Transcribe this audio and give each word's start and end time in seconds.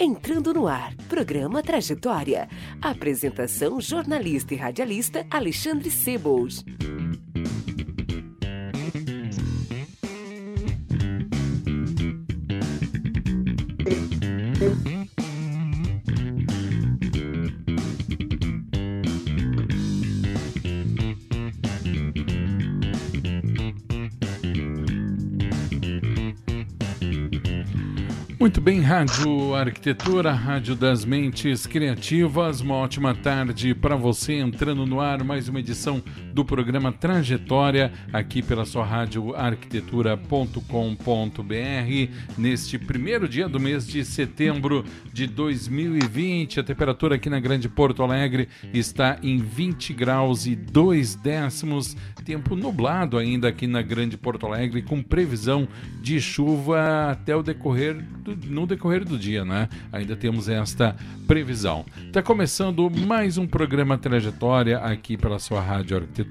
Entrando 0.00 0.54
no 0.54 0.68
ar, 0.68 0.94
programa 1.08 1.60
Trajetória. 1.60 2.48
Apresentação 2.80 3.80
jornalista 3.80 4.54
e 4.54 4.56
radialista 4.56 5.26
Alexandre 5.28 5.90
Sebold. 5.90 6.64
Muito 28.48 28.62
bem, 28.62 28.80
Rádio 28.80 29.54
Arquitetura, 29.54 30.32
Rádio 30.32 30.74
das 30.74 31.04
Mentes 31.04 31.66
Criativas. 31.66 32.62
Uma 32.62 32.76
ótima 32.76 33.14
tarde 33.14 33.74
para 33.74 33.94
você 33.94 34.36
entrando 34.38 34.86
no 34.86 35.00
ar 35.00 35.22
mais 35.22 35.50
uma 35.50 35.60
edição 35.60 36.02
do 36.38 36.44
programa 36.44 36.92
Trajetória 36.92 37.92
aqui 38.12 38.42
pela 38.42 38.64
sua 38.64 38.84
rádio 38.84 39.34
arquitetura.com.br 39.34 40.62
neste 42.38 42.78
primeiro 42.78 43.28
dia 43.28 43.48
do 43.48 43.58
mês 43.58 43.84
de 43.84 44.04
setembro 44.04 44.84
de 45.12 45.26
2020. 45.26 46.60
A 46.60 46.62
temperatura 46.62 47.16
aqui 47.16 47.28
na 47.28 47.40
Grande 47.40 47.68
Porto 47.68 48.04
Alegre 48.04 48.48
está 48.72 49.18
em 49.20 49.38
20 49.38 49.92
graus 49.92 50.46
e 50.46 50.54
2 50.54 51.16
décimos. 51.16 51.96
Tempo 52.24 52.54
nublado 52.54 53.18
ainda 53.18 53.48
aqui 53.48 53.66
na 53.66 53.82
Grande 53.82 54.16
Porto 54.16 54.46
Alegre 54.46 54.82
com 54.82 55.02
previsão 55.02 55.66
de 56.00 56.20
chuva 56.20 57.10
até 57.10 57.34
o 57.34 57.42
decorrer 57.42 57.96
do 58.22 58.36
no 58.48 58.64
decorrer 58.64 59.04
do 59.04 59.18
dia, 59.18 59.44
né? 59.44 59.68
Ainda 59.90 60.14
temos 60.14 60.48
esta 60.48 60.94
previsão. 61.26 61.84
Está 62.06 62.22
começando 62.22 62.88
mais 62.88 63.38
um 63.38 63.46
programa 63.46 63.98
Trajetória 63.98 64.78
aqui 64.78 65.16
pela 65.16 65.38
sua 65.38 65.60
Rádio 65.60 65.96
Arquitetura. 65.96 66.27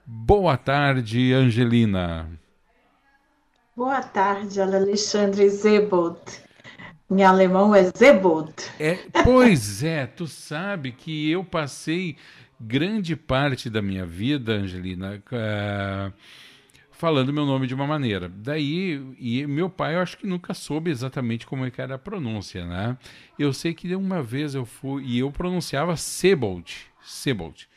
Boa 0.05 0.55
tarde, 0.55 1.33
Angelina. 1.33 2.29
Boa 3.75 4.01
tarde, 4.01 4.61
Alexandre 4.61 5.49
Zebold. 5.49 6.46
Em 7.09 7.23
alemão 7.23 7.73
é 7.73 7.83
Zebold. 7.83 8.53
É, 8.77 8.95
pois 9.23 9.81
é, 9.81 10.05
tu 10.05 10.27
sabe 10.27 10.91
que 10.91 11.31
eu 11.31 11.41
passei 11.41 12.17
grande 12.59 13.15
parte 13.15 13.69
da 13.69 13.81
minha 13.81 14.05
vida, 14.05 14.53
Angelina, 14.53 15.23
uh, 15.31 16.13
falando 16.91 17.31
meu 17.31 17.45
nome 17.45 17.65
de 17.65 17.73
uma 17.73 17.87
maneira. 17.87 18.27
Daí, 18.27 19.01
e 19.17 19.47
meu 19.47 19.69
pai, 19.69 19.95
eu 19.95 20.01
acho 20.01 20.17
que 20.17 20.27
nunca 20.27 20.53
soube 20.53 20.91
exatamente 20.91 21.47
como 21.47 21.65
é 21.65 21.71
que 21.71 21.81
era 21.81 21.95
a 21.95 21.99
pronúncia, 21.99 22.65
né? 22.65 22.97
Eu 23.39 23.53
sei 23.53 23.73
que 23.73 23.95
uma 23.95 24.21
vez 24.21 24.53
eu 24.53 24.65
fui 24.65 25.05
e 25.05 25.19
eu 25.19 25.31
pronunciava 25.31 25.95
Sebold, 25.95 26.75
Sebold. 27.01 27.69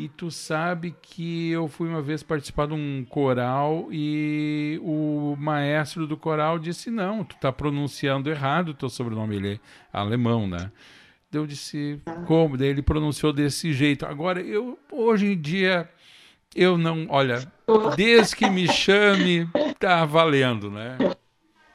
E 0.00 0.08
tu 0.08 0.30
sabe 0.30 0.96
que 1.02 1.50
eu 1.50 1.68
fui 1.68 1.86
uma 1.86 2.00
vez 2.00 2.22
participar 2.22 2.68
de 2.68 2.72
um 2.72 3.04
coral 3.06 3.88
e 3.90 4.80
o 4.82 5.36
maestro 5.38 6.06
do 6.06 6.16
coral 6.16 6.58
disse: 6.58 6.90
Não, 6.90 7.22
tu 7.22 7.36
tá 7.36 7.52
pronunciando 7.52 8.30
errado 8.30 8.70
o 8.70 8.74
teu 8.74 8.88
sobrenome, 8.88 9.36
ele 9.36 9.52
é 9.52 9.60
alemão, 9.92 10.46
né? 10.46 10.72
Eu 11.30 11.46
disse: 11.46 12.00
Como? 12.26 12.56
Daí 12.56 12.68
ele 12.68 12.80
pronunciou 12.80 13.30
desse 13.30 13.74
jeito. 13.74 14.06
Agora, 14.06 14.40
eu, 14.40 14.78
hoje 14.90 15.32
em 15.32 15.38
dia, 15.38 15.86
eu 16.56 16.78
não. 16.78 17.06
Olha, 17.10 17.46
desde 17.94 18.36
que 18.36 18.48
me 18.48 18.68
chame, 18.72 19.46
tá 19.78 20.06
valendo, 20.06 20.70
né? 20.70 20.96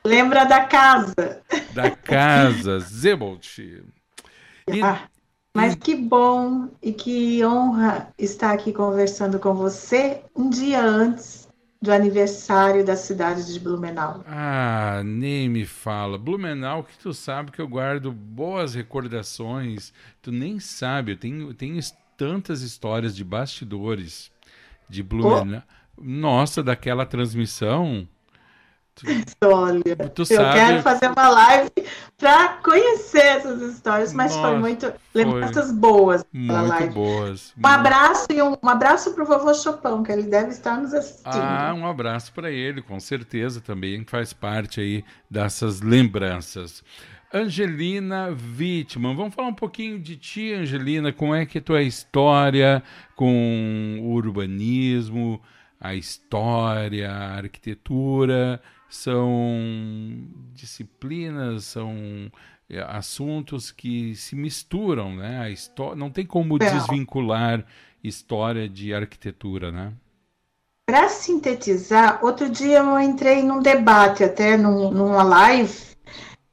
Lembra 0.04 0.46
da 0.46 0.66
casa. 0.66 1.44
Da 1.76 1.92
casa, 1.92 2.80
Zebolt. 2.80 3.60
E, 3.60 4.82
ah, 4.82 5.08
mas 5.56 5.74
que 5.74 5.96
bom 5.96 6.70
e 6.82 6.92
que 6.92 7.44
honra 7.46 8.10
estar 8.20 8.52
aqui 8.52 8.74
conversando 8.74 9.40
com 9.40 9.54
você 9.54 10.22
um 10.36 10.50
dia 10.50 10.82
antes 10.82 11.48
do 11.82 11.94
aniversário 11.94 12.84
da 12.84 12.96
cidade 12.96 13.52
de 13.54 13.60
Blumenau. 13.60 14.24
Ah, 14.28 15.02
nem 15.06 15.48
me 15.48 15.66
fala. 15.66 16.18
Blumenau, 16.18 16.84
que 16.84 16.98
tu 16.98 17.14
sabe 17.14 17.52
que 17.52 17.62
eu 17.62 17.68
guardo 17.68 18.12
boas 18.12 18.76
recordações. 18.76 19.94
Tu 20.22 20.32
nem 20.32 20.60
sabe, 20.60 21.14
eu 21.14 21.18
tenho, 21.18 21.54
tenho 21.54 21.80
tantas 22.18 22.62
histórias 22.62 23.16
de 23.16 23.24
bastidores 23.24 24.32
de 24.90 25.02
Blumenau. 25.02 25.64
Oh. 25.98 26.02
Nossa, 26.02 26.62
daquela 26.62 27.06
transmissão. 27.06 28.08
Olha, 29.44 29.96
tu 30.14 30.22
eu 30.22 30.26
sabe... 30.26 30.54
quero 30.54 30.82
fazer 30.82 31.10
uma 31.10 31.30
live 31.30 31.72
para 32.18 32.50
conhecer 32.64 33.26
essas 33.26 33.62
histórias, 33.62 34.14
mas 34.14 34.36
Nossa, 34.36 34.48
foi 34.48 34.58
muito 34.58 34.94
lembranças 35.14 35.72
boas. 35.72 36.26
Muito 36.32 36.68
live. 36.68 36.94
boas. 36.94 37.54
Um 37.62 37.68
abraço 37.68 38.28
e 38.32 38.42
um, 38.42 38.56
um 38.62 38.70
abraço 38.70 39.14
para 39.14 39.24
o 39.24 39.28
vovô 39.28 39.54
Chopão, 39.54 40.04
que 40.04 40.12
ele 40.12 40.24
deve 40.24 40.50
estar 40.50 40.78
nos 40.78 40.94
assistindo. 40.94 41.34
Ah, 41.34 41.74
um 41.76 41.86
abraço 41.86 42.32
para 42.34 42.52
ele, 42.52 42.82
com 42.82 43.00
certeza 43.00 43.60
também 43.60 44.06
faz 44.06 44.32
parte 44.32 44.80
aí 44.80 45.04
dessas 45.30 45.82
lembranças. 45.82 46.84
Angelina 47.34 48.30
Wittmann. 48.58 49.14
Vamos 49.14 49.36
falar 49.36 49.50
um 49.50 49.54
pouquinho 49.54 50.00
de 50.00 50.16
ti, 50.16 50.54
Angelina. 50.54 51.12
Como 51.12 51.36
é 51.36 51.46
que 51.46 51.58
é 51.58 51.62
tua 51.62 51.82
história 51.82 52.82
com 53.14 54.00
o 54.02 54.12
urbanismo, 54.14 55.42
a 55.78 55.94
história, 55.94 57.12
a 57.12 57.36
arquitetura? 57.36 58.62
São 58.90 60.28
disciplinas, 60.54 61.66
são 61.66 62.32
é, 62.70 62.80
assuntos 62.82 63.72
que 63.72 64.16
se 64.16 64.36
misturam, 64.36 65.16
né? 65.16 65.40
A 65.40 65.50
história 65.50 65.96
não 65.96 66.10
tem 66.10 66.26
como 66.26 66.56
é. 66.62 66.72
desvincular 66.72 67.66
história 68.04 68.70
de 68.70 68.94
arquitetura, 68.94 69.72
né? 69.72 69.94
Para 70.88 71.10
sintetizar, 71.10 72.20
outro 72.24 72.48
dia 72.48 72.78
eu 72.80 73.00
entrei 73.00 73.42
num 73.42 73.60
debate, 73.60 74.24
até 74.24 74.56
num, 74.56 74.92
numa 74.92 75.24
live, 75.24 75.96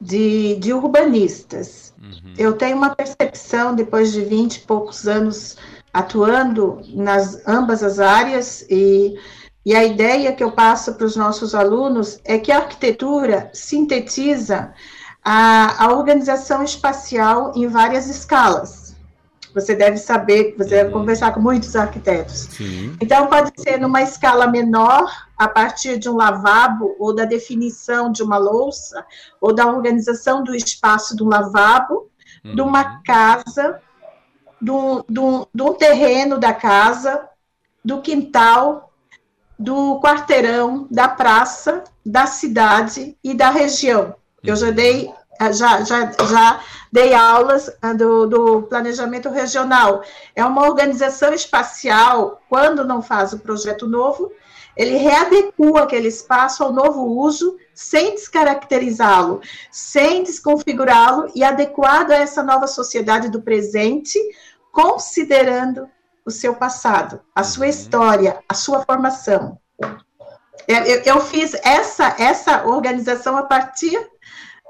de, 0.01 0.55
de 0.55 0.73
urbanistas. 0.73 1.93
Uhum. 2.01 2.33
Eu 2.37 2.53
tenho 2.53 2.75
uma 2.75 2.95
percepção, 2.95 3.75
depois 3.75 4.11
de 4.11 4.21
20 4.21 4.55
e 4.55 4.59
poucos 4.61 5.07
anos 5.07 5.55
atuando 5.93 6.81
nas 6.89 7.47
ambas 7.47 7.83
as 7.83 7.99
áreas, 7.99 8.65
e, 8.69 9.15
e 9.65 9.73
a 9.75 9.83
ideia 9.83 10.33
que 10.33 10.43
eu 10.43 10.51
passo 10.51 10.95
para 10.95 11.05
os 11.05 11.15
nossos 11.15 11.55
alunos 11.55 12.19
é 12.25 12.37
que 12.37 12.51
a 12.51 12.57
arquitetura 12.57 13.49
sintetiza 13.53 14.73
a, 15.23 15.85
a 15.85 15.93
organização 15.93 16.63
espacial 16.63 17.53
em 17.55 17.67
várias 17.67 18.07
escalas. 18.07 18.93
Você 19.53 19.75
deve 19.75 19.97
saber, 19.97 20.55
você 20.57 20.71
deve 20.71 20.91
uhum. 20.91 20.99
conversar 20.99 21.31
com 21.31 21.39
muitos 21.39 21.75
arquitetos. 21.75 22.49
Sim. 22.51 22.97
Então, 22.99 23.27
pode 23.27 23.51
ser 23.55 23.79
numa 23.79 24.01
escala 24.01 24.47
menor, 24.47 25.09
a 25.37 25.47
partir 25.47 25.97
de 25.99 26.09
um 26.09 26.15
lavabo, 26.15 26.95
ou 26.99 27.13
da 27.13 27.23
definição 27.23 28.11
de 28.11 28.23
uma 28.23 28.37
louça, 28.37 29.05
ou 29.39 29.53
da 29.53 29.67
organização 29.67 30.43
do 30.43 30.55
espaço 30.55 31.15
do 31.15 31.25
lavabo, 31.25 32.09
uhum. 32.43 32.55
de 32.55 32.61
uma 32.61 32.83
uhum. 32.83 32.99
casa, 33.05 33.79
do, 34.59 35.05
do, 35.07 35.47
do 35.53 35.73
terreno 35.75 36.39
da 36.39 36.53
casa, 36.53 37.29
do 37.85 38.01
quintal, 38.01 38.92
do 39.63 39.97
quarteirão, 40.01 40.85
da 40.91 41.07
praça, 41.07 41.85
da 42.05 42.25
cidade 42.25 43.17
e 43.23 43.33
da 43.33 43.49
região. 43.49 44.13
Eu 44.43 44.57
já 44.57 44.71
dei 44.71 45.09
ah, 45.39 45.51
já, 45.53 45.83
já, 45.83 46.11
já 46.11 46.59
dei 46.91 47.13
aulas 47.13 47.71
ah, 47.81 47.93
do, 47.93 48.27
do, 48.27 48.63
planejamento 48.63 49.29
regional. 49.29 50.03
É 50.35 50.43
uma 50.45 50.67
organização 50.67 51.33
espacial, 51.33 52.41
quando 52.49 52.83
não 52.83 53.01
faz 53.01 53.31
o 53.31 53.39
projeto 53.39 53.87
novo, 53.87 54.31
ele 54.75 54.97
readequa 54.97 55.83
aquele 55.83 56.09
espaço 56.09 56.61
ao 56.63 56.73
novo 56.73 57.01
uso, 57.01 57.57
sem 57.73 58.11
descaracterizá-lo, 58.11 59.41
sem 59.71 60.23
desconfigurá-lo 60.23 61.31
e 61.33 61.43
adequado 61.43 62.11
a 62.11 62.17
essa 62.17 62.43
nova 62.43 62.67
sociedade 62.67 63.29
do 63.29 63.41
presente, 63.41 64.19
considerando 64.71 65.87
o 66.25 66.31
seu 66.31 66.55
passado, 66.55 67.21
a 67.35 67.43
sua 67.43 67.65
uhum. 67.65 67.69
história, 67.69 68.39
a 68.47 68.53
sua 68.53 68.83
formação. 68.83 69.57
Eu, 70.67 70.77
eu, 70.77 71.01
eu 71.03 71.21
fiz 71.21 71.53
essa, 71.63 72.15
essa 72.17 72.65
organização 72.65 73.37
a 73.37 73.43
partir 73.43 73.99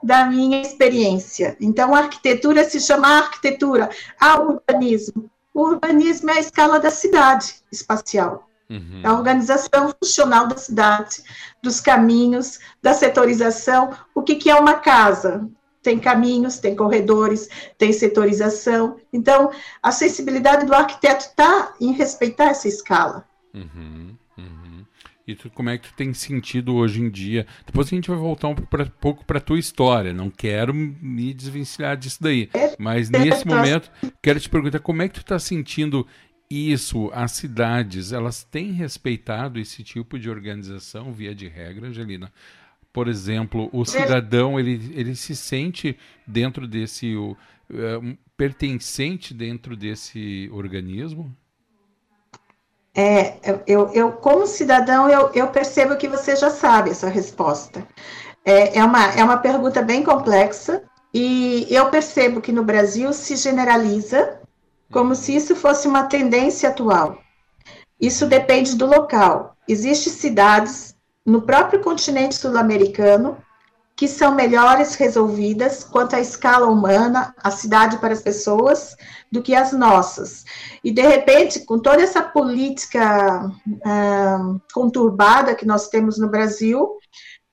da 0.01 0.25
minha 0.25 0.61
experiência. 0.61 1.55
Então, 1.61 1.95
a 1.95 1.99
arquitetura 1.99 2.67
se 2.67 2.79
chama 2.79 3.07
arquitetura, 3.07 3.89
a 4.19 4.39
urbanismo. 4.39 5.29
O 5.53 5.61
urbanismo 5.61 6.31
é 6.31 6.33
a 6.33 6.39
escala 6.39 6.79
da 6.79 6.89
cidade 6.89 7.55
espacial. 7.71 8.49
Uhum. 8.69 9.01
A 9.03 9.13
organização 9.13 9.93
funcional 9.99 10.47
da 10.47 10.57
cidade, 10.57 11.23
dos 11.61 11.79
caminhos, 11.79 12.59
da 12.81 12.93
setorização. 12.93 13.91
O 14.15 14.23
que, 14.23 14.35
que 14.35 14.49
é 14.49 14.55
uma 14.55 14.75
casa? 14.75 15.47
Tem 15.83 15.99
caminhos, 15.99 16.57
tem 16.57 16.75
corredores, 16.75 17.47
tem 17.77 17.93
setorização. 17.93 18.97
Então, 19.11 19.51
a 19.81 19.91
sensibilidade 19.91 20.65
do 20.65 20.73
arquiteto 20.73 21.25
está 21.25 21.73
em 21.79 21.91
respeitar 21.91 22.45
essa 22.45 22.67
escala. 22.67 23.27
Uhum. 23.53 24.15
E 25.25 25.35
tu, 25.35 25.49
como 25.49 25.69
é 25.69 25.77
que 25.77 25.87
tu 25.87 25.95
tem 25.95 26.13
sentido 26.13 26.75
hoje 26.75 27.01
em 27.01 27.09
dia? 27.09 27.47
Depois 27.65 27.87
a 27.87 27.91
gente 27.91 28.09
vai 28.09 28.19
voltar 28.19 28.49
um 28.49 28.55
pouco 28.99 29.23
para 29.23 29.37
a 29.37 29.41
tua 29.41 29.57
história. 29.57 30.11
Não 30.13 30.29
quero 30.29 30.73
me 30.73 31.33
desvencilhar 31.33 31.95
disso 31.95 32.21
daí. 32.21 32.49
Mas 32.77 33.09
nesse 33.09 33.47
momento, 33.47 33.89
quero 34.21 34.39
te 34.39 34.49
perguntar 34.49 34.79
como 34.79 35.01
é 35.01 35.07
que 35.07 35.15
tu 35.15 35.21
está 35.21 35.39
sentindo 35.39 36.05
isso? 36.49 37.09
As 37.13 37.31
cidades, 37.31 38.11
elas 38.11 38.43
têm 38.43 38.73
respeitado 38.73 39.59
esse 39.59 39.81
tipo 39.81 40.19
de 40.19 40.29
organização, 40.29 41.13
via 41.13 41.33
de 41.33 41.47
regra, 41.47 41.87
Angelina? 41.87 42.31
Por 42.93 43.07
exemplo, 43.07 43.69
o 43.73 43.83
cidadão, 43.83 44.59
ele, 44.59 44.93
ele 44.93 45.15
se 45.15 45.35
sente 45.35 45.97
dentro 46.25 46.67
desse... 46.67 47.15
O, 47.15 47.31
uh, 47.31 48.17
pertencente 48.35 49.33
dentro 49.33 49.75
desse 49.75 50.49
organismo? 50.51 51.33
É, 52.95 53.37
eu, 53.65 53.87
eu, 53.93 54.11
como 54.11 54.45
cidadão, 54.45 55.09
eu, 55.09 55.31
eu 55.33 55.47
percebo 55.47 55.95
que 55.95 56.07
você 56.07 56.35
já 56.35 56.49
sabe 56.49 56.91
essa 56.91 57.09
resposta. 57.09 57.87
É, 58.45 58.77
é, 58.77 58.83
uma, 58.83 59.05
é 59.13 59.23
uma 59.23 59.37
pergunta 59.37 59.81
bem 59.81 60.03
complexa, 60.03 60.83
e 61.13 61.67
eu 61.69 61.89
percebo 61.89 62.41
que 62.41 62.51
no 62.51 62.63
Brasil 62.63 63.13
se 63.13 63.35
generaliza 63.35 64.39
como 64.91 65.15
se 65.15 65.35
isso 65.35 65.55
fosse 65.55 65.87
uma 65.87 66.03
tendência 66.03 66.69
atual. 66.69 67.19
Isso 67.99 68.27
depende 68.27 68.75
do 68.75 68.85
local. 68.85 69.55
Existem 69.67 70.11
cidades 70.11 70.92
no 71.25 71.41
próprio 71.41 71.79
continente 71.81 72.35
sul-americano 72.35 73.37
que 73.95 74.07
são 74.07 74.33
melhores 74.33 74.95
resolvidas 74.95 75.83
quanto 75.83 76.15
à 76.15 76.19
escala 76.19 76.67
humana, 76.67 77.33
a 77.37 77.51
cidade 77.51 77.97
para 77.97 78.13
as 78.13 78.21
pessoas, 78.21 78.95
do 79.31 79.41
que 79.41 79.53
as 79.53 79.71
nossas. 79.71 80.45
E, 80.83 80.91
de 80.91 81.01
repente, 81.01 81.59
com 81.59 81.77
toda 81.79 82.01
essa 82.01 82.21
política 82.21 83.51
ah, 83.85 84.55
conturbada 84.73 85.55
que 85.55 85.65
nós 85.65 85.89
temos 85.89 86.17
no 86.17 86.27
Brasil, 86.27 86.97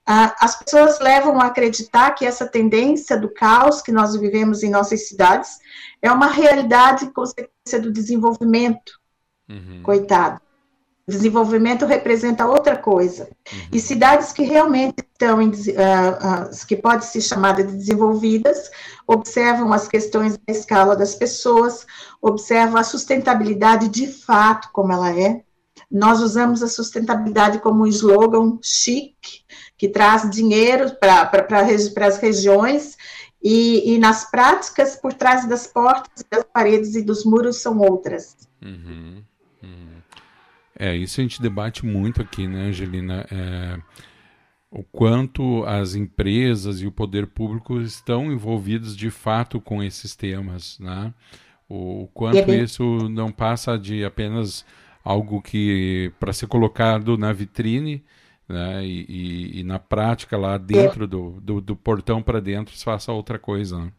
ah, 0.06 0.34
as 0.40 0.56
pessoas 0.56 0.98
levam 0.98 1.38
a 1.40 1.46
acreditar 1.46 2.12
que 2.12 2.24
essa 2.24 2.46
tendência 2.46 3.18
do 3.18 3.28
caos 3.32 3.82
que 3.82 3.92
nós 3.92 4.16
vivemos 4.16 4.62
em 4.62 4.70
nossas 4.70 5.08
cidades 5.08 5.58
é 6.00 6.10
uma 6.10 6.26
realidade 6.26 7.12
consequência 7.12 7.78
do 7.80 7.92
desenvolvimento. 7.92 8.98
Uhum. 9.48 9.82
Coitado. 9.82 10.40
Desenvolvimento 11.10 11.84
representa 11.84 12.46
outra 12.46 12.76
coisa. 12.76 13.28
Uhum. 13.52 13.58
E 13.72 13.80
cidades 13.80 14.32
que 14.32 14.44
realmente 14.44 15.00
estão, 15.00 15.42
em, 15.42 15.48
uh, 15.48 15.50
uh, 15.50 16.66
que 16.66 16.76
podem 16.76 17.06
ser 17.06 17.20
chamadas 17.20 17.66
de 17.66 17.76
desenvolvidas, 17.76 18.70
observam 19.06 19.72
as 19.72 19.86
questões 19.86 20.38
da 20.38 20.52
escala 20.52 20.96
das 20.96 21.14
pessoas, 21.14 21.86
observam 22.22 22.78
a 22.78 22.84
sustentabilidade 22.84 23.88
de 23.88 24.06
fato 24.06 24.70
como 24.72 24.92
ela 24.92 25.14
é. 25.14 25.42
Nós 25.90 26.20
usamos 26.20 26.62
a 26.62 26.68
sustentabilidade 26.68 27.58
como 27.58 27.82
um 27.82 27.86
slogan 27.86 28.58
chique, 28.62 29.40
que 29.76 29.88
traz 29.88 30.30
dinheiro 30.30 30.94
para 31.00 31.26
pra, 31.26 31.66
as 32.06 32.18
regiões, 32.18 32.96
e, 33.42 33.94
e, 33.94 33.98
nas 33.98 34.30
práticas, 34.30 34.96
por 34.96 35.14
trás 35.14 35.48
das 35.48 35.66
portas, 35.66 36.24
das 36.30 36.44
paredes 36.52 36.94
e 36.94 37.02
dos 37.02 37.24
muros 37.24 37.56
são 37.56 37.78
outras. 37.78 38.36
Uhum. 38.62 39.24
É, 40.80 40.96
isso 40.96 41.20
a 41.20 41.22
gente 41.22 41.42
debate 41.42 41.84
muito 41.84 42.22
aqui, 42.22 42.48
né, 42.48 42.68
Angelina? 42.68 43.26
É, 43.30 43.78
o 44.70 44.82
quanto 44.82 45.62
as 45.64 45.94
empresas 45.94 46.80
e 46.80 46.86
o 46.86 46.90
poder 46.90 47.26
público 47.26 47.78
estão 47.82 48.32
envolvidos 48.32 48.96
de 48.96 49.10
fato 49.10 49.60
com 49.60 49.82
esses 49.82 50.16
temas, 50.16 50.78
né? 50.78 51.12
O, 51.68 52.08
quanto 52.14 52.50
isso 52.50 53.10
não 53.10 53.30
passa 53.30 53.78
de 53.78 54.06
apenas 54.06 54.64
algo 55.04 55.42
que 55.42 56.10
para 56.18 56.32
ser 56.32 56.46
colocado 56.46 57.18
na 57.18 57.30
vitrine, 57.30 58.02
né? 58.48 58.82
E, 58.82 59.04
e, 59.06 59.60
e 59.60 59.62
na 59.62 59.78
prática 59.78 60.38
lá 60.38 60.56
dentro 60.56 61.04
é. 61.04 61.06
do, 61.06 61.40
do, 61.42 61.60
do 61.60 61.76
portão 61.76 62.22
para 62.22 62.40
dentro 62.40 62.74
se 62.74 62.84
faça 62.86 63.12
outra 63.12 63.38
coisa. 63.38 63.84
Né? 63.84 63.92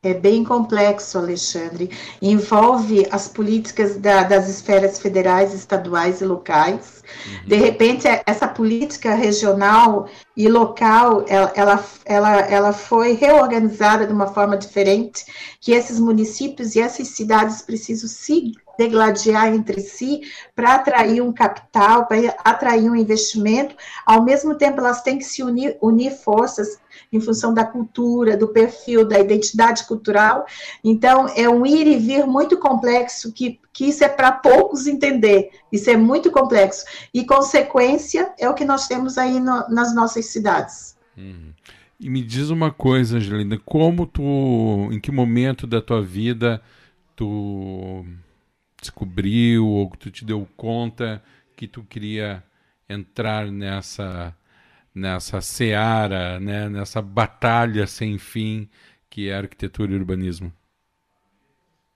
É 0.00 0.14
bem 0.14 0.44
complexo, 0.44 1.18
Alexandre. 1.18 1.90
Envolve 2.22 3.08
as 3.10 3.26
políticas 3.26 3.96
da, 3.96 4.22
das 4.22 4.48
esferas 4.48 5.00
federais, 5.00 5.52
estaduais 5.52 6.20
e 6.20 6.24
locais. 6.24 7.02
Uhum. 7.26 7.48
De 7.48 7.56
repente, 7.56 8.06
é, 8.06 8.22
essa 8.24 8.46
política 8.46 9.16
regional 9.16 10.08
e 10.36 10.48
local, 10.48 11.24
ela, 11.26 11.52
ela, 11.56 11.84
ela, 12.04 12.36
ela 12.42 12.72
foi 12.72 13.14
reorganizada 13.14 14.06
de 14.06 14.12
uma 14.12 14.28
forma 14.28 14.56
diferente, 14.56 15.24
que 15.60 15.72
esses 15.72 15.98
municípios 15.98 16.76
e 16.76 16.80
essas 16.80 17.08
cidades 17.08 17.60
precisam 17.62 18.08
se 18.08 18.52
degladiar 18.78 19.52
entre 19.52 19.80
si 19.80 20.20
para 20.54 20.76
atrair 20.76 21.20
um 21.20 21.32
capital, 21.32 22.06
para 22.06 22.18
atrair 22.44 22.88
um 22.88 22.94
investimento. 22.94 23.74
Ao 24.06 24.24
mesmo 24.24 24.54
tempo, 24.54 24.78
elas 24.78 25.02
têm 25.02 25.18
que 25.18 25.24
se 25.24 25.42
unir, 25.42 25.76
unir 25.82 26.12
forças 26.12 26.78
em 27.12 27.20
função 27.20 27.52
da 27.52 27.64
cultura, 27.64 28.36
do 28.36 28.48
perfil, 28.48 29.04
da 29.06 29.18
identidade 29.18 29.84
cultural. 29.86 30.46
Então, 30.84 31.26
é 31.34 31.48
um 31.48 31.66
ir 31.66 31.88
e 31.88 31.98
vir 31.98 32.24
muito 32.24 32.56
complexo, 32.58 33.32
que, 33.32 33.60
que 33.72 33.86
isso 33.86 34.04
é 34.04 34.08
para 34.08 34.30
poucos 34.30 34.86
entender. 34.86 35.50
Isso 35.72 35.90
é 35.90 35.96
muito 35.96 36.30
complexo. 36.30 36.84
E 37.12 37.24
consequência 37.24 38.32
é 38.38 38.48
o 38.48 38.54
que 38.54 38.64
nós 38.64 38.86
temos 38.86 39.18
aí 39.18 39.40
no, 39.40 39.68
nas 39.68 39.92
nossas 39.92 40.26
cidades. 40.26 40.96
Uhum. 41.16 41.52
E 41.98 42.08
me 42.08 42.22
diz 42.22 42.48
uma 42.48 42.70
coisa, 42.70 43.16
Angelina, 43.16 43.60
como 43.64 44.06
tu, 44.06 44.22
em 44.92 45.00
que 45.00 45.10
momento 45.10 45.66
da 45.66 45.82
tua 45.82 46.00
vida 46.00 46.62
tu 47.16 48.04
descobriu 48.80 49.66
ou 49.66 49.90
tu 49.90 50.10
te 50.10 50.24
deu 50.24 50.46
conta 50.56 51.22
que 51.56 51.66
tu 51.66 51.82
queria 51.82 52.42
entrar 52.88 53.50
nessa 53.50 54.34
nessa 54.94 55.40
seara, 55.40 56.40
né, 56.40 56.68
nessa 56.68 57.00
batalha 57.00 57.86
sem 57.86 58.18
fim 58.18 58.68
que 59.08 59.28
é 59.28 59.36
arquitetura 59.36 59.92
e 59.92 59.96
urbanismo? 59.96 60.52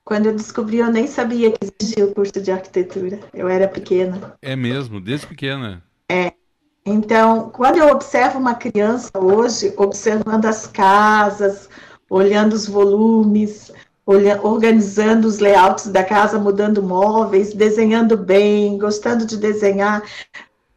Quando 0.04 0.26
eu 0.26 0.34
descobri, 0.34 0.78
eu 0.78 0.90
nem 0.90 1.06
sabia 1.06 1.50
que 1.52 1.58
existia 1.64 2.04
o 2.04 2.14
curso 2.14 2.40
de 2.40 2.50
arquitetura. 2.50 3.20
Eu 3.32 3.48
era 3.48 3.68
pequena. 3.68 4.34
É 4.42 4.56
mesmo, 4.56 5.00
desde 5.00 5.26
pequena. 5.26 5.82
É. 6.08 6.32
Então, 6.84 7.50
quando 7.50 7.78
eu 7.78 7.88
observo 7.88 8.38
uma 8.38 8.54
criança 8.54 9.10
hoje, 9.16 9.72
observando 9.76 10.46
as 10.46 10.66
casas, 10.66 11.68
olhando 12.10 12.54
os 12.54 12.66
volumes, 12.66 13.70
organizando 14.04 15.28
os 15.28 15.38
layouts 15.38 15.86
da 15.86 16.02
casa, 16.02 16.38
mudando 16.38 16.82
móveis, 16.82 17.54
desenhando 17.54 18.16
bem, 18.16 18.76
gostando 18.76 19.24
de 19.24 19.36
desenhar, 19.36 20.02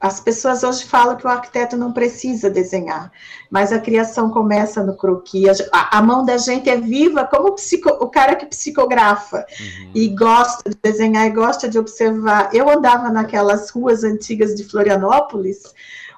as 0.05 0.20
pessoas 0.20 0.62
hoje 0.62 0.84
falam 0.84 1.15
que 1.15 1.25
o 1.25 1.29
arquiteto 1.29 1.75
não 1.75 1.91
precisa 1.91 2.48
desenhar, 2.48 3.12
mas 3.50 3.74
a 3.74 3.79
criação 3.79 4.29
começa 4.29 4.84
no 4.84 4.96
croquis. 4.96 5.62
A, 5.72 5.98
a 5.98 6.01
mão 6.01 6.24
da 6.24 6.38
gente 6.38 6.70
é 6.70 6.77
viva 6.79 7.25
como 7.25 7.48
o, 7.48 7.53
psico, 7.53 7.89
o 7.89 8.08
cara 8.08 8.36
que 8.36 8.46
psicografa 8.46 9.46
uhum. 9.60 9.91
e 9.96 10.10
gosta 10.10 10.70
de 10.70 10.77
desenhar 10.84 11.25
e 11.25 11.32
gosta 11.32 11.67
de 11.67 11.79
observar. 11.79 12.51
Eu 12.53 12.70
andava 12.70 13.10
naquelas 13.10 13.72
ruas 13.72 14.03
antigas 14.03 14.53
de 14.53 14.63
Florianópolis, 14.63 15.74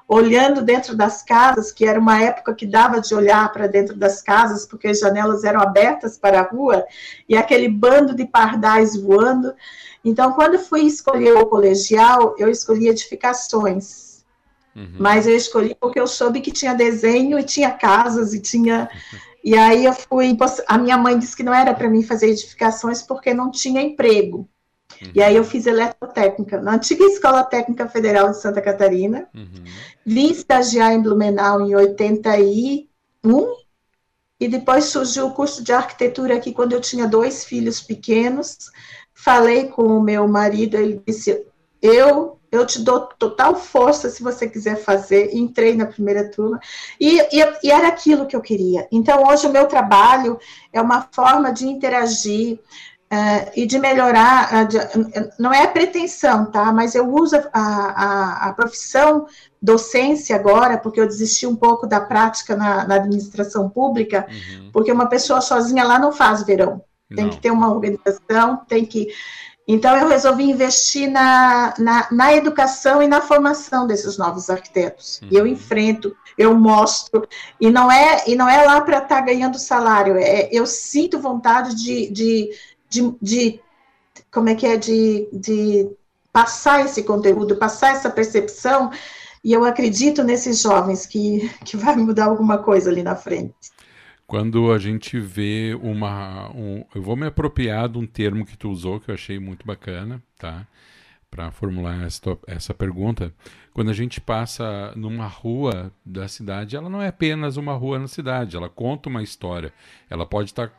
olhando 0.08 0.62
dentro 0.62 0.96
das 0.96 1.22
casas, 1.22 1.70
que 1.70 1.84
era 1.84 2.00
uma 2.00 2.18
época 2.18 2.54
que 2.54 2.66
dava 2.66 2.98
de 2.98 3.14
olhar 3.14 3.52
para 3.52 3.66
dentro 3.66 3.94
das 3.94 4.22
casas, 4.22 4.64
porque 4.64 4.88
as 4.88 5.00
janelas 5.00 5.44
eram 5.44 5.60
abertas 5.60 6.16
para 6.16 6.40
a 6.40 6.42
rua, 6.42 6.86
e 7.28 7.36
aquele 7.36 7.68
bando 7.68 8.16
de 8.16 8.24
pardais 8.24 8.96
voando. 8.96 9.54
Então, 10.02 10.32
quando 10.32 10.58
fui 10.58 10.82
escolher 10.82 11.36
o 11.36 11.44
colegial, 11.44 12.34
eu 12.38 12.48
escolhi 12.48 12.88
edificações. 12.88 14.24
Uhum. 14.74 14.94
Mas 14.98 15.26
eu 15.26 15.36
escolhi 15.36 15.76
porque 15.78 16.00
eu 16.00 16.06
soube 16.06 16.40
que 16.40 16.52
tinha 16.52 16.72
desenho 16.72 17.38
e 17.38 17.44
tinha 17.44 17.70
casas 17.70 18.32
e 18.32 18.40
tinha. 18.40 18.88
E 19.44 19.56
aí 19.56 19.84
eu 19.84 19.94
fui. 19.94 20.36
A 20.66 20.76
minha 20.76 20.98
mãe 20.98 21.16
disse 21.16 21.34
que 21.34 21.44
não 21.44 21.54
era 21.54 21.72
para 21.72 21.88
mim 21.88 22.02
fazer 22.02 22.28
edificações 22.28 23.00
porque 23.00 23.32
não 23.32 23.52
tinha 23.52 23.80
emprego. 23.80 24.46
Uhum. 25.02 25.10
E 25.14 25.22
aí 25.22 25.36
eu 25.36 25.44
fiz 25.44 25.66
eletrotécnica 25.66 26.60
na 26.60 26.74
antiga 26.74 27.04
Escola 27.04 27.44
Técnica 27.44 27.88
Federal 27.88 28.30
de 28.30 28.40
Santa 28.40 28.60
Catarina. 28.60 29.28
Uhum. 29.34 29.64
Vim 30.04 30.30
estagiar 30.30 30.92
em 30.92 31.02
Blumenau 31.02 31.60
em 31.60 31.74
81. 31.74 32.78
E 34.40 34.46
depois 34.46 34.84
surgiu 34.84 35.26
o 35.26 35.32
curso 35.32 35.64
de 35.64 35.72
arquitetura 35.72 36.36
aqui 36.36 36.52
quando 36.52 36.72
eu 36.72 36.80
tinha 36.80 37.06
dois 37.06 37.44
filhos 37.44 37.80
pequenos. 37.80 38.70
Falei 39.12 39.68
com 39.68 39.82
o 39.82 40.02
meu 40.02 40.28
marido, 40.28 40.76
ele 40.76 41.02
disse: 41.04 41.44
Eu 41.82 42.38
eu 42.50 42.64
te 42.66 42.80
dou 42.80 43.00
total 43.00 43.54
força 43.56 44.08
se 44.08 44.22
você 44.22 44.48
quiser 44.48 44.76
fazer. 44.76 45.34
Entrei 45.34 45.74
na 45.74 45.86
primeira 45.86 46.30
turma 46.30 46.58
e, 46.98 47.18
e, 47.20 47.44
e, 47.62 47.70
era 47.70 47.88
aquilo 47.88 48.26
que 48.26 48.34
eu 48.34 48.40
queria. 48.40 48.88
Então, 48.90 49.26
hoje, 49.26 49.46
o 49.46 49.52
meu 49.52 49.66
trabalho 49.66 50.38
é 50.72 50.80
uma 50.80 51.02
forma 51.12 51.52
de 51.52 51.66
interagir 51.66 52.58
uh, 53.12 53.50
e 53.56 53.66
de 53.66 53.78
melhorar. 53.78 54.64
Uh, 54.64 54.68
de, 54.68 54.78
não 55.38 55.52
é 55.52 55.66
pretensão, 55.66 56.50
tá? 56.50 56.72
Mas 56.72 56.94
eu 56.94 57.12
uso 57.12 57.36
a, 57.36 57.42
a, 57.52 58.48
a, 58.48 58.52
profissão 58.52 59.26
docência 59.60 60.36
agora, 60.36 60.78
porque 60.78 61.00
eu 61.00 61.06
desisti 61.06 61.46
um 61.46 61.56
pouco 61.56 61.86
da 61.86 62.00
prática 62.00 62.56
na, 62.56 62.86
na 62.86 62.94
administração 62.96 63.68
pública, 63.68 64.26
uhum. 64.28 64.70
porque 64.72 64.92
uma 64.92 65.08
pessoa 65.08 65.40
sozinha 65.40 65.84
lá 65.84 65.98
não 65.98 66.12
faz 66.12 66.42
verão 66.44 66.82
tem 67.14 67.24
Não. 67.24 67.30
que 67.30 67.40
ter 67.40 67.50
uma 67.50 67.72
organização, 67.72 68.64
tem 68.68 68.84
que. 68.84 69.08
Então, 69.66 69.96
eu 69.96 70.08
resolvi 70.08 70.44
investir 70.44 71.10
na, 71.10 71.74
na, 71.78 72.08
na 72.10 72.34
educação 72.34 73.02
e 73.02 73.06
na 73.06 73.20
formação 73.20 73.86
desses 73.86 74.16
novos 74.16 74.48
arquitetos. 74.48 75.20
Uhum. 75.22 75.28
E 75.30 75.36
eu 75.36 75.44
uhum. 75.44 75.50
enfrento, 75.50 76.16
eu 76.38 76.54
mostro, 76.54 77.26
e 77.60 77.70
não 77.70 77.90
é, 77.90 78.24
e 78.26 78.34
não 78.34 78.48
é 78.48 78.64
lá 78.64 78.80
para 78.80 78.98
estar 78.98 79.16
tá 79.16 79.20
ganhando 79.20 79.58
salário, 79.58 80.16
é, 80.16 80.48
eu 80.50 80.64
sinto 80.66 81.18
vontade 81.18 81.74
de, 81.74 82.10
de, 82.10 82.50
de, 82.88 83.14
de 83.20 83.60
como 84.30 84.48
é 84.48 84.54
que 84.54 84.66
é, 84.66 84.76
de, 84.76 85.28
de 85.32 85.88
passar 86.32 86.84
esse 86.84 87.02
conteúdo, 87.02 87.56
passar 87.56 87.92
essa 87.92 88.10
percepção, 88.10 88.90
e 89.42 89.52
eu 89.52 89.64
acredito 89.64 90.22
nesses 90.22 90.60
jovens 90.60 91.06
que, 91.06 91.48
que 91.64 91.76
vai 91.76 91.96
mudar 91.96 92.26
alguma 92.26 92.58
coisa 92.58 92.90
ali 92.90 93.02
na 93.02 93.16
frente. 93.16 93.54
Quando 94.26 94.70
a 94.70 94.78
gente 94.78 95.18
vê 95.18 95.74
uma. 95.80 96.50
Um, 96.54 96.84
eu 96.94 97.00
vou 97.00 97.16
me 97.16 97.26
apropriar 97.26 97.88
de 97.88 97.96
um 97.96 98.06
termo 98.06 98.44
que 98.44 98.58
tu 98.58 98.68
usou, 98.68 99.00
que 99.00 99.10
eu 99.10 99.14
achei 99.14 99.38
muito 99.38 99.66
bacana, 99.66 100.22
tá? 100.38 100.66
Para 101.30 101.50
formular 101.50 102.04
essa, 102.04 102.38
essa 102.46 102.74
pergunta. 102.74 103.32
Quando 103.72 103.90
a 103.90 103.94
gente 103.94 104.20
passa 104.20 104.92
numa 104.94 105.26
rua 105.26 105.90
da 106.04 106.28
cidade, 106.28 106.76
ela 106.76 106.90
não 106.90 107.00
é 107.00 107.08
apenas 107.08 107.56
uma 107.56 107.72
rua 107.72 107.98
na 107.98 108.06
cidade, 108.06 108.54
ela 108.54 108.68
conta 108.68 109.08
uma 109.08 109.22
história. 109.22 109.72
Ela 110.10 110.26
pode 110.26 110.50
estar. 110.50 110.68
Tá, 110.68 110.74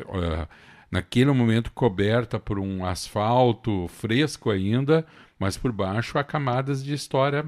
uh, 0.00 0.48
naquele 0.94 1.32
momento 1.32 1.72
coberta 1.72 2.38
por 2.38 2.56
um 2.56 2.86
asfalto 2.86 3.88
fresco 3.88 4.48
ainda, 4.48 5.04
mas 5.36 5.56
por 5.56 5.72
baixo 5.72 6.16
há 6.18 6.22
camadas 6.22 6.84
de 6.84 6.94
história 6.94 7.44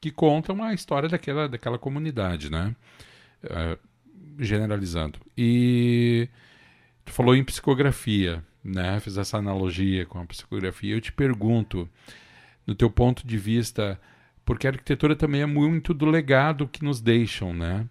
que 0.00 0.10
contam 0.10 0.60
a 0.60 0.74
história 0.74 1.08
daquela, 1.08 1.48
daquela 1.48 1.78
comunidade, 1.78 2.50
né? 2.50 2.74
Uh, 3.44 3.78
generalizando. 4.40 5.20
E 5.38 6.28
tu 7.04 7.12
falou 7.12 7.36
em 7.36 7.44
psicografia, 7.44 8.42
né? 8.64 8.98
Fiz 8.98 9.16
essa 9.16 9.38
analogia 9.38 10.04
com 10.04 10.18
a 10.18 10.26
psicografia. 10.26 10.92
Eu 10.92 11.00
te 11.00 11.12
pergunto, 11.12 11.88
no 12.66 12.74
teu 12.74 12.90
ponto 12.90 13.24
de 13.24 13.38
vista, 13.38 14.00
porque 14.44 14.66
a 14.66 14.70
arquitetura 14.70 15.14
também 15.14 15.42
é 15.42 15.46
muito 15.46 15.94
do 15.94 16.06
legado 16.06 16.66
que 16.66 16.82
nos 16.82 17.00
deixam, 17.00 17.54
né? 17.54 17.86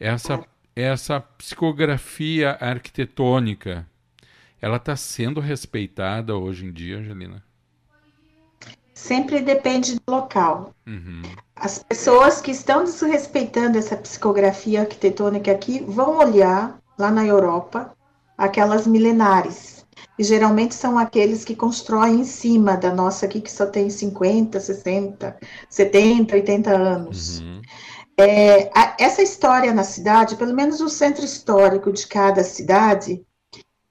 Essa 0.00 0.42
essa 0.74 1.20
psicografia 1.20 2.56
arquitetônica, 2.58 3.86
ela 4.62 4.78
está 4.78 4.96
sendo 4.96 5.40
respeitada 5.40 6.34
hoje 6.34 6.64
em 6.64 6.72
dia, 6.72 6.98
Angelina? 6.98 7.44
sempre 9.02 9.40
depende 9.40 9.96
do 9.96 10.02
local. 10.08 10.72
Uhum. 10.86 11.22
As 11.56 11.82
pessoas 11.82 12.40
que 12.40 12.52
estão 12.52 12.84
desrespeitando 12.84 13.76
essa 13.76 13.96
psicografia 13.96 14.82
arquitetônica 14.82 15.50
aqui 15.50 15.84
vão 15.86 16.18
olhar 16.18 16.78
lá 16.96 17.10
na 17.10 17.26
Europa 17.26 17.92
aquelas 18.38 18.86
milenares. 18.86 19.84
E 20.18 20.22
geralmente 20.22 20.74
são 20.74 20.98
aqueles 20.98 21.44
que 21.44 21.56
constroem 21.56 22.20
em 22.20 22.24
cima 22.24 22.76
da 22.76 22.94
nossa 22.94 23.26
aqui, 23.26 23.40
que 23.40 23.50
só 23.50 23.66
tem 23.66 23.90
50, 23.90 24.60
60, 24.60 25.36
70, 25.68 26.34
80 26.36 26.70
anos. 26.70 27.40
Uhum. 27.40 27.60
É, 28.18 28.70
a, 28.74 28.96
essa 29.00 29.22
história 29.22 29.72
na 29.72 29.82
cidade, 29.82 30.36
pelo 30.36 30.54
menos 30.54 30.80
o 30.80 30.88
centro 30.88 31.24
histórico 31.24 31.90
de 31.92 32.06
cada 32.06 32.44
cidade, 32.44 33.24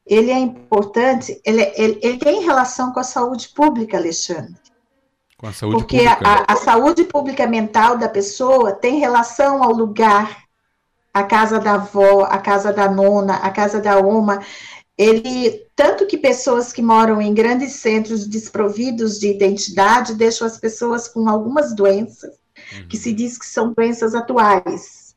ele 0.05 0.31
é 0.31 0.39
importante, 0.39 1.39
ele, 1.45 1.61
ele, 1.75 1.99
ele 2.01 2.17
tem 2.17 2.43
relação 2.43 2.91
com 2.91 2.99
a 2.99 3.03
saúde 3.03 3.49
pública, 3.49 3.97
Alexandre. 3.97 4.55
Com 5.37 5.47
a 5.47 5.53
saúde 5.53 5.77
Porque 5.77 5.97
pública. 5.97 6.45
A, 6.47 6.53
a 6.53 6.55
saúde 6.55 7.03
pública 7.03 7.47
mental 7.47 7.97
da 7.97 8.09
pessoa 8.09 8.73
tem 8.73 8.99
relação 8.99 9.63
ao 9.63 9.71
lugar, 9.71 10.43
a 11.13 11.23
casa 11.23 11.59
da 11.59 11.73
avó, 11.73 12.23
a 12.23 12.37
casa 12.37 12.71
da 12.71 12.89
nona, 12.89 13.35
a 13.35 13.49
casa 13.49 13.79
da 13.79 13.97
oma. 13.97 14.41
Ele, 14.97 15.65
tanto 15.75 16.05
que 16.05 16.17
pessoas 16.17 16.71
que 16.71 16.81
moram 16.81 17.21
em 17.21 17.33
grandes 17.33 17.73
centros 17.73 18.27
desprovidos 18.27 19.19
de 19.19 19.29
identidade 19.29 20.13
deixam 20.13 20.45
as 20.45 20.57
pessoas 20.57 21.07
com 21.07 21.27
algumas 21.27 21.73
doenças, 21.75 22.35
uhum. 22.73 22.87
que 22.87 22.97
se 22.97 23.11
diz 23.11 23.37
que 23.37 23.45
são 23.45 23.73
doenças 23.73 24.13
atuais. 24.13 25.15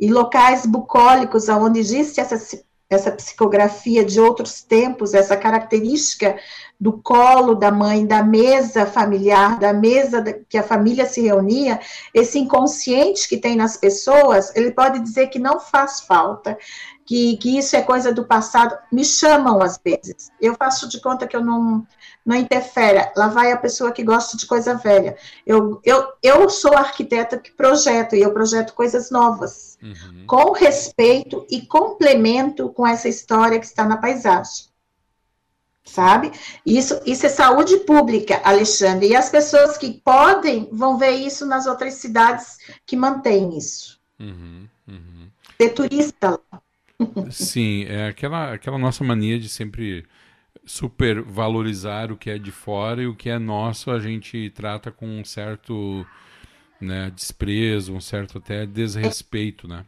E 0.00 0.10
locais 0.10 0.66
bucólicos, 0.66 1.48
onde 1.48 1.78
existe 1.78 2.20
essa, 2.20 2.60
essa 2.90 3.12
psicografia 3.12 4.04
de 4.04 4.20
outros 4.20 4.62
tempos, 4.62 5.14
essa 5.14 5.36
característica 5.36 6.36
do 6.78 6.92
colo 6.94 7.54
da 7.54 7.70
mãe, 7.70 8.04
da 8.04 8.22
mesa 8.22 8.84
familiar, 8.84 9.60
da 9.60 9.72
mesa 9.72 10.22
que 10.48 10.58
a 10.58 10.62
família 10.62 11.06
se 11.06 11.20
reunia, 11.20 11.78
esse 12.12 12.38
inconsciente 12.38 13.28
que 13.28 13.36
tem 13.36 13.54
nas 13.54 13.76
pessoas, 13.76 14.54
ele 14.56 14.72
pode 14.72 14.98
dizer 14.98 15.28
que 15.28 15.38
não 15.38 15.60
faz 15.60 16.00
falta, 16.00 16.58
que, 17.06 17.36
que 17.36 17.58
isso 17.58 17.76
é 17.76 17.82
coisa 17.82 18.12
do 18.12 18.24
passado. 18.24 18.76
Me 18.90 19.04
chamam 19.04 19.62
às 19.62 19.78
vezes. 19.84 20.30
Eu 20.40 20.54
faço 20.54 20.88
de 20.88 21.00
conta 21.00 21.26
que 21.26 21.36
eu 21.36 21.44
não, 21.44 21.86
não 22.30 22.36
interfere. 22.36 23.10
Lá 23.16 23.26
vai 23.26 23.50
a 23.50 23.56
pessoa 23.56 23.90
que 23.90 24.04
gosta 24.04 24.36
de 24.36 24.46
coisa 24.46 24.74
velha. 24.74 25.16
Eu, 25.44 25.80
eu, 25.84 26.12
eu 26.22 26.48
sou 26.48 26.76
arquiteta 26.76 27.36
que 27.36 27.50
projeto, 27.50 28.14
e 28.14 28.22
eu 28.22 28.32
projeto 28.32 28.72
coisas 28.72 29.10
novas, 29.10 29.76
uhum. 29.82 30.24
com 30.28 30.52
respeito 30.52 31.44
e 31.50 31.62
complemento 31.62 32.68
com 32.68 32.86
essa 32.86 33.08
história 33.08 33.58
que 33.58 33.66
está 33.66 33.84
na 33.84 33.96
paisagem 33.96 34.70
sabe? 35.82 36.30
Isso, 36.64 37.00
isso 37.04 37.26
é 37.26 37.28
saúde 37.28 37.78
pública, 37.78 38.40
Alexandre. 38.44 39.08
E 39.08 39.16
as 39.16 39.28
pessoas 39.28 39.76
que 39.76 40.00
podem 40.04 40.68
vão 40.70 40.96
ver 40.96 41.10
isso 41.10 41.44
nas 41.44 41.66
outras 41.66 41.94
cidades 41.94 42.58
que 42.86 42.94
mantêm 42.94 43.58
isso. 43.58 43.98
Uhum, 44.20 44.68
uhum. 44.86 45.68
turista 45.74 46.38
lá. 46.52 46.62
Sim, 47.32 47.86
é 47.86 48.06
aquela, 48.06 48.52
aquela 48.52 48.78
nossa 48.78 49.02
mania 49.02 49.36
de 49.36 49.48
sempre 49.48 50.06
supervalorizar 50.70 52.12
o 52.12 52.16
que 52.16 52.30
é 52.30 52.38
de 52.38 52.52
fora 52.52 53.02
e 53.02 53.06
o 53.08 53.14
que 53.14 53.28
é 53.28 53.40
nosso 53.40 53.90
a 53.90 53.98
gente 53.98 54.50
trata 54.50 54.92
com 54.92 55.04
um 55.04 55.24
certo 55.24 56.06
né, 56.80 57.10
desprezo, 57.10 57.92
um 57.92 58.00
certo 58.00 58.38
até 58.38 58.64
desrespeito, 58.66 59.66
né? 59.66 59.84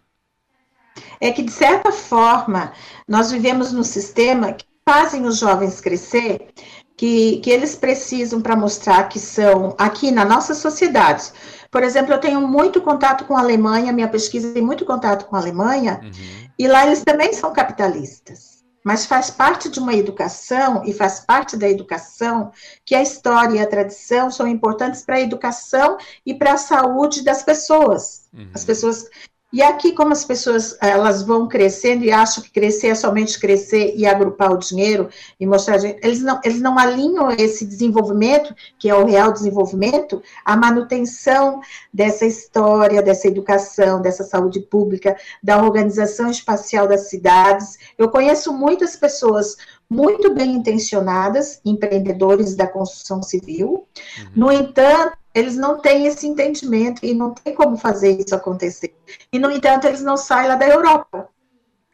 É 1.21 1.31
que, 1.31 1.43
de 1.43 1.53
certa 1.53 1.93
forma, 1.93 2.73
nós 3.07 3.31
vivemos 3.31 3.73
num 3.73 3.85
sistema 3.85 4.53
que 4.53 4.67
fazem 4.85 5.25
os 5.25 5.39
jovens 5.39 5.81
crescer, 5.81 6.49
que, 6.97 7.37
que 7.39 7.49
eles 7.49 7.77
precisam 7.77 8.43
para 8.43 8.57
mostrar 8.57 9.09
que 9.09 9.21
são 9.21 9.77
aqui 9.79 10.11
na 10.11 10.25
nossa 10.25 10.53
sociedade. 10.53 11.31
Por 11.71 11.85
exemplo, 11.85 12.13
eu 12.13 12.19
tenho 12.19 12.41
muito 12.47 12.83
contato 12.83 13.25
com 13.25 13.37
a 13.37 13.41
Alemanha, 13.41 13.93
minha 13.93 14.09
pesquisa 14.09 14.53
tem 14.53 14.63
muito 14.63 14.85
contato 14.85 15.27
com 15.27 15.37
a 15.37 15.39
Alemanha, 15.39 16.01
uhum. 16.03 16.51
e 16.59 16.67
lá 16.67 16.85
eles 16.85 17.05
também 17.05 17.33
são 17.33 17.53
capitalistas 17.53 18.52
mas 18.85 19.07
faz 19.07 19.31
parte 19.31 19.69
de 19.69 19.79
uma 19.79 19.95
educação 19.95 20.83
e 20.85 20.93
faz 20.93 21.21
parte 21.21 21.57
da 21.57 21.69
educação 21.69 22.53
que 22.85 22.95
a 22.95 23.03
história 23.03 23.57
e 23.57 23.61
a 23.61 23.67
tradição 23.67 24.31
são 24.31 24.47
importantes 24.47 25.03
para 25.03 25.17
a 25.17 25.21
educação 25.21 25.97
e 26.27 26.35
para 26.35 26.55
a 26.55 26.59
saúde 26.59 27.23
das 27.23 27.43
pessoas. 27.43 28.29
Uhum. 28.33 28.51
As 28.55 28.65
pessoas 28.65 29.09
e 29.53 29.63
aqui, 29.63 29.93
como 29.93 30.13
as 30.13 30.25
pessoas 30.25 30.77
elas 30.81 31.23
vão 31.23 31.47
crescendo 31.47 32.05
e 32.05 32.11
acham 32.11 32.43
que 32.43 32.51
crescer 32.51 32.89
é 32.89 32.95
somente 32.95 33.39
crescer 33.39 33.93
e 33.95 34.07
agrupar 34.07 34.51
o 34.51 34.59
dinheiro 34.59 35.11
e 35.39 35.47
mostrar, 35.47 35.77
eles 35.85 36.23
não, 36.23 36.41
eles 36.43 36.61
não 36.61 36.79
alinham 36.79 37.31
esse 37.31 37.67
desenvolvimento, 37.67 38.55
que 38.79 38.89
é 38.89 38.95
o 38.95 39.05
real 39.05 39.31
desenvolvimento, 39.31 40.23
a 40.43 40.57
manutenção 40.57 41.61
dessa 41.93 42.25
história, 42.25 43.03
dessa 43.03 43.29
educação, 43.29 44.01
dessa 44.01 44.25
saúde 44.25 44.61
pública, 44.61 45.17
da 45.43 45.63
organização 45.63 46.31
espacial 46.31 46.89
das 46.89 47.11
cidades. 47.11 47.77
Eu 47.99 48.09
conheço 48.09 48.53
muitas 48.55 48.97
pessoas 48.97 49.57
muito 49.89 50.33
bem 50.33 50.55
intencionadas, 50.55 51.61
empreendedores 51.63 52.55
da 52.55 52.67
construção 52.67 53.23
civil, 53.23 53.69
uhum. 53.69 54.31
no 54.35 54.51
entanto, 54.51 55.19
eles 55.35 55.57
não 55.57 55.79
têm 55.79 56.07
esse 56.07 56.27
entendimento 56.27 57.05
e 57.05 57.15
não 57.15 57.33
tem 57.33 57.55
como 57.55 57.77
fazer 57.77 58.19
isso 58.21 58.35
acontecer. 58.35 58.95
E, 59.33 59.39
no 59.39 59.51
entanto, 59.51 59.87
eles 59.87 60.03
não 60.03 60.17
saem 60.17 60.49
lá 60.49 60.57
da 60.57 60.69
Europa. 60.69 61.29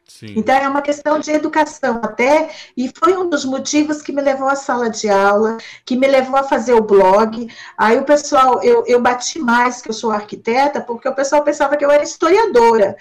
Sim. 0.05 0.33
Então, 0.35 0.55
é 0.55 0.67
uma 0.67 0.81
questão 0.81 1.19
de 1.19 1.31
educação 1.31 2.01
até, 2.03 2.49
e 2.75 2.91
foi 2.97 3.15
um 3.15 3.29
dos 3.29 3.45
motivos 3.45 4.01
que 4.01 4.11
me 4.11 4.21
levou 4.21 4.49
à 4.49 4.55
sala 4.55 4.89
de 4.89 5.07
aula, 5.07 5.57
que 5.85 5.95
me 5.95 6.07
levou 6.07 6.35
a 6.35 6.43
fazer 6.43 6.73
o 6.73 6.81
blog. 6.81 7.47
Aí 7.77 7.97
o 7.97 8.03
pessoal, 8.03 8.61
eu, 8.63 8.83
eu 8.87 8.99
bati 8.99 9.39
mais 9.39 9.81
que 9.81 9.89
eu 9.89 9.93
sou 9.93 10.11
arquiteta, 10.11 10.81
porque 10.81 11.07
o 11.07 11.15
pessoal 11.15 11.43
pensava 11.43 11.77
que 11.77 11.85
eu 11.85 11.91
era 11.91 12.03
historiadora. 12.03 12.97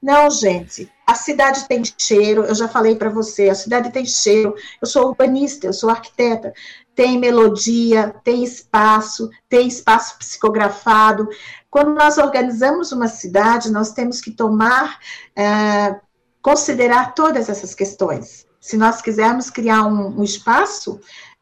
Não, 0.00 0.30
gente, 0.30 0.90
a 1.04 1.14
cidade 1.14 1.66
tem 1.66 1.82
cheiro, 1.98 2.44
eu 2.44 2.54
já 2.54 2.68
falei 2.68 2.94
para 2.94 3.10
você, 3.10 3.48
a 3.48 3.54
cidade 3.54 3.90
tem 3.90 4.06
cheiro, 4.06 4.54
eu 4.80 4.86
sou 4.86 5.08
urbanista, 5.08 5.66
eu 5.66 5.72
sou 5.72 5.90
arquiteta, 5.90 6.52
tem 6.98 7.16
melodia, 7.16 8.12
tem 8.24 8.42
espaço, 8.42 9.30
tem 9.48 9.68
espaço 9.68 10.18
psicografado. 10.18 11.28
Quando 11.70 11.94
nós 11.94 12.18
organizamos 12.18 12.90
uma 12.90 13.06
cidade, 13.06 13.70
nós 13.70 13.92
temos 13.92 14.20
que 14.20 14.32
tomar, 14.32 14.98
é, 15.36 15.94
considerar 16.42 17.14
todas 17.14 17.48
essas 17.48 17.72
questões. 17.72 18.48
Se 18.60 18.76
nós 18.76 19.00
quisermos 19.00 19.48
criar 19.48 19.84
um, 19.84 20.18
um 20.18 20.24
espaço, 20.24 20.94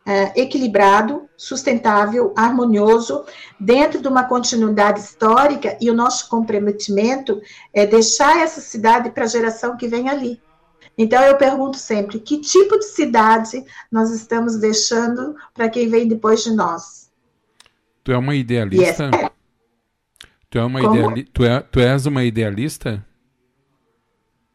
uh, 0.07 0.33
equilibrado, 0.37 1.27
sustentável, 1.39 2.35
harmonioso, 2.37 3.25
dentro 3.59 4.03
de 4.03 4.09
uma 4.09 4.25
continuidade 4.25 5.01
histórica, 5.01 5.79
e 5.81 5.91
o 5.91 5.95
nosso 5.95 6.29
comprometimento 6.29 7.41
é 7.73 7.87
deixar 7.87 8.43
essa 8.43 8.61
cidade 8.61 9.09
para 9.11 9.25
a 9.25 9.29
geração 9.29 9.75
que 9.75 9.89
vem 9.89 10.11
ali. 10.11 10.39
Então, 10.99 11.23
eu 11.23 11.37
pergunto 11.37 11.77
sempre: 11.77 12.19
que 12.19 12.41
tipo 12.41 12.79
de 12.79 12.87
cidade 12.87 13.65
nós 13.91 14.11
estamos 14.11 14.57
deixando 14.57 15.37
para 15.53 15.69
quem 15.69 15.89
vem 15.89 16.09
depois 16.09 16.43
de 16.43 16.53
nós? 16.53 17.11
Tu 18.03 18.13
é 18.13 18.19
uma 18.19 18.35
idealista? 18.35 19.05
Yes. 19.05 19.31
Tu, 20.49 20.59
é 20.59 20.65
uma 20.65 20.81
ideali... 20.81 21.25
tu, 21.25 21.45
é... 21.45 21.61
tu 21.61 21.81
és 21.81 22.07
uma 22.07 22.25
idealista? 22.25 23.05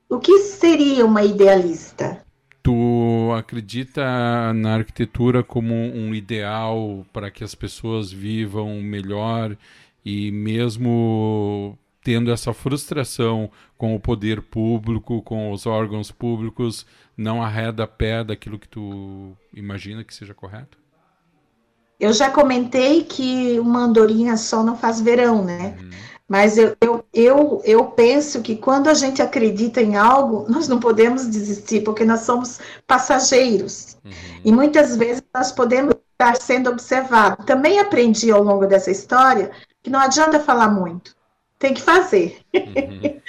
O 0.10 0.20
que 0.20 0.40
seria 0.40 1.06
uma 1.06 1.24
idealista? 1.24 2.26
Tu 2.64 3.32
acredita 3.38 4.54
na 4.54 4.76
arquitetura 4.76 5.44
como 5.44 5.74
um 5.74 6.14
ideal 6.14 7.06
para 7.12 7.32
que 7.32 7.44
as 7.44 7.56
pessoas 7.56 8.12
vivam 8.12 8.82
melhor 8.82 9.58
e 10.06 10.32
mesmo 10.32 11.78
tendo 12.04 12.32
essa 12.32 12.54
frustração 12.54 13.50
com 13.78 13.96
o 13.96 14.00
poder 14.00 14.42
público, 14.42 15.22
com 15.22 15.52
os 15.52 15.66
órgãos 15.66 16.12
públicos, 16.12 16.86
não 17.16 17.42
arreda 17.42 17.88
pé 17.88 18.24
daquilo 18.24 18.60
que 18.60 18.68
tu 18.68 19.36
imagina 19.54 20.04
que 20.04 20.14
seja 20.14 20.34
correto? 20.34 20.78
Eu 22.00 22.12
já 22.12 22.32
comentei 22.32 23.04
que 23.04 23.60
uma 23.60 23.82
andorinha 23.82 24.36
só 24.36 24.64
não 24.64 24.76
faz 24.76 25.00
verão, 25.00 25.46
né? 25.46 25.78
Uhum. 25.80 25.90
Mas 26.28 26.58
eu, 26.58 26.76
eu, 26.82 27.06
eu, 27.14 27.62
eu 27.66 27.86
penso 27.88 28.42
que 28.42 28.56
quando 28.56 28.88
a 28.88 28.94
gente 28.94 29.22
acredita 29.22 29.82
em 29.82 29.98
algo, 29.98 30.46
nós 30.50 30.68
não 30.68 30.80
podemos 30.80 31.28
desistir, 31.28 31.82
porque 31.82 32.06
nós 32.06 32.22
somos 32.22 32.60
passageiros. 32.88 33.98
Uhum. 34.04 34.12
E 34.46 34.52
muitas 34.52 34.96
vezes 34.96 35.22
nós 35.34 35.52
podemos 35.52 35.94
estar 36.14 36.38
sendo 36.38 36.70
observados. 36.70 37.46
Também 37.46 37.80
aprendi 37.80 38.32
ao 38.32 38.42
longo 38.42 38.66
dessa 38.66 38.90
história 38.90 39.52
que 39.84 39.90
não 39.90 40.00
adianta 40.00 40.40
falar 40.40 40.70
muito, 40.70 41.16
tem 41.62 41.76
que 41.76 41.82
fazer. 41.82 42.42
Uhum. 42.54 43.22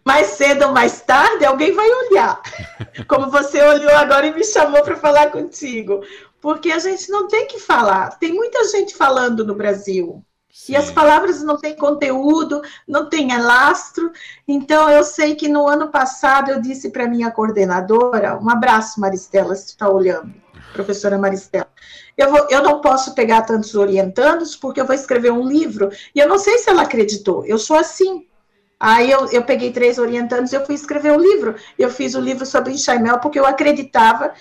mais 0.04 0.28
cedo 0.28 0.64
ou 0.64 0.72
mais 0.72 1.02
tarde, 1.02 1.44
alguém 1.44 1.72
vai 1.72 1.88
olhar. 1.88 2.40
Como 3.06 3.30
você 3.30 3.62
olhou 3.62 3.92
agora 3.92 4.26
e 4.26 4.34
me 4.34 4.42
chamou 4.42 4.82
para 4.82 4.96
falar 4.96 5.30
contigo. 5.30 6.00
Porque 6.40 6.72
a 6.72 6.78
gente 6.78 7.10
não 7.10 7.28
tem 7.28 7.46
que 7.46 7.60
falar. 7.60 8.18
Tem 8.18 8.32
muita 8.32 8.64
gente 8.64 8.96
falando 8.96 9.44
no 9.44 9.54
Brasil. 9.54 10.24
Sim. 10.50 10.72
E 10.72 10.76
as 10.76 10.90
palavras 10.90 11.42
não 11.42 11.58
têm 11.58 11.76
conteúdo, 11.76 12.62
não 12.88 13.08
têm 13.08 13.36
lastro. 13.36 14.10
Então, 14.48 14.88
eu 14.88 15.04
sei 15.04 15.34
que 15.34 15.46
no 15.46 15.68
ano 15.68 15.88
passado 15.88 16.50
eu 16.50 16.62
disse 16.62 16.90
para 16.90 17.06
minha 17.06 17.30
coordenadora: 17.30 18.38
um 18.38 18.48
abraço, 18.48 18.98
Maristela, 18.98 19.54
se 19.54 19.66
está 19.66 19.88
olhando, 19.88 20.32
professora 20.72 21.18
Maristela. 21.18 21.68
Eu, 22.16 22.30
vou, 22.30 22.46
eu 22.50 22.62
não 22.62 22.80
posso 22.80 23.14
pegar 23.14 23.42
tantos 23.42 23.74
orientandos, 23.74 24.56
porque 24.56 24.80
eu 24.80 24.86
vou 24.86 24.94
escrever 24.94 25.32
um 25.32 25.46
livro. 25.46 25.90
E 26.14 26.18
eu 26.18 26.28
não 26.28 26.38
sei 26.38 26.58
se 26.58 26.70
ela 26.70 26.82
acreditou, 26.82 27.44
eu 27.46 27.58
sou 27.58 27.76
assim. 27.76 28.26
Aí 28.78 29.10
eu, 29.10 29.26
eu 29.30 29.42
peguei 29.42 29.72
três 29.72 29.98
orientandos 29.98 30.52
e 30.52 30.56
eu 30.56 30.64
fui 30.64 30.74
escrever 30.74 31.12
um 31.12 31.20
livro. 31.20 31.54
Eu 31.78 31.90
fiz 31.90 32.14
o 32.14 32.20
livro 32.20 32.46
sobre 32.46 32.72
enxaimel, 32.72 33.18
porque 33.18 33.38
eu 33.38 33.44
acreditava 33.44 34.32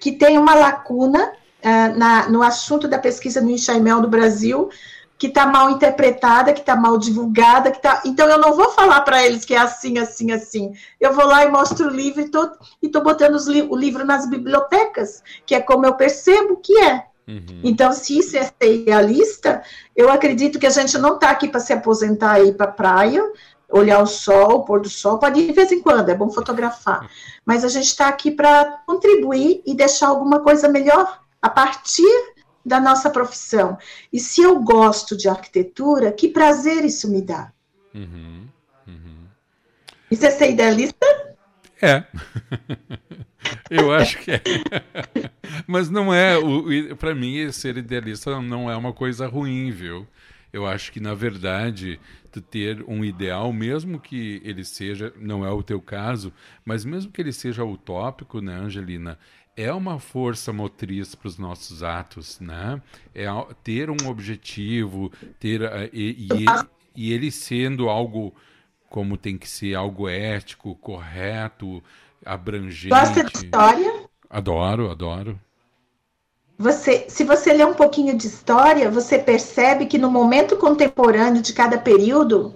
que 0.00 0.12
tem 0.12 0.38
uma 0.38 0.54
lacuna 0.54 1.32
uh, 1.62 1.98
na, 1.98 2.28
no 2.28 2.42
assunto 2.42 2.88
da 2.88 2.98
pesquisa 2.98 3.40
no 3.40 3.50
enxaimel 3.50 4.00
no 4.00 4.08
Brasil 4.08 4.68
que 5.18 5.28
está 5.28 5.46
mal 5.46 5.70
interpretada, 5.70 6.52
que 6.52 6.60
está 6.60 6.76
mal 6.76 6.98
divulgada, 6.98 7.70
que 7.70 7.80
tá. 7.80 8.02
Então 8.04 8.28
eu 8.28 8.38
não 8.38 8.54
vou 8.54 8.70
falar 8.70 9.00
para 9.00 9.24
eles 9.24 9.44
que 9.44 9.54
é 9.54 9.58
assim, 9.58 9.98
assim, 9.98 10.30
assim. 10.30 10.72
Eu 11.00 11.12
vou 11.14 11.26
lá 11.26 11.44
e 11.44 11.50
mostro 11.50 11.86
o 11.86 11.90
livro 11.90 12.20
e 12.20 12.28
tô, 12.28 12.50
e 12.82 12.88
tô 12.88 13.00
botando 13.00 13.36
li 13.48 13.62
o 13.62 13.76
livro 13.76 14.04
nas 14.04 14.28
bibliotecas, 14.28 15.22
que 15.46 15.54
é 15.54 15.60
como 15.60 15.86
eu 15.86 15.94
percebo 15.94 16.56
que 16.56 16.78
é. 16.80 17.06
Uhum. 17.26 17.60
Então, 17.64 17.92
se 17.92 18.18
isso 18.18 18.36
é 18.36 18.44
ser 18.44 18.82
idealista, 18.82 19.62
eu 19.96 20.10
acredito 20.10 20.58
que 20.58 20.66
a 20.66 20.70
gente 20.70 20.96
não 20.98 21.14
está 21.14 21.30
aqui 21.30 21.48
para 21.48 21.60
se 21.60 21.72
aposentar 21.72 22.40
e 22.40 22.48
ir 22.48 22.54
para 22.54 22.66
a 22.66 22.72
praia, 22.72 23.22
olhar 23.68 24.00
o 24.00 24.06
sol, 24.06 24.58
o 24.58 24.64
pôr 24.64 24.80
do 24.80 24.88
sol, 24.88 25.18
pode 25.18 25.40
ir 25.40 25.46
de 25.48 25.52
vez 25.52 25.72
em 25.72 25.80
quando, 25.80 26.08
é 26.08 26.14
bom 26.14 26.30
fotografar. 26.30 27.08
Mas 27.44 27.64
a 27.64 27.68
gente 27.68 27.86
está 27.86 28.06
aqui 28.06 28.30
para 28.30 28.80
contribuir 28.86 29.62
e 29.66 29.74
deixar 29.74 30.08
alguma 30.08 30.40
coisa 30.40 30.68
melhor 30.68 31.20
a 31.42 31.48
partir 31.48 32.35
da 32.66 32.80
nossa 32.80 33.08
profissão. 33.08 33.78
E 34.12 34.18
se 34.18 34.42
eu 34.42 34.58
gosto 34.60 35.16
de 35.16 35.28
arquitetura, 35.28 36.10
que 36.10 36.28
prazer 36.28 36.84
isso 36.84 37.08
me 37.08 37.22
dá. 37.22 37.52
Uhum, 37.94 38.48
uhum. 38.88 39.18
Isso 40.10 40.26
é 40.26 40.30
ser 40.30 40.50
idealista? 40.50 41.06
É. 41.80 42.02
eu 43.70 43.92
acho 43.92 44.18
que 44.18 44.32
é. 44.32 44.42
Mas 45.64 45.88
não 45.88 46.12
é. 46.12 46.34
Para 46.98 47.14
mim, 47.14 47.50
ser 47.52 47.76
idealista 47.76 48.40
não 48.42 48.68
é 48.68 48.76
uma 48.76 48.92
coisa 48.92 49.28
ruim, 49.28 49.70
viu? 49.70 50.04
Eu 50.56 50.66
acho 50.66 50.90
que, 50.90 51.00
na 51.00 51.12
verdade, 51.12 52.00
tu 52.32 52.40
ter 52.40 52.82
um 52.88 53.04
ideal, 53.04 53.52
mesmo 53.52 54.00
que 54.00 54.40
ele 54.42 54.64
seja, 54.64 55.12
não 55.20 55.44
é 55.44 55.50
o 55.50 55.62
teu 55.62 55.82
caso, 55.82 56.32
mas 56.64 56.82
mesmo 56.82 57.12
que 57.12 57.20
ele 57.20 57.30
seja 57.30 57.62
utópico, 57.62 58.40
né, 58.40 58.54
Angelina, 58.54 59.18
é 59.54 59.70
uma 59.70 59.98
força 59.98 60.54
motriz 60.54 61.14
para 61.14 61.28
os 61.28 61.36
nossos 61.36 61.82
atos, 61.82 62.40
né? 62.40 62.80
É 63.14 63.26
ter 63.62 63.90
um 63.90 64.08
objetivo, 64.08 65.12
ter 65.38 65.60
uh, 65.60 65.90
e, 65.92 66.26
e, 66.26 66.32
ele, 66.32 66.68
e, 66.94 67.12
ele, 67.12 67.30
sendo 67.30 67.90
algo 67.90 68.34
como 68.88 69.18
tem 69.18 69.36
que 69.36 69.46
ser, 69.46 69.74
algo 69.74 70.08
ético, 70.08 70.74
correto, 70.76 71.84
abrangente. 72.24 72.88
Gosta 72.88 73.24
de 73.24 73.44
história? 73.44 74.08
Adoro, 74.30 74.90
adoro. 74.90 75.38
Você, 76.58 77.06
se 77.08 77.22
você 77.24 77.52
ler 77.52 77.66
um 77.66 77.74
pouquinho 77.74 78.16
de 78.16 78.26
história, 78.26 78.90
você 78.90 79.18
percebe 79.18 79.86
que 79.86 79.98
no 79.98 80.10
momento 80.10 80.56
contemporâneo 80.56 81.42
de 81.42 81.52
cada 81.52 81.78
período, 81.78 82.54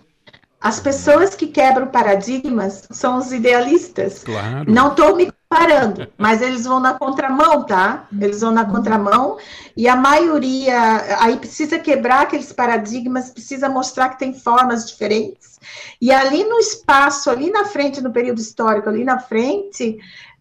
As 0.61 0.79
pessoas 0.79 1.35
que 1.35 1.47
quebram 1.47 1.87
paradigmas 1.87 2.87
são 2.91 3.17
os 3.17 3.33
idealistas. 3.33 4.23
Claro. 4.23 4.71
Não 4.71 4.89
estou 4.89 5.17
me 5.17 5.33
comparando, 5.33 6.07
mas 6.19 6.43
eles 6.43 6.65
vão 6.65 6.79
na 6.79 6.93
contramão, 6.93 7.65
tá? 7.65 8.07
Eles 8.21 8.43
vão 8.43 8.53
na 8.53 8.67
contramão 8.67 9.39
e 9.75 9.89
a 9.89 9.97
maioria 9.97 11.17
aí 11.19 11.39
precisa 11.39 11.79
quebrar 11.79 12.23
aqueles 12.23 12.53
paradigmas, 12.53 13.31
precisa 13.31 13.71
mostrar 13.71 14.11
que 14.11 14.19
tem 14.19 14.35
formas 14.35 14.87
diferentes. 14.87 15.59
E 15.99 16.13
ali 16.13 16.45
no 16.45 16.59
espaço, 16.59 17.31
ali 17.31 17.51
na 17.51 17.65
frente, 17.65 18.03
no 18.03 18.13
período 18.13 18.39
histórico, 18.39 18.89
ali 18.91 19.03
na 19.03 19.19
frente, 19.19 19.99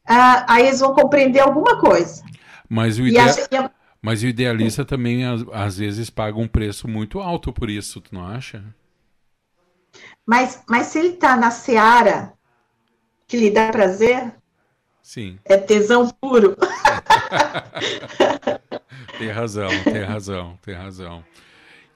uh, 0.10 0.44
aí 0.48 0.68
eles 0.68 0.82
vão 0.82 0.94
compreender 0.94 1.40
alguma 1.40 1.80
coisa. 1.80 2.22
Mas 2.70 3.00
o, 3.00 3.08
idea... 3.08 3.26
a... 3.26 3.72
mas 4.00 4.22
o 4.22 4.28
idealista 4.28 4.86
também, 4.86 5.26
às, 5.26 5.44
às 5.52 5.78
vezes, 5.80 6.12
paga 6.12 6.38
um 6.38 6.48
preço 6.48 6.88
muito 6.88 7.20
alto 7.20 7.52
por 7.52 7.70
isso, 7.70 8.00
tu 8.00 8.14
não 8.14 8.26
acha? 8.26 8.64
Mas, 10.26 10.64
mas 10.70 10.88
se 10.88 11.00
ele 11.00 11.10
está 11.10 11.36
na 11.36 11.50
seara 11.50 12.34
que 13.28 13.36
lhe 13.36 13.50
dá 13.50 13.72
prazer, 13.72 14.32
Sim. 15.02 15.40
é 15.44 15.58
tesão 15.58 16.10
puro. 16.10 16.56
tem 19.18 19.32
razão, 19.32 19.70
tem 19.84 20.04
razão, 20.04 20.60
tem 20.62 20.76
razão. 20.76 21.26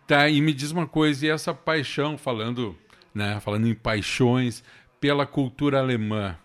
Tá, 0.07 0.27
e 0.27 0.41
me 0.41 0.53
diz 0.53 0.71
uma 0.71 0.87
coisa, 0.87 1.25
e 1.25 1.29
essa 1.29 1.53
paixão, 1.53 2.17
falando, 2.17 2.75
né, 3.13 3.39
falando 3.39 3.67
em 3.67 3.75
paixões 3.75 4.63
pela 4.99 5.25
cultura 5.25 5.79
alemã, 5.79 6.35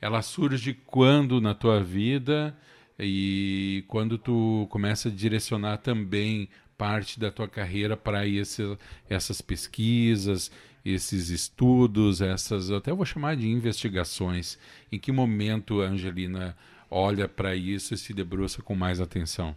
ela 0.00 0.22
surge 0.22 0.74
quando 0.74 1.40
na 1.40 1.54
tua 1.54 1.82
vida 1.82 2.56
e 2.98 3.84
quando 3.88 4.18
tu 4.18 4.66
começa 4.70 5.08
a 5.08 5.12
direcionar 5.12 5.78
também 5.78 6.48
parte 6.76 7.18
da 7.18 7.30
tua 7.30 7.48
carreira 7.48 7.96
para 7.96 8.26
esse, 8.26 8.62
essas 9.08 9.40
pesquisas 9.40 10.50
esses 10.86 11.30
estudos, 11.30 12.20
essas, 12.20 12.70
até 12.70 12.92
vou 12.92 13.04
chamar 13.04 13.36
de 13.36 13.48
investigações. 13.48 14.56
Em 14.90 14.98
que 14.98 15.10
momento 15.10 15.82
a 15.82 15.86
Angelina 15.86 16.56
olha 16.88 17.28
para 17.28 17.56
isso 17.56 17.92
e 17.92 17.98
se 17.98 18.14
debruça 18.14 18.62
com 18.62 18.76
mais 18.76 19.00
atenção? 19.00 19.54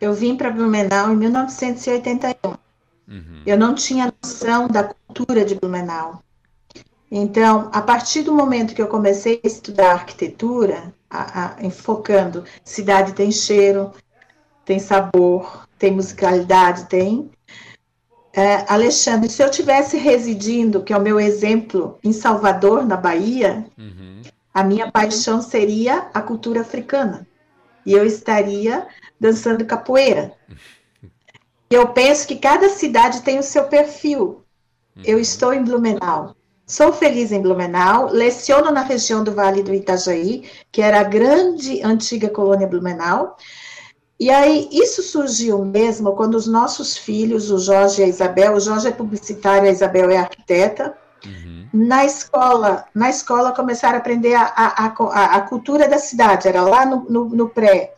Eu 0.00 0.14
vim 0.14 0.36
para 0.36 0.50
Blumenau 0.50 1.12
em 1.12 1.16
1981. 1.16 2.50
Uhum. 3.08 3.42
Eu 3.44 3.58
não 3.58 3.74
tinha 3.74 4.14
noção 4.22 4.68
da 4.68 4.84
cultura 4.84 5.44
de 5.44 5.56
Blumenau. 5.56 6.22
Então, 7.10 7.68
a 7.72 7.82
partir 7.82 8.22
do 8.22 8.32
momento 8.32 8.74
que 8.74 8.82
eu 8.82 8.86
comecei 8.86 9.40
a 9.42 9.46
estudar 9.46 9.94
arquitetura, 9.94 10.94
a, 11.10 11.56
a, 11.56 11.62
enfocando 11.62 12.44
cidade 12.64 13.12
tem 13.12 13.30
cheiro, 13.30 13.92
tem 14.64 14.78
sabor, 14.78 15.66
tem 15.78 15.92
musicalidade, 15.92 16.86
tem 16.86 17.30
é, 18.38 18.64
Alexandre, 18.72 19.28
se 19.28 19.42
eu 19.42 19.50
tivesse 19.50 19.96
residindo, 19.96 20.84
que 20.84 20.92
é 20.92 20.96
o 20.96 21.02
meu 21.02 21.18
exemplo, 21.18 21.98
em 22.04 22.12
Salvador, 22.12 22.86
na 22.86 22.96
Bahia, 22.96 23.66
uhum. 23.76 24.22
a 24.54 24.62
minha 24.62 24.92
paixão 24.92 25.42
seria 25.42 26.08
a 26.14 26.22
cultura 26.22 26.60
africana. 26.60 27.26
E 27.84 27.92
eu 27.92 28.06
estaria 28.06 28.86
dançando 29.18 29.64
capoeira. 29.64 30.32
Eu 31.70 31.88
penso 31.88 32.26
que 32.26 32.36
cada 32.36 32.70
cidade 32.70 33.20
tem 33.20 33.38
o 33.38 33.42
seu 33.42 33.64
perfil. 33.64 34.42
Uhum. 34.96 35.02
Eu 35.04 35.20
estou 35.20 35.52
em 35.52 35.62
Blumenau. 35.62 36.34
Sou 36.68 36.92
feliz 36.92 37.32
em 37.32 37.42
Blumenau, 37.42 38.10
leciono 38.12 38.70
na 38.70 38.82
região 38.82 39.24
do 39.24 39.32
Vale 39.32 39.62
do 39.62 39.74
Itajaí, 39.74 40.44
que 40.70 40.82
era 40.82 41.00
a 41.00 41.04
grande 41.04 41.82
antiga 41.82 42.28
colônia 42.28 42.68
Blumenau, 42.68 43.36
e 44.20 44.30
aí, 44.30 44.68
isso 44.72 45.00
surgiu 45.00 45.64
mesmo 45.64 46.16
quando 46.16 46.34
os 46.34 46.48
nossos 46.48 46.96
filhos, 46.96 47.52
o 47.52 47.58
Jorge 47.58 48.02
e 48.02 48.04
a 48.04 48.08
Isabel, 48.08 48.54
o 48.54 48.60
Jorge 48.60 48.88
é 48.88 48.90
publicitário, 48.90 49.68
a 49.68 49.70
Isabel 49.70 50.10
é 50.10 50.16
arquiteta, 50.16 50.98
uhum. 51.24 51.68
na 51.72 52.04
escola, 52.04 52.84
na 52.92 53.10
escola 53.10 53.52
começaram 53.52 53.94
a 53.94 54.00
aprender 54.00 54.34
a, 54.34 54.42
a, 54.42 54.86
a, 54.86 55.36
a 55.36 55.40
cultura 55.42 55.88
da 55.88 55.98
cidade, 55.98 56.48
era 56.48 56.62
lá 56.62 56.84
no, 56.84 57.06
no, 57.08 57.24
no, 57.26 57.48
pré. 57.48 57.94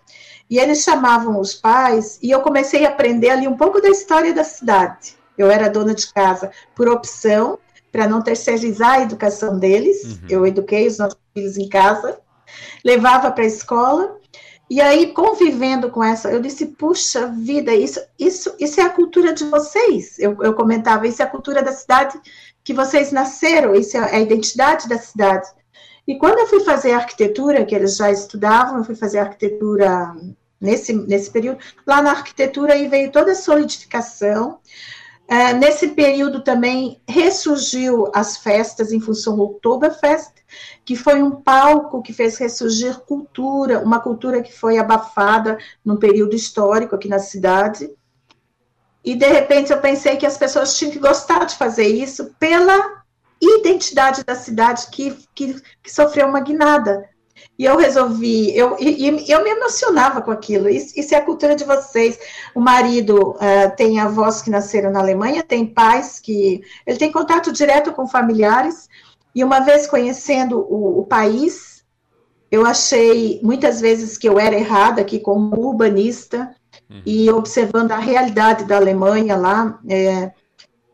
E 0.50 0.58
eles 0.58 0.82
chamavam 0.82 1.40
os 1.40 1.54
pais, 1.54 2.18
e 2.22 2.30
eu 2.30 2.42
comecei 2.42 2.84
a 2.84 2.90
aprender 2.90 3.30
ali 3.30 3.48
um 3.48 3.56
pouco 3.56 3.80
da 3.80 3.88
história 3.88 4.34
da 4.34 4.44
cidade. 4.44 5.16
Eu 5.38 5.50
era 5.50 5.70
dona 5.70 5.94
de 5.94 6.12
casa 6.12 6.50
por 6.74 6.86
opção, 6.86 7.58
para 7.90 8.06
não 8.06 8.22
terceirizar 8.22 8.92
a 8.92 9.02
educação 9.02 9.58
deles, 9.58 10.02
uhum. 10.04 10.18
eu 10.28 10.46
eduquei 10.46 10.86
os 10.86 10.98
nossos 10.98 11.18
filhos 11.34 11.56
em 11.56 11.68
casa, 11.68 12.18
levava 12.84 13.30
para 13.30 13.44
a 13.44 13.46
escola, 13.46 14.20
e 14.70 14.80
aí, 14.80 15.12
convivendo 15.12 15.90
com 15.90 16.02
essa, 16.02 16.30
eu 16.30 16.40
disse, 16.40 16.64
puxa 16.66 17.26
vida, 17.26 17.74
isso, 17.74 18.00
isso, 18.16 18.54
isso 18.56 18.80
é 18.80 18.84
a 18.84 18.90
cultura 18.90 19.32
de 19.32 19.42
vocês. 19.42 20.16
Eu, 20.16 20.40
eu 20.44 20.54
comentava, 20.54 21.08
isso 21.08 21.20
é 21.20 21.24
a 21.24 21.28
cultura 21.28 21.60
da 21.60 21.72
cidade 21.72 22.16
que 22.62 22.72
vocês 22.72 23.10
nasceram, 23.10 23.74
isso 23.74 23.96
é 23.96 24.14
a 24.14 24.20
identidade 24.20 24.88
da 24.88 24.96
cidade. 24.96 25.48
E 26.06 26.16
quando 26.16 26.38
eu 26.38 26.46
fui 26.46 26.60
fazer 26.60 26.92
arquitetura, 26.92 27.64
que 27.64 27.74
eles 27.74 27.96
já 27.96 28.12
estudavam, 28.12 28.78
eu 28.78 28.84
fui 28.84 28.94
fazer 28.94 29.18
arquitetura 29.18 30.14
nesse, 30.60 30.92
nesse 30.92 31.32
período, 31.32 31.58
lá 31.84 32.00
na 32.00 32.10
arquitetura 32.10 32.74
aí 32.74 32.86
veio 32.86 33.10
toda 33.10 33.32
a 33.32 33.34
solidificação, 33.34 34.60
Uh, 35.30 35.56
nesse 35.58 35.88
período 35.88 36.42
também 36.42 37.00
ressurgiu 37.06 38.10
as 38.12 38.38
festas 38.38 38.90
em 38.90 38.98
função 38.98 39.36
do 39.36 39.44
Oktoberfest, 39.44 40.32
que 40.84 40.96
foi 40.96 41.22
um 41.22 41.30
palco 41.30 42.02
que 42.02 42.12
fez 42.12 42.36
ressurgir 42.36 42.98
cultura, 43.02 43.78
uma 43.78 44.00
cultura 44.00 44.42
que 44.42 44.52
foi 44.52 44.76
abafada 44.76 45.56
num 45.84 45.96
período 45.96 46.34
histórico 46.34 46.96
aqui 46.96 47.06
na 47.06 47.20
cidade. 47.20 47.88
E 49.04 49.14
de 49.14 49.28
repente 49.28 49.70
eu 49.70 49.80
pensei 49.80 50.16
que 50.16 50.26
as 50.26 50.36
pessoas 50.36 50.76
tinham 50.76 50.90
que 50.90 50.98
gostar 50.98 51.44
de 51.44 51.54
fazer 51.54 51.86
isso 51.86 52.34
pela 52.36 53.00
identidade 53.40 54.24
da 54.24 54.34
cidade 54.34 54.88
que, 54.90 55.16
que, 55.32 55.62
que 55.80 55.92
sofreu 55.92 56.26
uma 56.26 56.40
guinada. 56.40 57.08
E 57.60 57.66
eu 57.66 57.76
resolvi, 57.76 58.56
eu, 58.56 58.74
e, 58.80 59.30
eu 59.30 59.44
me 59.44 59.50
emocionava 59.50 60.22
com 60.22 60.30
aquilo. 60.30 60.66
Isso, 60.66 60.98
isso, 60.98 61.14
é 61.14 61.18
a 61.18 61.22
cultura 61.22 61.54
de 61.54 61.62
vocês. 61.62 62.18
O 62.54 62.60
marido 62.60 63.32
uh, 63.32 63.76
tem 63.76 64.00
avós 64.00 64.40
que 64.40 64.48
nasceram 64.48 64.90
na 64.90 65.00
Alemanha, 65.00 65.42
tem 65.42 65.66
pais 65.66 66.18
que. 66.18 66.62
Ele 66.86 66.96
tem 66.96 67.12
contato 67.12 67.52
direto 67.52 67.92
com 67.92 68.08
familiares. 68.08 68.88
E 69.34 69.44
uma 69.44 69.60
vez 69.60 69.86
conhecendo 69.86 70.58
o, 70.58 71.00
o 71.00 71.04
país, 71.04 71.84
eu 72.50 72.64
achei 72.64 73.38
muitas 73.42 73.78
vezes 73.78 74.16
que 74.16 74.26
eu 74.26 74.38
era 74.38 74.56
errada 74.56 75.02
aqui 75.02 75.18
como 75.18 75.54
urbanista 75.54 76.56
uhum. 76.88 77.02
e 77.04 77.30
observando 77.30 77.92
a 77.92 77.98
realidade 77.98 78.64
da 78.64 78.76
Alemanha 78.76 79.36
lá. 79.36 79.78
É, 79.86 80.32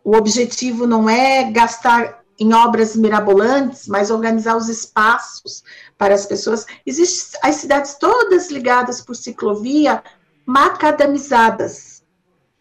o 0.02 0.16
objetivo 0.16 0.84
não 0.84 1.08
é 1.08 1.48
gastar 1.48 2.24
em 2.38 2.52
obras 2.52 2.94
mirabolantes, 2.96 3.88
mas 3.88 4.10
organizar 4.10 4.56
os 4.56 4.68
espaços 4.68 5.64
para 5.96 6.14
as 6.14 6.26
pessoas. 6.26 6.66
Existem 6.84 7.40
as 7.42 7.56
cidades 7.56 7.94
todas 7.98 8.50
ligadas 8.50 9.00
por 9.00 9.14
ciclovia, 9.14 10.02
macadamizadas. 10.44 11.96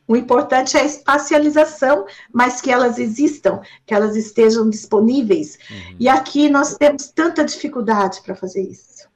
O 0.07 0.15
importante 0.15 0.77
é 0.77 0.81
a 0.81 0.85
espacialização, 0.85 2.05
mas 2.31 2.61
que 2.61 2.71
elas 2.71 2.99
existam, 2.99 3.59
que 3.85 3.93
elas 3.93 4.15
estejam 4.15 4.69
disponíveis. 4.69 5.57
Uhum. 5.69 5.95
E 5.99 6.07
aqui 6.07 6.47
nós 6.47 6.75
temos 6.77 7.07
tanta 7.07 7.43
dificuldade 7.43 8.21
para 8.21 8.35
fazer 8.35 8.61
isso. 8.61 9.07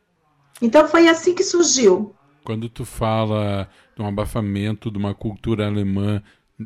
Então 0.62 0.88
foi 0.88 1.08
assim 1.08 1.34
que 1.34 1.43
surgiu. 1.43 2.15
Quando 2.43 2.67
tu 2.67 2.84
fala 2.86 3.69
de 3.95 4.02
um 4.02 4.08
abafamento 4.08 4.89
de 4.89 4.98
uma 4.98 5.13
cultura 5.13 5.67
alemã 5.67 6.24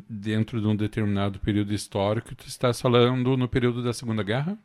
dentro 0.08 0.60
de 0.60 0.66
um 0.66 0.74
determinado 0.74 1.38
período 1.38 1.72
histórico, 1.72 2.34
tu 2.34 2.46
estás 2.46 2.80
falando 2.80 3.36
no 3.36 3.48
período 3.48 3.82
da 3.82 3.92
Segunda 3.92 4.22
Guerra? 4.22 4.58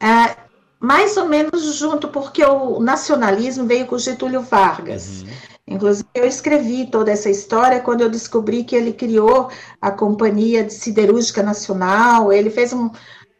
É, 0.00 0.36
mais 0.78 1.16
ou 1.16 1.26
menos 1.26 1.76
junto, 1.76 2.08
porque 2.08 2.44
o 2.44 2.78
nacionalismo 2.80 3.66
veio 3.66 3.86
com 3.86 3.98
Getúlio 3.98 4.42
Vargas. 4.42 5.22
Uhum. 5.22 5.28
Inclusive, 5.66 6.08
eu 6.14 6.26
escrevi 6.26 6.86
toda 6.86 7.10
essa 7.10 7.30
história 7.30 7.80
quando 7.80 8.02
eu 8.02 8.10
descobri 8.10 8.64
que 8.64 8.76
ele 8.76 8.92
criou 8.92 9.50
a 9.80 9.90
Companhia 9.90 10.62
de 10.62 10.74
Siderúrgica 10.74 11.42
Nacional, 11.42 12.30
ele 12.30 12.50
fez 12.50 12.74
um, 12.74 12.90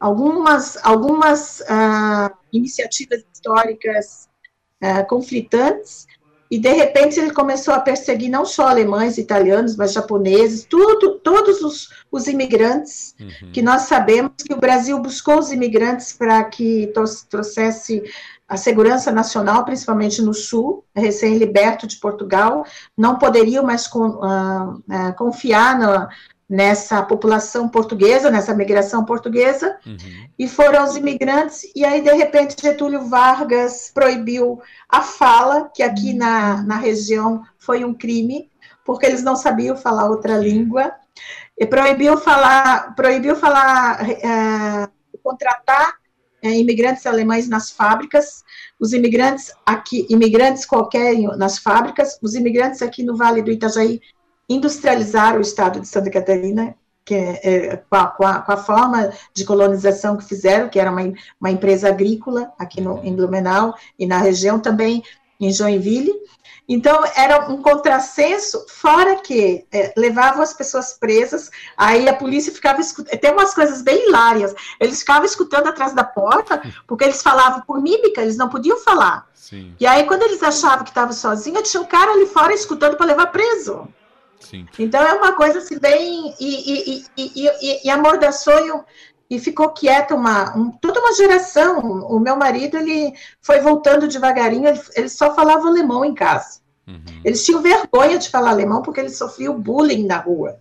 algumas, 0.00 0.78
algumas 0.82 1.60
uh, 1.60 2.34
iniciativas 2.50 3.22
históricas 3.30 4.26
uh, 4.82 5.06
conflitantes, 5.06 6.06
e 6.54 6.58
de 6.58 6.72
repente 6.72 7.18
ele 7.18 7.32
começou 7.32 7.74
a 7.74 7.80
perseguir 7.80 8.30
não 8.30 8.44
só 8.44 8.68
alemães, 8.68 9.18
italianos, 9.18 9.74
mas 9.74 9.92
japoneses, 9.92 10.64
tudo, 10.64 11.18
todos 11.18 11.60
os, 11.62 11.88
os 12.12 12.28
imigrantes, 12.28 13.12
uhum. 13.18 13.50
que 13.50 13.60
nós 13.60 13.82
sabemos 13.82 14.34
que 14.38 14.54
o 14.54 14.60
Brasil 14.60 14.96
buscou 15.00 15.40
os 15.40 15.50
imigrantes 15.50 16.12
para 16.12 16.44
que 16.44 16.92
trouxesse 17.28 18.04
a 18.48 18.56
segurança 18.56 19.10
nacional, 19.10 19.64
principalmente 19.64 20.22
no 20.22 20.32
sul, 20.32 20.84
recém-liberto 20.94 21.88
de 21.88 21.96
Portugal, 21.96 22.64
não 22.96 23.18
poderiam 23.18 23.64
mais 23.64 23.88
com, 23.88 24.10
uh, 24.10 24.74
uh, 24.74 25.12
confiar 25.16 25.76
no, 25.76 26.06
nessa 26.48 27.02
população 27.02 27.68
portuguesa, 27.68 28.30
nessa 28.30 28.54
migração 28.54 29.04
portuguesa, 29.04 29.78
uhum. 29.86 29.96
e 30.38 30.46
foram 30.46 30.84
os 30.84 30.96
imigrantes, 30.96 31.62
e 31.74 31.84
aí, 31.84 32.02
de 32.02 32.12
repente, 32.12 32.60
Getúlio 32.60 33.08
Vargas 33.08 33.90
proibiu 33.92 34.60
a 34.88 35.00
fala, 35.00 35.70
que 35.74 35.82
aqui 35.82 36.12
uhum. 36.12 36.18
na, 36.18 36.62
na 36.62 36.76
região 36.76 37.42
foi 37.58 37.84
um 37.84 37.94
crime, 37.94 38.50
porque 38.84 39.06
eles 39.06 39.22
não 39.22 39.36
sabiam 39.36 39.76
falar 39.76 40.08
outra 40.08 40.36
língua, 40.36 40.92
e 41.56 41.66
proibiu 41.66 42.16
falar, 42.18 42.94
proibiu 42.94 43.36
falar, 43.36 44.08
é, 44.10 44.88
contratar 45.22 45.94
é, 46.42 46.50
imigrantes 46.50 47.06
alemães 47.06 47.48
nas 47.48 47.70
fábricas, 47.70 48.44
os 48.78 48.92
imigrantes 48.92 49.50
aqui, 49.64 50.06
imigrantes 50.10 50.66
qualquer 50.66 51.16
nas 51.38 51.58
fábricas, 51.58 52.18
os 52.20 52.34
imigrantes 52.34 52.82
aqui 52.82 53.02
no 53.02 53.16
Vale 53.16 53.40
do 53.40 53.50
Itajaí 53.50 54.00
industrializaram 54.48 55.38
o 55.38 55.42
estado 55.42 55.80
de 55.80 55.88
Santa 55.88 56.10
Catarina, 56.10 56.74
que 57.04 57.14
é, 57.14 57.40
é, 57.42 57.76
com, 57.76 57.96
a, 57.96 58.06
com, 58.06 58.26
a, 58.26 58.40
com, 58.40 58.52
a, 58.52 58.56
forma 58.56 59.12
de 59.34 59.44
colonização 59.44 60.16
que 60.16 60.24
fizeram, 60.24 60.68
que 60.68 60.80
era 60.80 60.90
uma, 60.90 61.02
uma 61.40 61.50
empresa 61.50 61.88
agrícola 61.88 62.52
aqui 62.58 62.80
no, 62.80 63.04
em 63.04 63.14
Blumenau 63.14 63.74
e 63.98 64.06
na 64.06 64.18
região 64.18 64.58
também 64.58 65.02
em 65.40 65.52
Joinville, 65.52 66.14
então, 66.68 67.04
era 67.14 67.50
um 67.50 67.60
contrassenso, 67.60 68.64
fora 68.68 69.16
que 69.16 69.66
é, 69.70 69.92
levavam 69.96 70.42
as 70.42 70.54
pessoas 70.54 70.94
presas, 70.94 71.50
aí 71.76 72.08
a 72.08 72.14
polícia 72.14 72.52
ficava 72.52 72.80
escutando. 72.80 73.18
Tem 73.18 73.32
umas 73.32 73.52
coisas 73.52 73.82
bem 73.82 74.08
hilárias. 74.08 74.54
Eles 74.80 75.00
ficavam 75.00 75.24
escutando 75.24 75.66
atrás 75.66 75.92
da 75.92 76.04
porta, 76.04 76.62
porque 76.86 77.04
eles 77.04 77.22
falavam 77.22 77.60
por 77.66 77.80
mímica, 77.82 78.22
eles 78.22 78.38
não 78.38 78.48
podiam 78.48 78.78
falar. 78.78 79.28
Sim. 79.34 79.74
E 79.78 79.86
aí, 79.86 80.04
quando 80.04 80.22
eles 80.22 80.42
achavam 80.42 80.84
que 80.84 80.90
estava 80.90 81.12
sozinho, 81.12 81.62
tinha 81.62 81.82
um 81.82 81.86
cara 81.86 82.12
ali 82.12 82.26
fora 82.26 82.54
escutando 82.54 82.96
para 82.96 83.06
levar 83.06 83.26
preso. 83.26 83.86
Sim. 84.40 84.66
Então, 84.78 85.02
é 85.02 85.14
uma 85.14 85.32
coisa 85.32 85.58
assim, 85.58 85.78
bem. 85.78 86.34
E, 86.38 86.72
e, 86.72 87.04
e, 87.16 87.48
e, 87.60 87.86
e 87.86 87.90
amordaçou 87.90 88.84
e 89.28 89.38
ficou 89.38 89.70
quieta 89.70 90.14
uma, 90.14 90.56
um, 90.56 90.70
toda 90.70 91.00
uma 91.00 91.14
geração. 91.14 91.80
O 91.80 92.18
meu 92.20 92.36
marido 92.36 92.76
ele 92.76 93.12
foi 93.40 93.60
voltando 93.60 94.08
devagarinho, 94.08 94.68
ele, 94.68 94.80
ele 94.94 95.08
só 95.08 95.34
falava 95.34 95.66
alemão 95.66 96.04
em 96.04 96.14
casa. 96.14 96.60
Uhum. 96.86 97.20
Eles 97.24 97.44
tinham 97.44 97.62
vergonha 97.62 98.18
de 98.18 98.28
falar 98.28 98.50
alemão 98.50 98.82
porque 98.82 99.00
eles 99.00 99.16
sofriam 99.16 99.60
bullying 99.60 100.06
na 100.06 100.18
rua. 100.18 100.58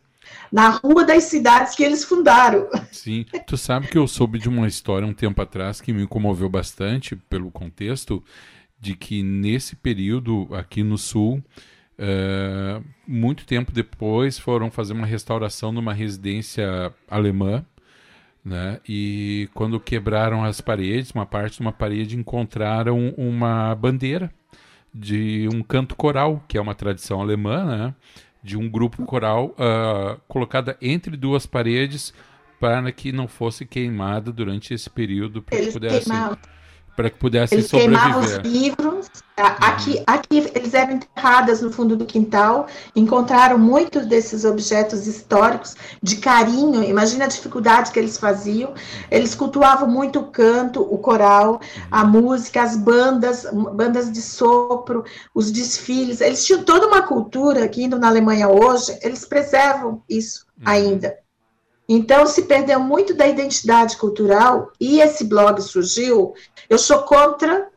Na 0.51 0.69
rua 0.69 1.03
das 1.03 1.23
cidades 1.25 1.75
que 1.75 1.83
eles 1.83 2.03
fundaram. 2.03 2.69
Sim, 2.91 3.25
tu 3.45 3.57
sabe 3.57 3.88
que 3.88 3.97
eu 3.97 4.07
soube 4.07 4.38
de 4.39 4.47
uma 4.47 4.67
história 4.67 5.07
um 5.07 5.13
tempo 5.13 5.41
atrás 5.41 5.81
que 5.81 5.91
me 5.91 6.07
comoveu 6.07 6.47
bastante 6.47 7.15
pelo 7.15 7.51
contexto 7.51 8.23
de 8.79 8.95
que 8.95 9.23
nesse 9.23 9.75
período 9.75 10.47
aqui 10.51 10.83
no 10.83 10.97
sul, 10.97 11.43
uh, 11.99 12.84
muito 13.08 13.45
tempo 13.45 13.71
depois, 13.71 14.38
foram 14.38 14.71
fazer 14.71 14.93
uma 14.93 15.06
restauração 15.06 15.71
numa 15.71 15.93
residência 15.93 16.93
alemã 17.10 17.65
né? 18.43 18.79
E 18.88 19.49
quando 19.53 19.79
quebraram 19.79 20.43
as 20.43 20.60
paredes, 20.60 21.12
uma 21.12 21.25
parte 21.25 21.56
de 21.56 21.62
uma 21.62 21.71
parede, 21.71 22.17
encontraram 22.17 23.13
uma 23.17 23.73
bandeira 23.73 24.29
de 24.93 25.47
um 25.53 25.63
canto 25.63 25.95
coral, 25.95 26.43
que 26.47 26.58
é 26.58 26.62
uma 26.62 26.75
tradição 26.75 27.21
alemã, 27.21 27.63
né? 27.63 27.95
de 28.43 28.58
um 28.58 28.69
grupo 28.69 29.06
coral 29.06 29.56
uh, 29.56 30.19
colocada 30.27 30.77
entre 30.82 31.15
duas 31.15 31.45
paredes 31.45 32.13
para 32.60 32.91
que 32.91 33.13
não 33.13 33.25
fosse 33.25 33.65
queimada 33.65 34.34
durante 34.34 34.73
esse 34.73 34.89
período 34.89 35.41
para 35.41 35.58
que 35.58 35.71
pudesse 35.71 36.10
para 36.95 37.10
que 37.10 37.17
pudesse 37.17 37.56
eles 37.56 37.67
sobreviver. 37.67 38.01
queimavam 38.01 38.21
os 38.21 38.36
livros. 38.38 39.10
Aqui, 39.36 39.95
uhum. 39.95 40.03
aqui 40.06 40.51
eles 40.53 40.73
eram 40.75 40.93
enterradas 40.93 41.62
no 41.62 41.71
fundo 41.71 41.95
do 41.95 42.06
quintal. 42.06 42.67
Encontraram 42.95 43.58
muitos 43.58 44.06
desses 44.06 44.45
objetos 44.45 45.08
históricos 45.08 45.75
de 46.01 46.17
carinho. 46.17 46.84
Imagina 46.84 47.25
a 47.25 47.27
dificuldade 47.27 47.91
que 47.91 47.97
eles 47.97 48.17
faziam. 48.17 48.73
Eles 49.10 49.34
cultuavam 49.34 49.89
muito 49.89 50.19
o 50.19 50.27
canto, 50.27 50.82
o 50.82 50.97
coral, 50.99 51.60
a 51.89 52.03
uhum. 52.03 52.10
música, 52.10 52.62
as 52.62 52.77
bandas, 52.77 53.47
bandas 53.73 54.12
de 54.12 54.21
sopro, 54.21 55.03
os 55.34 55.51
desfiles. 55.51 56.21
Eles 56.21 56.45
tinham 56.45 56.63
toda 56.63 56.88
uma 56.88 57.01
cultura 57.01 57.67
que 57.67 57.84
indo 57.84 57.97
na 57.97 58.08
Alemanha 58.08 58.47
hoje, 58.49 58.97
eles 59.01 59.25
preservam 59.25 60.03
isso 60.08 60.45
uhum. 60.60 60.63
ainda. 60.65 61.23
Então, 61.88 62.25
se 62.25 62.43
perdeu 62.43 62.79
muito 62.79 63.13
da 63.13 63.27
identidade 63.27 63.97
cultural 63.97 64.71
e 64.79 65.01
esse 65.01 65.25
blog 65.25 65.62
surgiu. 65.62 66.34
Eu 66.73 66.79
sou 66.79 67.03
contra 67.03 67.69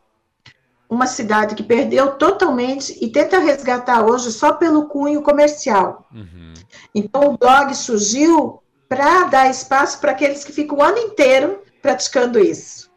uma 0.89 1.07
cidade 1.07 1.55
que 1.55 1.63
perdeu 1.63 2.13
totalmente 2.13 2.97
e 2.99 3.11
tenta 3.11 3.39
resgatar 3.39 4.03
hoje 4.07 4.33
só 4.33 4.55
pelo 4.55 4.87
cunho 4.87 5.21
comercial. 5.21 6.09
Uhum. 6.11 6.55
Então, 6.95 7.35
o 7.35 7.37
blog 7.37 7.75
surgiu 7.75 8.63
para 8.89 9.25
dar 9.25 9.51
espaço 9.51 10.01
para 10.01 10.13
aqueles 10.13 10.45
que 10.45 10.51
ficam 10.51 10.79
o 10.79 10.83
ano 10.83 10.97
inteiro 10.97 11.63
praticando 11.83 12.39
isso. 12.39 12.91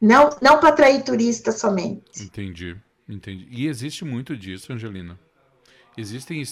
Não, 0.00 0.28
não 0.42 0.58
para 0.58 0.70
atrair 0.70 1.04
turistas 1.04 1.60
somente. 1.60 2.20
Entendi, 2.20 2.76
entendi. 3.08 3.46
E 3.48 3.68
existe 3.68 4.04
muito 4.04 4.36
disso, 4.36 4.72
Angelina? 4.72 5.16
Existem 5.96 6.42
uh, 6.42 6.46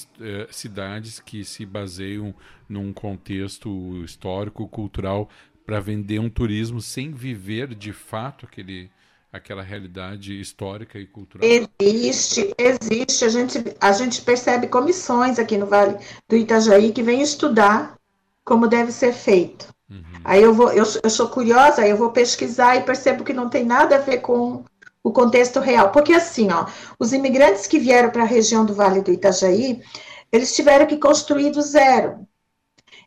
cidades 0.53 1.18
que 1.18 1.44
se 1.44 1.66
baseiam 1.66 2.33
num 2.68 2.92
contexto 2.92 4.01
histórico, 4.05 4.68
cultural, 4.68 5.29
para 5.66 5.81
vender 5.81 6.20
um 6.20 6.31
turismo 6.31 6.81
sem 6.81 7.11
viver 7.12 7.74
de 7.74 7.92
fato 7.92 8.46
aquele, 8.46 8.88
aquela 9.33 9.62
realidade 9.62 10.40
histórica 10.40 10.96
e 10.96 11.07
cultural? 11.07 11.46
Existe, 11.81 12.55
existe. 12.57 13.24
A 13.24 13.29
gente, 13.29 13.64
a 13.81 13.92
gente 13.92 14.22
percebe 14.22 14.68
comissões 14.68 15.40
aqui 15.40 15.59
no 15.59 15.66
Vale 15.66 15.98
do 16.29 16.37
Itajaí 16.37 16.92
que 16.92 17.02
vêm 17.02 17.20
estudar 17.20 17.96
como 18.44 18.68
deve 18.68 18.92
ser 18.92 19.12
feito. 19.12 19.74
Uhum. 19.90 20.02
Aí 20.24 20.40
eu 20.40 20.55
vou, 20.55 20.72
eu, 20.72 20.85
eu 21.02 21.11
sou 21.11 21.29
curiosa, 21.29 21.83
aí 21.83 21.90
eu 21.90 21.96
vou 21.96 22.12
pesquisar 22.12 22.76
e 22.76 22.83
percebo 22.83 23.24
que 23.24 23.33
não 23.33 23.48
tem 23.50 23.64
nada 23.64 23.96
a 23.96 24.00
ver 24.00 24.18
com 24.18 24.64
o 25.02 25.12
contexto 25.12 25.59
real. 25.59 25.90
Porque 25.90 26.12
assim, 26.12 26.48
ó, 26.52 26.66
os 26.96 27.12
imigrantes 27.12 27.66
que 27.66 27.79
vieram 27.79 28.11
para 28.11 28.22
a 28.22 28.26
região 28.26 28.64
do 28.64 28.74
Vale 28.74 29.02
do 29.02 29.12
Itajaí, 29.12 29.83
eles 30.31 30.55
tiveram 30.55 30.87
que 30.87 30.96
construir 30.96 31.50
do 31.50 31.61
zero. 31.61 32.26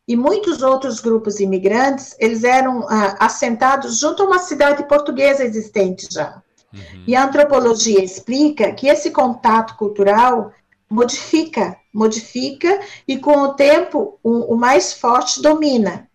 E 0.09 0.15
muitos 0.15 0.63
outros 0.63 0.99
grupos 0.99 1.39
imigrantes, 1.39 2.15
eles 2.17 2.43
eram 2.43 2.83
ah, 2.89 3.15
assentados 3.19 3.99
junto 3.99 4.23
a 4.23 4.25
uma 4.25 4.39
cidade 4.39 4.83
portuguesa 4.87 5.45
existente 5.45 6.07
já. 6.09 6.41
Uhum. 6.73 7.03
E 7.05 7.15
a 7.15 7.25
antropologia 7.25 8.03
explica 8.03 8.71
que 8.71 8.87
esse 8.87 9.11
contato 9.11 9.75
cultural 9.77 10.51
modifica, 10.89 11.77
modifica, 11.93 12.79
e 13.07 13.19
com 13.19 13.37
o 13.37 13.53
tempo 13.53 14.17
o, 14.23 14.55
o 14.55 14.57
mais 14.57 14.93
forte 14.93 15.43
domina 15.43 16.09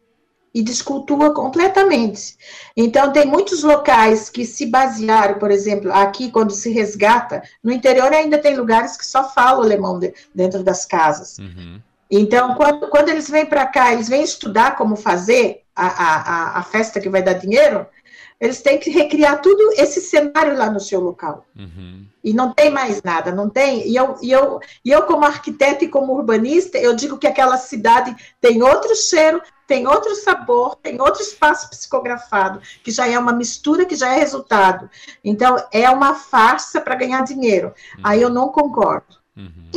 e 0.52 0.60
descultua 0.60 1.32
completamente. 1.32 2.36
Então, 2.76 3.12
tem 3.12 3.24
muitos 3.24 3.62
locais 3.62 4.28
que 4.28 4.44
se 4.44 4.66
basearam, 4.66 5.38
por 5.38 5.52
exemplo, 5.52 5.92
aqui, 5.92 6.32
quando 6.32 6.50
se 6.50 6.68
resgata, 6.68 7.44
no 7.62 7.70
interior 7.70 8.12
ainda 8.12 8.38
tem 8.38 8.56
lugares 8.56 8.96
que 8.96 9.06
só 9.06 9.30
falam 9.30 9.62
alemão 9.62 10.00
de, 10.00 10.12
dentro 10.34 10.64
das 10.64 10.84
casas. 10.84 11.38
Uhum. 11.38 11.80
Então, 12.16 12.54
quando, 12.54 12.88
quando 12.88 13.08
eles 13.08 13.28
vêm 13.28 13.44
para 13.44 13.66
cá, 13.66 13.92
eles 13.92 14.08
vêm 14.08 14.22
estudar 14.22 14.76
como 14.76 14.94
fazer 14.94 15.62
a, 15.74 15.86
a, 15.86 16.58
a 16.60 16.62
festa 16.62 17.00
que 17.00 17.08
vai 17.08 17.20
dar 17.20 17.32
dinheiro, 17.32 17.84
eles 18.40 18.62
têm 18.62 18.78
que 18.78 18.88
recriar 18.88 19.40
tudo 19.40 19.72
esse 19.72 20.00
cenário 20.00 20.56
lá 20.56 20.70
no 20.70 20.78
seu 20.78 21.00
local. 21.00 21.44
Uhum. 21.58 22.06
E 22.22 22.32
não 22.32 22.52
tem 22.52 22.70
mais 22.70 23.02
nada, 23.02 23.32
não 23.32 23.50
tem. 23.50 23.88
E 23.88 23.96
eu, 23.96 24.16
e, 24.22 24.30
eu, 24.30 24.60
e 24.84 24.92
eu, 24.92 25.02
como 25.02 25.24
arquiteto 25.24 25.84
e 25.84 25.88
como 25.88 26.12
urbanista, 26.12 26.78
eu 26.78 26.94
digo 26.94 27.18
que 27.18 27.26
aquela 27.26 27.56
cidade 27.56 28.14
tem 28.40 28.62
outro 28.62 28.94
cheiro, 28.94 29.42
tem 29.66 29.88
outro 29.88 30.14
sabor, 30.14 30.76
tem 30.76 31.00
outro 31.00 31.20
espaço 31.20 31.68
psicografado, 31.68 32.60
que 32.84 32.92
já 32.92 33.08
é 33.08 33.18
uma 33.18 33.32
mistura, 33.32 33.84
que 33.84 33.96
já 33.96 34.14
é 34.14 34.18
resultado. 34.18 34.88
Então, 35.24 35.56
é 35.72 35.90
uma 35.90 36.14
farsa 36.14 36.80
para 36.80 36.94
ganhar 36.94 37.24
dinheiro. 37.24 37.74
Uhum. 37.96 38.02
Aí 38.04 38.22
eu 38.22 38.30
não 38.30 38.50
concordo. 38.50 39.16
Uhum. 39.36 39.70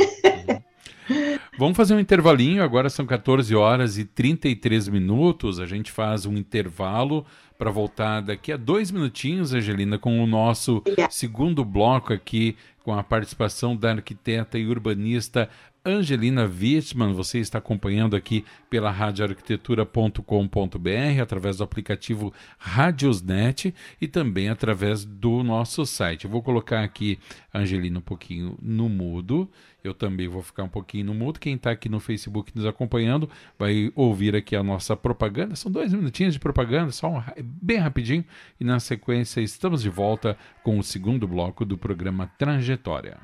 Vamos 1.58 1.76
fazer 1.76 1.94
um 1.94 2.00
intervalinho, 2.00 2.62
agora 2.62 2.88
são 2.88 3.04
14 3.04 3.54
horas 3.54 3.98
e 3.98 4.04
33 4.04 4.88
minutos. 4.88 5.58
A 5.58 5.66
gente 5.66 5.90
faz 5.90 6.26
um 6.26 6.36
intervalo 6.36 7.26
para 7.58 7.70
voltar 7.70 8.20
daqui 8.20 8.52
a 8.52 8.56
dois 8.56 8.90
minutinhos, 8.90 9.52
Angelina, 9.52 9.98
com 9.98 10.22
o 10.22 10.26
nosso 10.26 10.82
segundo 11.10 11.64
bloco 11.64 12.12
aqui, 12.12 12.56
com 12.84 12.94
a 12.94 13.02
participação 13.02 13.76
da 13.76 13.90
arquiteta 13.90 14.58
e 14.58 14.66
urbanista 14.66 15.48
Angelina 15.84 16.44
Wittmann. 16.44 17.12
Você 17.12 17.38
está 17.38 17.58
acompanhando 17.58 18.16
aqui 18.16 18.44
pela 18.68 18.90
radioarquitetura.com.br, 18.90 21.22
através 21.22 21.58
do 21.58 21.64
aplicativo 21.64 22.32
Radiosnet 22.58 23.74
e 24.00 24.08
também 24.08 24.48
através 24.48 25.04
do 25.04 25.42
nosso 25.42 25.86
site. 25.86 26.24
Eu 26.24 26.30
vou 26.30 26.42
colocar 26.42 26.82
aqui 26.82 27.18
a 27.52 27.60
Angelina 27.60 27.98
um 27.98 28.02
pouquinho 28.02 28.58
no 28.60 28.88
mudo. 28.88 29.48
Eu 29.82 29.94
também 29.94 30.28
vou 30.28 30.42
ficar 30.42 30.64
um 30.64 30.68
pouquinho 30.68 31.06
no 31.06 31.14
mudo. 31.14 31.40
Quem 31.40 31.54
está 31.54 31.70
aqui 31.70 31.88
no 31.88 32.00
Facebook 32.00 32.52
nos 32.54 32.66
acompanhando 32.66 33.30
vai 33.58 33.92
ouvir 33.94 34.34
aqui 34.34 34.56
a 34.56 34.62
nossa 34.62 34.96
propaganda. 34.96 35.56
São 35.56 35.70
dois 35.70 35.92
minutinhos 35.92 36.34
de 36.34 36.40
propaganda, 36.40 36.92
só 36.92 37.08
um, 37.08 37.22
bem 37.38 37.78
rapidinho. 37.78 38.24
E 38.60 38.64
na 38.64 38.80
sequência 38.80 39.40
estamos 39.40 39.82
de 39.82 39.88
volta 39.88 40.36
com 40.62 40.78
o 40.78 40.82
segundo 40.82 41.26
bloco 41.26 41.64
do 41.64 41.78
programa 41.78 42.26
Trajetória. 42.38 43.18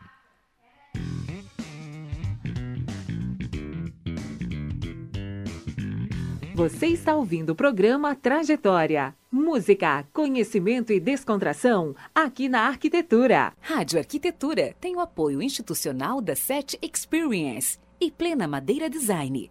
Você 6.54 6.86
está 6.86 7.16
ouvindo 7.16 7.50
o 7.50 7.54
programa 7.56 8.14
Trajetória. 8.14 9.12
Música, 9.28 10.06
conhecimento 10.12 10.92
e 10.92 11.00
descontração 11.00 11.96
aqui 12.14 12.48
na 12.48 12.68
Arquitetura. 12.68 13.52
Rádio 13.60 13.98
Arquitetura 13.98 14.72
tem 14.80 14.94
o 14.94 15.00
apoio 15.00 15.42
institucional 15.42 16.20
da 16.20 16.36
SET 16.36 16.78
Experience 16.80 17.76
e 18.00 18.08
Plena 18.08 18.46
Madeira 18.46 18.88
Design. 18.88 19.50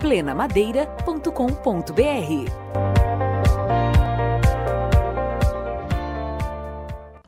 plenamadeira.com.br. 0.00 2.50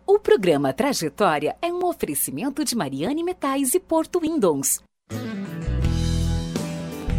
O 0.06 0.18
programa 0.18 0.72
Trajetória 0.72 1.54
é 1.60 1.70
um 1.70 1.84
oferecimento 1.84 2.64
de 2.64 2.74
Mariane 2.74 3.22
Metais 3.22 3.74
e 3.74 3.80
Porto 3.80 4.20
Windows. 4.20 4.80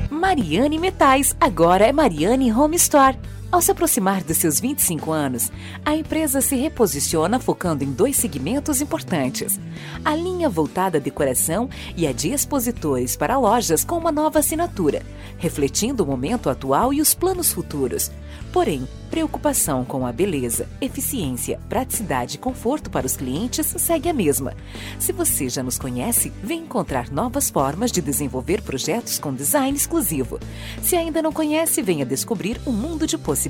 Mariane 0.10 0.80
Metais, 0.80 1.36
agora 1.40 1.86
é 1.86 1.94
Mariane 1.94 2.52
Home 2.52 2.78
Store. 2.78 3.16
Ao 3.54 3.62
se 3.62 3.70
aproximar 3.70 4.24
dos 4.24 4.38
seus 4.38 4.60
25 4.60 5.12
anos, 5.12 5.52
a 5.86 5.96
empresa 5.96 6.42
se 6.42 6.56
reposiciona 6.56 7.38
focando 7.40 7.84
em 7.84 7.92
dois 7.92 8.16
segmentos 8.16 8.82
importantes: 8.82 9.60
a 10.04 10.16
linha 10.16 10.50
voltada 10.50 10.98
à 10.98 11.00
decoração 11.00 11.70
e 11.96 12.08
a 12.08 12.12
de 12.12 12.32
expositores 12.32 13.16
para 13.16 13.38
lojas 13.38 13.84
com 13.84 13.96
uma 13.96 14.12
nova 14.12 14.40
assinatura, 14.40 15.04
refletindo 15.38 16.04
o 16.04 16.08
momento 16.08 16.50
atual 16.50 16.92
e 16.92 17.00
os 17.00 17.14
planos 17.14 17.54
futuros. 17.54 18.10
Porém, 18.52 18.88
preocupação 19.10 19.86
com 19.86 20.06
a 20.08 20.12
beleza, 20.12 20.68
eficiência, 20.82 21.60
praticidade 21.70 22.36
e 22.36 22.40
conforto 22.40 22.90
para 22.90 23.06
os 23.06 23.16
clientes 23.16 23.76
segue 23.78 24.10
a 24.10 24.14
mesma. 24.14 24.56
Se 24.98 25.12
você 25.12 25.48
já 25.50 25.62
nos 25.62 25.78
conhece, 25.78 26.32
vem 26.44 26.62
encontrar 26.62 27.12
novas 27.12 27.52
formas 27.52 27.92
de 27.92 28.02
desenvolver 28.02 28.64
projetos 28.64 29.20
com 29.20 29.32
design 29.32 29.78
exclusivo. 29.78 30.40
Se 30.82 30.96
ainda 30.96 31.22
não 31.22 31.32
conhece, 31.32 31.82
venha 31.84 32.06
descobrir 32.06 32.60
um 32.66 32.72
mundo 32.72 33.06
de 33.06 33.16
possibilidades. 33.16 33.43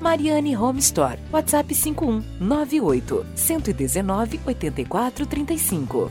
Mariane 0.00 0.54
Home 0.54 0.80
Store, 0.80 1.18
WhatsApp 1.32 1.68
51 1.68 2.22
98 2.40 3.24
119 4.88 5.46
84 5.50 6.10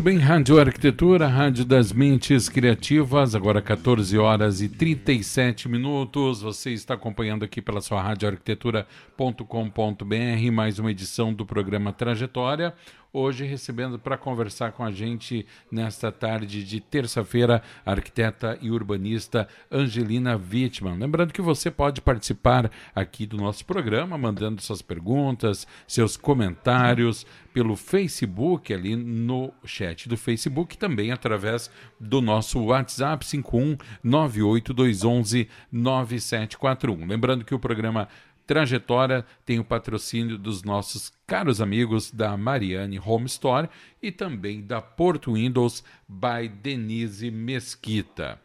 Muito 0.01 0.17
bem, 0.17 0.19
Rádio 0.19 0.59
Arquitetura, 0.59 1.29
Rádio 1.29 1.63
das 1.63 1.93
Mentes 1.93 2.49
Criativas, 2.49 3.35
agora 3.35 3.61
14 3.61 4.17
horas 4.17 4.63
e 4.63 4.69
37 4.71 5.69
minutos. 5.69 6.41
Você 6.41 6.71
está 6.71 6.95
acompanhando 6.95 7.45
aqui 7.45 7.61
pela 7.61 7.83
sua 7.83 8.01
rádio 8.01 8.27
arquitetura.com.br 8.27 10.53
mais 10.55 10.79
uma 10.79 10.91
edição 10.91 11.35
do 11.35 11.45
programa 11.45 11.93
Trajetória 11.93 12.73
hoje 13.13 13.45
recebendo 13.45 13.99
para 13.99 14.17
conversar 14.17 14.73
com 14.73 14.85
a 14.85 14.91
gente 14.91 15.47
nesta 15.71 16.13
tarde 16.13 16.65
de 16.65 16.81
terça-feira 16.81 17.63
a 17.85 17.91
arquiteta 17.91 18.59
e 18.61 18.71
urbanista 18.71 19.49
Angelina 19.71 20.37
Wittmann. 20.37 20.99
Lembrando 20.99 21.33
que 21.33 21.43
você 21.43 21.71
pode 21.71 22.01
participar 22.01 22.71
aqui 22.95 23.27
do 23.27 23.37
nosso 23.37 23.65
programa, 23.65 24.17
mandando 24.17 24.63
suas 24.63 24.83
perguntas, 24.83 25.67
seus 25.87 26.17
comentários 26.17 27.27
pelo 27.53 27.77
Facebook, 27.77 28.73
ali 28.73 28.95
no 28.95 29.53
chat 29.65 30.09
do 30.09 30.17
Facebook, 30.17 30.79
também 30.79 31.11
através 31.11 31.71
do 31.99 32.21
nosso 32.21 32.61
WhatsApp 32.65 33.27
51 33.27 33.77
98211 34.05 35.49
9741. 35.73 37.07
Lembrando 37.07 37.45
que 37.45 37.55
o 37.55 37.59
programa 37.59 38.09
Trajetória 38.51 39.25
tem 39.47 39.61
o 39.61 39.65
patrocínio 39.65 40.37
dos 40.37 40.65
nossos 40.65 41.13
caros 41.25 41.61
amigos 41.61 42.11
da 42.11 42.37
Mariane 42.37 42.99
Home 42.99 43.27
Store 43.27 43.69
e 44.03 44.11
também 44.11 44.61
da 44.61 44.83
Porto 44.83 45.35
Windows 45.35 45.85
by 46.09 46.49
Denise 46.49 47.31
Mesquita. 47.31 48.41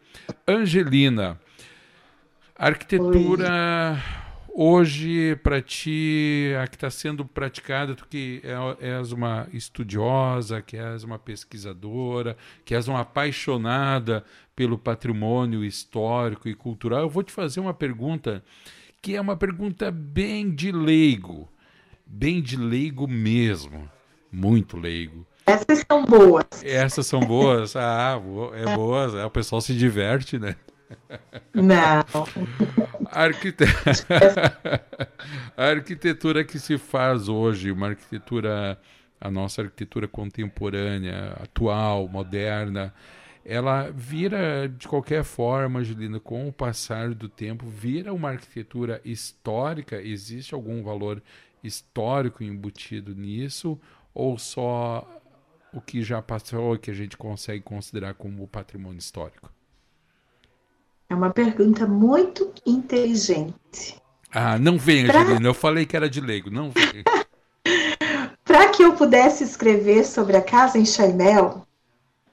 Angelina, 0.47 1.41
arquitetura 2.55 3.99
Oi. 4.47 4.53
hoje 4.53 5.35
para 5.37 5.59
ti, 5.59 6.53
a 6.61 6.67
que 6.67 6.75
está 6.75 6.91
sendo 6.91 7.25
praticada, 7.25 7.95
tu 7.95 8.05
que 8.07 8.43
é, 8.43 8.97
és 8.97 9.11
uma 9.11 9.47
estudiosa, 9.51 10.61
que 10.61 10.77
és 10.77 11.03
uma 11.03 11.17
pesquisadora, 11.17 12.37
que 12.63 12.75
és 12.75 12.87
uma 12.87 12.99
apaixonada 12.99 14.23
pelo 14.55 14.77
patrimônio 14.77 15.65
histórico 15.65 16.47
e 16.47 16.53
cultural, 16.53 17.01
eu 17.01 17.09
vou 17.09 17.23
te 17.23 17.31
fazer 17.31 17.59
uma 17.59 17.73
pergunta 17.73 18.43
que 19.05 19.15
é 19.15 19.21
uma 19.21 19.37
pergunta 19.37 19.91
bem 19.91 20.49
de 20.49 20.71
leigo, 20.71 21.47
bem 22.07 22.41
de 22.41 22.57
leigo 22.57 23.07
mesmo, 23.07 23.87
muito 24.31 24.77
leigo. 24.77 25.27
Essas 25.45 25.85
são 25.87 26.03
boas. 26.03 26.45
Essas 26.63 27.05
são 27.05 27.19
boas? 27.19 27.75
Ah, 27.75 28.19
é 28.55 28.75
boas, 28.75 29.13
é, 29.13 29.23
o 29.23 29.29
pessoal 29.29 29.61
se 29.61 29.75
diverte, 29.75 30.39
né? 30.39 30.55
Não. 31.53 32.03
Arquite... 33.11 33.65
a 35.55 35.65
arquitetura 35.65 36.43
que 36.43 36.57
se 36.57 36.79
faz 36.79 37.29
hoje, 37.29 37.71
uma 37.71 37.89
arquitetura 37.89 38.75
a 39.21 39.29
nossa 39.29 39.61
arquitetura 39.61 40.07
contemporânea, 40.07 41.37
atual, 41.43 42.07
moderna, 42.07 42.91
ela 43.45 43.91
vira, 43.91 44.67
de 44.67 44.87
qualquer 44.87 45.23
forma, 45.23 45.83
Juliana, 45.83 46.19
com 46.19 46.47
o 46.47 46.51
passar 46.51 47.13
do 47.13 47.29
tempo, 47.29 47.67
vira 47.67 48.11
uma 48.11 48.29
arquitetura 48.29 48.99
histórica? 49.05 50.01
Existe 50.01 50.55
algum 50.55 50.81
valor 50.81 51.21
histórico 51.63 52.43
embutido 52.43 53.13
nisso? 53.13 53.79
Ou 54.15 54.39
só 54.39 55.07
o 55.71 55.79
que 55.79 56.01
já 56.01 56.23
passou 56.23 56.77
que 56.79 56.89
a 56.89 56.93
gente 56.93 57.15
consegue 57.15 57.61
considerar 57.61 58.15
como 58.15 58.47
patrimônio 58.47 58.97
histórico? 58.97 59.51
É 61.07 61.13
uma 61.13 61.29
pergunta 61.29 61.85
muito 61.85 62.51
inteligente. 62.65 64.01
Ah, 64.31 64.57
não 64.57 64.77
venha, 64.77 65.05
pra... 65.05 65.21
Juliana. 65.21 65.47
Eu 65.47 65.53
falei 65.53 65.85
que 65.85 65.95
era 65.95 66.09
de 66.09 66.19
leigo. 66.19 66.49
Não 66.49 66.71
venha. 66.71 67.03
Para 68.43 68.69
que 68.69 68.83
eu 68.83 68.93
pudesse 68.93 69.43
escrever 69.43 70.03
sobre 70.03 70.35
a 70.35 70.41
casa 70.41 70.79
em 70.79 70.85
Chaimel, 70.85 71.64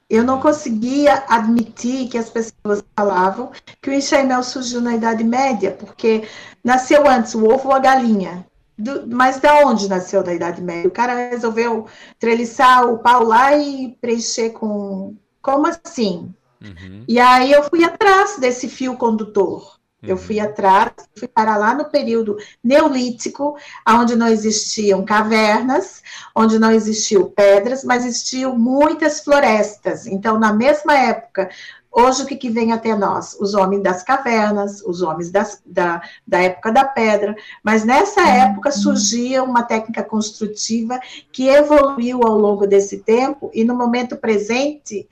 eu 0.09 0.23
não 0.23 0.39
conseguia 0.39 1.23
admitir 1.27 2.07
que 2.07 2.17
as 2.17 2.29
pessoas 2.29 2.83
falavam 2.95 3.51
que 3.81 3.89
o 3.89 3.93
enxaimel 3.93 4.43
surgiu 4.43 4.81
na 4.81 4.95
Idade 4.95 5.23
Média, 5.23 5.71
porque 5.71 6.27
nasceu 6.63 7.07
antes 7.07 7.33
o 7.33 7.45
ovo 7.45 7.69
ou 7.69 7.75
a 7.75 7.79
galinha. 7.79 8.45
Do, 8.77 9.07
mas 9.07 9.39
da 9.39 9.65
onde 9.65 9.87
nasceu 9.87 10.23
na 10.23 10.33
Idade 10.33 10.61
Média? 10.61 10.87
O 10.87 10.91
cara 10.91 11.29
resolveu 11.29 11.87
treliçar 12.19 12.87
o 12.87 12.99
pau 12.99 13.23
lá 13.23 13.55
e 13.55 13.97
preencher 14.01 14.49
com. 14.51 15.15
Como 15.41 15.67
assim? 15.67 16.33
Uhum. 16.61 17.03
E 17.07 17.19
aí 17.19 17.51
eu 17.51 17.63
fui 17.63 17.83
atrás 17.83 18.37
desse 18.39 18.69
fio 18.69 18.95
condutor. 18.95 19.77
Eu 20.05 20.17
fui 20.17 20.37
uhum. 20.37 20.43
atrás, 20.43 20.91
fui 21.17 21.27
para 21.27 21.55
lá 21.55 21.73
no 21.73 21.85
período 21.85 22.37
neolítico, 22.63 23.57
onde 23.87 24.15
não 24.15 24.27
existiam 24.27 25.05
cavernas, 25.05 26.01
onde 26.35 26.59
não 26.59 26.71
existiam 26.71 27.29
pedras, 27.29 27.83
mas 27.83 28.05
existiam 28.05 28.57
muitas 28.57 29.21
florestas. 29.21 30.05
Então, 30.05 30.37
na 30.37 30.51
mesma 30.51 30.97
época, 30.97 31.49
Hoje, 31.95 32.23
o 32.23 32.25
que, 32.25 32.35
que 32.35 32.49
vem 32.49 32.71
até 32.71 32.95
nós? 32.95 33.37
Os 33.39 33.53
homens 33.53 33.83
das 33.83 34.01
cavernas, 34.01 34.81
os 34.81 35.03
homens 35.03 35.29
das, 35.29 35.61
da, 35.63 36.01
da 36.27 36.39
época 36.39 36.71
da 36.71 36.83
pedra, 36.83 37.35
mas 37.63 37.85
nessa 37.85 38.19
uhum. 38.21 38.27
época 38.27 38.71
surgia 38.71 39.43
uma 39.43 39.61
técnica 39.61 40.01
construtiva 40.03 40.99
que 41.31 41.47
evoluiu 41.47 42.21
ao 42.23 42.35
longo 42.35 42.65
desse 42.65 42.97
tempo, 42.97 43.51
e 43.53 43.63
no 43.63 43.75
momento 43.75 44.17
presente 44.17 45.07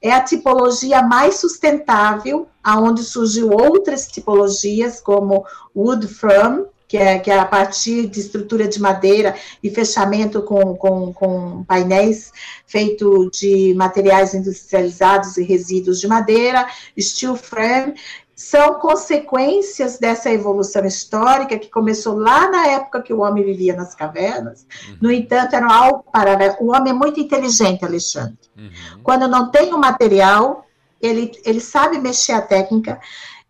é 0.00 0.10
a 0.10 0.22
tipologia 0.22 1.02
mais 1.02 1.36
sustentável, 1.36 2.48
aonde 2.64 3.02
surgiu 3.02 3.50
outras 3.50 4.06
tipologias, 4.06 5.00
como 5.00 5.44
wood 5.76 6.08
frame, 6.08 6.64
que 6.92 6.98
é, 6.98 7.18
que 7.18 7.30
é 7.30 7.38
a 7.38 7.46
partir 7.46 8.06
de 8.06 8.20
estrutura 8.20 8.68
de 8.68 8.78
madeira 8.78 9.34
e 9.62 9.70
fechamento 9.70 10.42
com, 10.42 10.76
com, 10.76 11.10
com 11.10 11.64
painéis 11.64 12.30
feito 12.66 13.30
de 13.30 13.72
materiais 13.74 14.34
industrializados 14.34 15.38
e 15.38 15.42
resíduos 15.42 15.98
de 15.98 16.06
madeira, 16.06 16.68
steel 17.00 17.34
frame, 17.34 17.94
são 18.36 18.74
consequências 18.74 19.98
dessa 19.98 20.30
evolução 20.30 20.84
histórica 20.84 21.58
que 21.58 21.70
começou 21.70 22.14
lá 22.14 22.50
na 22.50 22.66
época 22.66 23.00
que 23.00 23.14
o 23.14 23.20
homem 23.20 23.42
vivia 23.42 23.74
nas 23.74 23.94
cavernas. 23.94 24.66
Uhum. 24.90 24.96
No 25.00 25.10
entanto, 25.10 25.56
era 25.56 25.72
algo 25.72 26.04
paralelo. 26.12 26.56
O 26.60 26.72
homem 26.72 26.92
é 26.92 26.94
muito 26.94 27.18
inteligente, 27.18 27.86
Alexandre. 27.86 28.36
Uhum. 28.54 29.00
Quando 29.02 29.26
não 29.26 29.50
tem 29.50 29.72
o 29.72 29.78
material, 29.78 30.66
ele, 31.00 31.32
ele 31.42 31.60
sabe 31.60 31.98
mexer 31.98 32.32
a 32.32 32.42
técnica, 32.42 33.00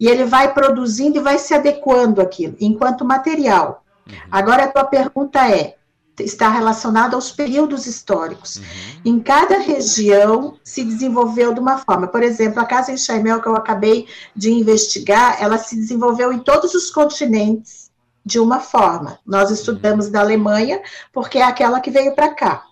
e 0.03 0.09
ele 0.09 0.25
vai 0.25 0.53
produzindo 0.53 1.19
e 1.19 1.21
vai 1.21 1.39
se 1.39 1.55
adequando 1.55 2.21
aquilo, 2.21 2.57
enquanto 2.59 3.05
material. 3.05 3.85
Uhum. 4.05 4.15
Agora, 4.33 4.65
a 4.65 4.69
tua 4.69 4.83
pergunta 4.83 5.49
é, 5.49 5.77
está 6.19 6.49
relacionada 6.49 7.15
aos 7.15 7.31
períodos 7.31 7.87
históricos. 7.87 8.57
Uhum. 8.57 8.63
Em 9.05 9.21
cada 9.21 9.59
região 9.59 10.59
se 10.65 10.83
desenvolveu 10.83 11.55
de 11.55 11.61
uma 11.61 11.79
forma. 11.79 12.09
Por 12.09 12.21
exemplo, 12.21 12.61
a 12.61 12.65
casa 12.65 12.91
em 12.91 12.97
Chaimel 12.97 13.41
que 13.41 13.47
eu 13.47 13.55
acabei 13.55 14.09
de 14.35 14.51
investigar, 14.51 15.41
ela 15.41 15.57
se 15.57 15.77
desenvolveu 15.77 16.33
em 16.33 16.41
todos 16.41 16.75
os 16.75 16.91
continentes 16.91 17.89
de 18.27 18.41
uma 18.41 18.59
forma. 18.59 19.21
Nós 19.25 19.53
estudamos 19.53 20.07
uhum. 20.07 20.13
da 20.13 20.21
Alemanha 20.21 20.83
porque 21.13 21.39
é 21.39 21.45
aquela 21.45 21.79
que 21.79 21.93
veio 21.93 22.13
para 22.13 22.35
cá. 22.35 22.65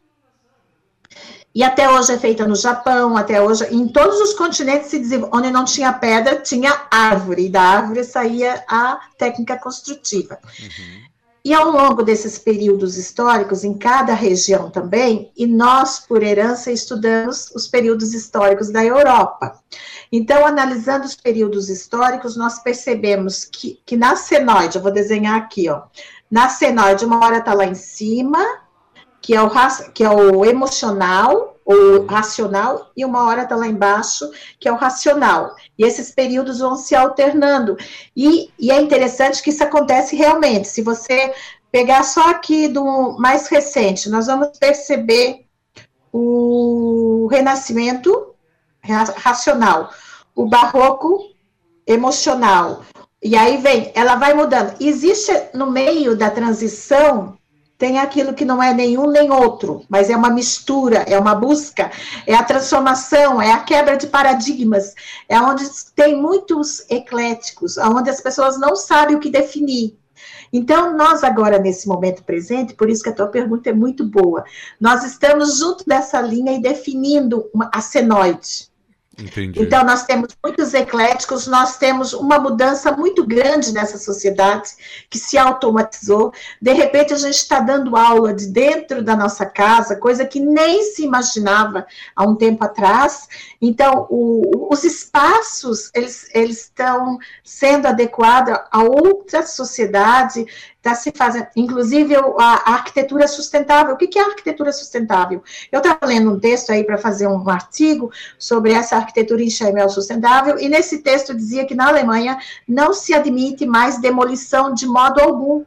E 1.52 1.64
até 1.64 1.90
hoje 1.90 2.12
é 2.12 2.18
feita 2.18 2.46
no 2.46 2.54
Japão, 2.54 3.16
até 3.16 3.42
hoje, 3.42 3.64
em 3.74 3.88
todos 3.88 4.20
os 4.20 4.34
continentes 4.34 4.92
onde 5.32 5.50
não 5.50 5.64
tinha 5.64 5.92
pedra, 5.92 6.40
tinha 6.40 6.86
árvore, 6.90 7.46
e 7.46 7.48
da 7.48 7.60
árvore 7.60 8.04
saía 8.04 8.64
a 8.68 9.00
técnica 9.18 9.58
construtiva. 9.58 10.38
Uhum. 10.60 11.10
E 11.42 11.54
ao 11.54 11.70
longo 11.70 12.02
desses 12.02 12.38
períodos 12.38 12.96
históricos, 12.96 13.64
em 13.64 13.72
cada 13.74 14.12
região 14.12 14.70
também, 14.70 15.32
e 15.34 15.46
nós, 15.46 15.98
por 15.98 16.22
herança, 16.22 16.70
estudamos 16.70 17.50
os 17.54 17.66
períodos 17.66 18.12
históricos 18.12 18.70
da 18.70 18.84
Europa. 18.84 19.58
Então, 20.12 20.46
analisando 20.46 21.06
os 21.06 21.16
períodos 21.16 21.70
históricos, 21.70 22.36
nós 22.36 22.58
percebemos 22.58 23.44
que, 23.44 23.80
que 23.86 23.96
na 23.96 24.16
senoide, 24.16 24.76
eu 24.76 24.82
vou 24.82 24.92
desenhar 24.92 25.36
aqui, 25.36 25.68
ó, 25.68 25.82
na 26.30 26.48
senoide, 26.48 27.04
uma 27.06 27.24
hora 27.24 27.38
está 27.38 27.54
lá 27.54 27.64
em 27.64 27.74
cima, 27.74 28.38
que 29.20 29.34
é 29.34 29.42
o, 29.42 29.50
que 29.92 30.02
é 30.02 30.10
o 30.10 30.44
emocional, 30.44 31.56
o 31.64 32.06
racional, 32.06 32.90
e 32.96 33.04
uma 33.04 33.26
hora 33.26 33.42
está 33.42 33.54
lá 33.54 33.66
embaixo, 33.66 34.28
que 34.58 34.68
é 34.68 34.72
o 34.72 34.76
racional. 34.76 35.54
E 35.78 35.84
esses 35.84 36.10
períodos 36.10 36.58
vão 36.58 36.76
se 36.76 36.94
alternando. 36.94 37.76
E, 38.16 38.50
e 38.58 38.70
é 38.70 38.80
interessante 38.80 39.42
que 39.42 39.50
isso 39.50 39.62
acontece 39.62 40.16
realmente. 40.16 40.68
Se 40.68 40.82
você 40.82 41.32
pegar 41.70 42.02
só 42.02 42.30
aqui 42.30 42.66
do 42.66 43.16
mais 43.18 43.48
recente, 43.48 44.08
nós 44.08 44.26
vamos 44.26 44.58
perceber 44.58 45.46
o 46.12 47.28
renascimento 47.30 48.34
racional, 49.16 49.90
o 50.34 50.46
barroco 50.46 51.30
emocional. 51.86 52.82
E 53.22 53.36
aí 53.36 53.58
vem, 53.58 53.92
ela 53.94 54.16
vai 54.16 54.34
mudando. 54.34 54.74
Existe 54.80 55.30
no 55.54 55.70
meio 55.70 56.16
da 56.16 56.30
transição 56.30 57.38
tem 57.80 57.98
aquilo 57.98 58.34
que 58.34 58.44
não 58.44 58.62
é 58.62 58.74
nenhum 58.74 59.10
nem 59.10 59.30
outro, 59.30 59.82
mas 59.88 60.10
é 60.10 60.16
uma 60.16 60.28
mistura, 60.28 60.98
é 61.08 61.18
uma 61.18 61.34
busca, 61.34 61.90
é 62.26 62.34
a 62.34 62.44
transformação, 62.44 63.40
é 63.40 63.52
a 63.52 63.60
quebra 63.60 63.96
de 63.96 64.06
paradigmas, 64.06 64.94
é 65.26 65.40
onde 65.40 65.64
tem 65.96 66.14
muitos 66.14 66.84
ecléticos, 66.90 67.78
onde 67.78 68.10
as 68.10 68.20
pessoas 68.20 68.60
não 68.60 68.76
sabem 68.76 69.16
o 69.16 69.18
que 69.18 69.30
definir. 69.30 69.98
Então, 70.52 70.94
nós 70.94 71.24
agora, 71.24 71.58
nesse 71.58 71.88
momento 71.88 72.22
presente, 72.22 72.74
por 72.74 72.90
isso 72.90 73.02
que 73.02 73.08
a 73.08 73.14
tua 73.14 73.28
pergunta 73.28 73.70
é 73.70 73.72
muito 73.72 74.04
boa, 74.04 74.44
nós 74.78 75.02
estamos 75.02 75.58
junto 75.58 75.82
dessa 75.86 76.20
linha 76.20 76.52
e 76.52 76.60
definindo 76.60 77.48
uma, 77.54 77.70
a 77.72 77.80
senoide. 77.80 78.69
Entendi. 79.20 79.62
Então, 79.62 79.84
nós 79.84 80.04
temos 80.04 80.36
muitos 80.42 80.72
ecléticos, 80.72 81.46
nós 81.46 81.76
temos 81.76 82.12
uma 82.12 82.38
mudança 82.38 82.90
muito 82.92 83.26
grande 83.26 83.72
nessa 83.72 83.98
sociedade 83.98 84.70
que 85.08 85.18
se 85.18 85.36
automatizou. 85.36 86.32
De 86.60 86.72
repente, 86.72 87.12
a 87.12 87.16
gente 87.16 87.36
está 87.36 87.60
dando 87.60 87.96
aula 87.96 88.32
de 88.32 88.46
dentro 88.46 89.02
da 89.02 89.14
nossa 89.14 89.44
casa, 89.44 89.96
coisa 89.96 90.24
que 90.24 90.40
nem 90.40 90.82
se 90.82 91.04
imaginava 91.04 91.86
há 92.16 92.24
um 92.24 92.34
tempo 92.34 92.64
atrás. 92.64 93.28
Então, 93.60 94.06
o, 94.10 94.72
os 94.72 94.84
espaços, 94.84 95.90
eles, 95.94 96.28
eles 96.34 96.62
estão 96.62 97.18
sendo 97.44 97.86
adequados 97.86 98.54
a 98.70 98.82
outra 98.82 99.46
sociedade, 99.46 100.46
está 100.80 100.94
se 100.94 101.12
fazendo, 101.14 101.46
inclusive 101.54 102.16
a, 102.16 102.72
arquitetura 102.72 103.28
sustentável. 103.28 103.94
O 103.94 103.98
que, 103.98 104.18
é 104.18 104.22
arquitetura 104.22 104.72
sustentável? 104.72 105.42
Eu 105.70 105.78
estava 105.78 106.06
lendo 106.06 106.32
um 106.32 106.40
texto 106.40 106.70
aí 106.70 106.82
para 106.82 106.96
fazer 106.96 107.26
um 107.28 107.48
artigo 107.48 108.10
sobre 108.38 108.72
essa 108.72 108.96
arquitetura 108.96 109.48
Schemel 109.48 109.88
sustentável, 109.88 110.58
e 110.58 110.68
nesse 110.68 110.98
texto 110.98 111.34
dizia 111.34 111.66
que 111.66 111.74
na 111.74 111.88
Alemanha 111.88 112.38
não 112.66 112.92
se 112.92 113.14
admite 113.14 113.66
mais 113.66 114.00
demolição 114.00 114.72
de 114.72 114.86
modo 114.86 115.20
algum 115.20 115.64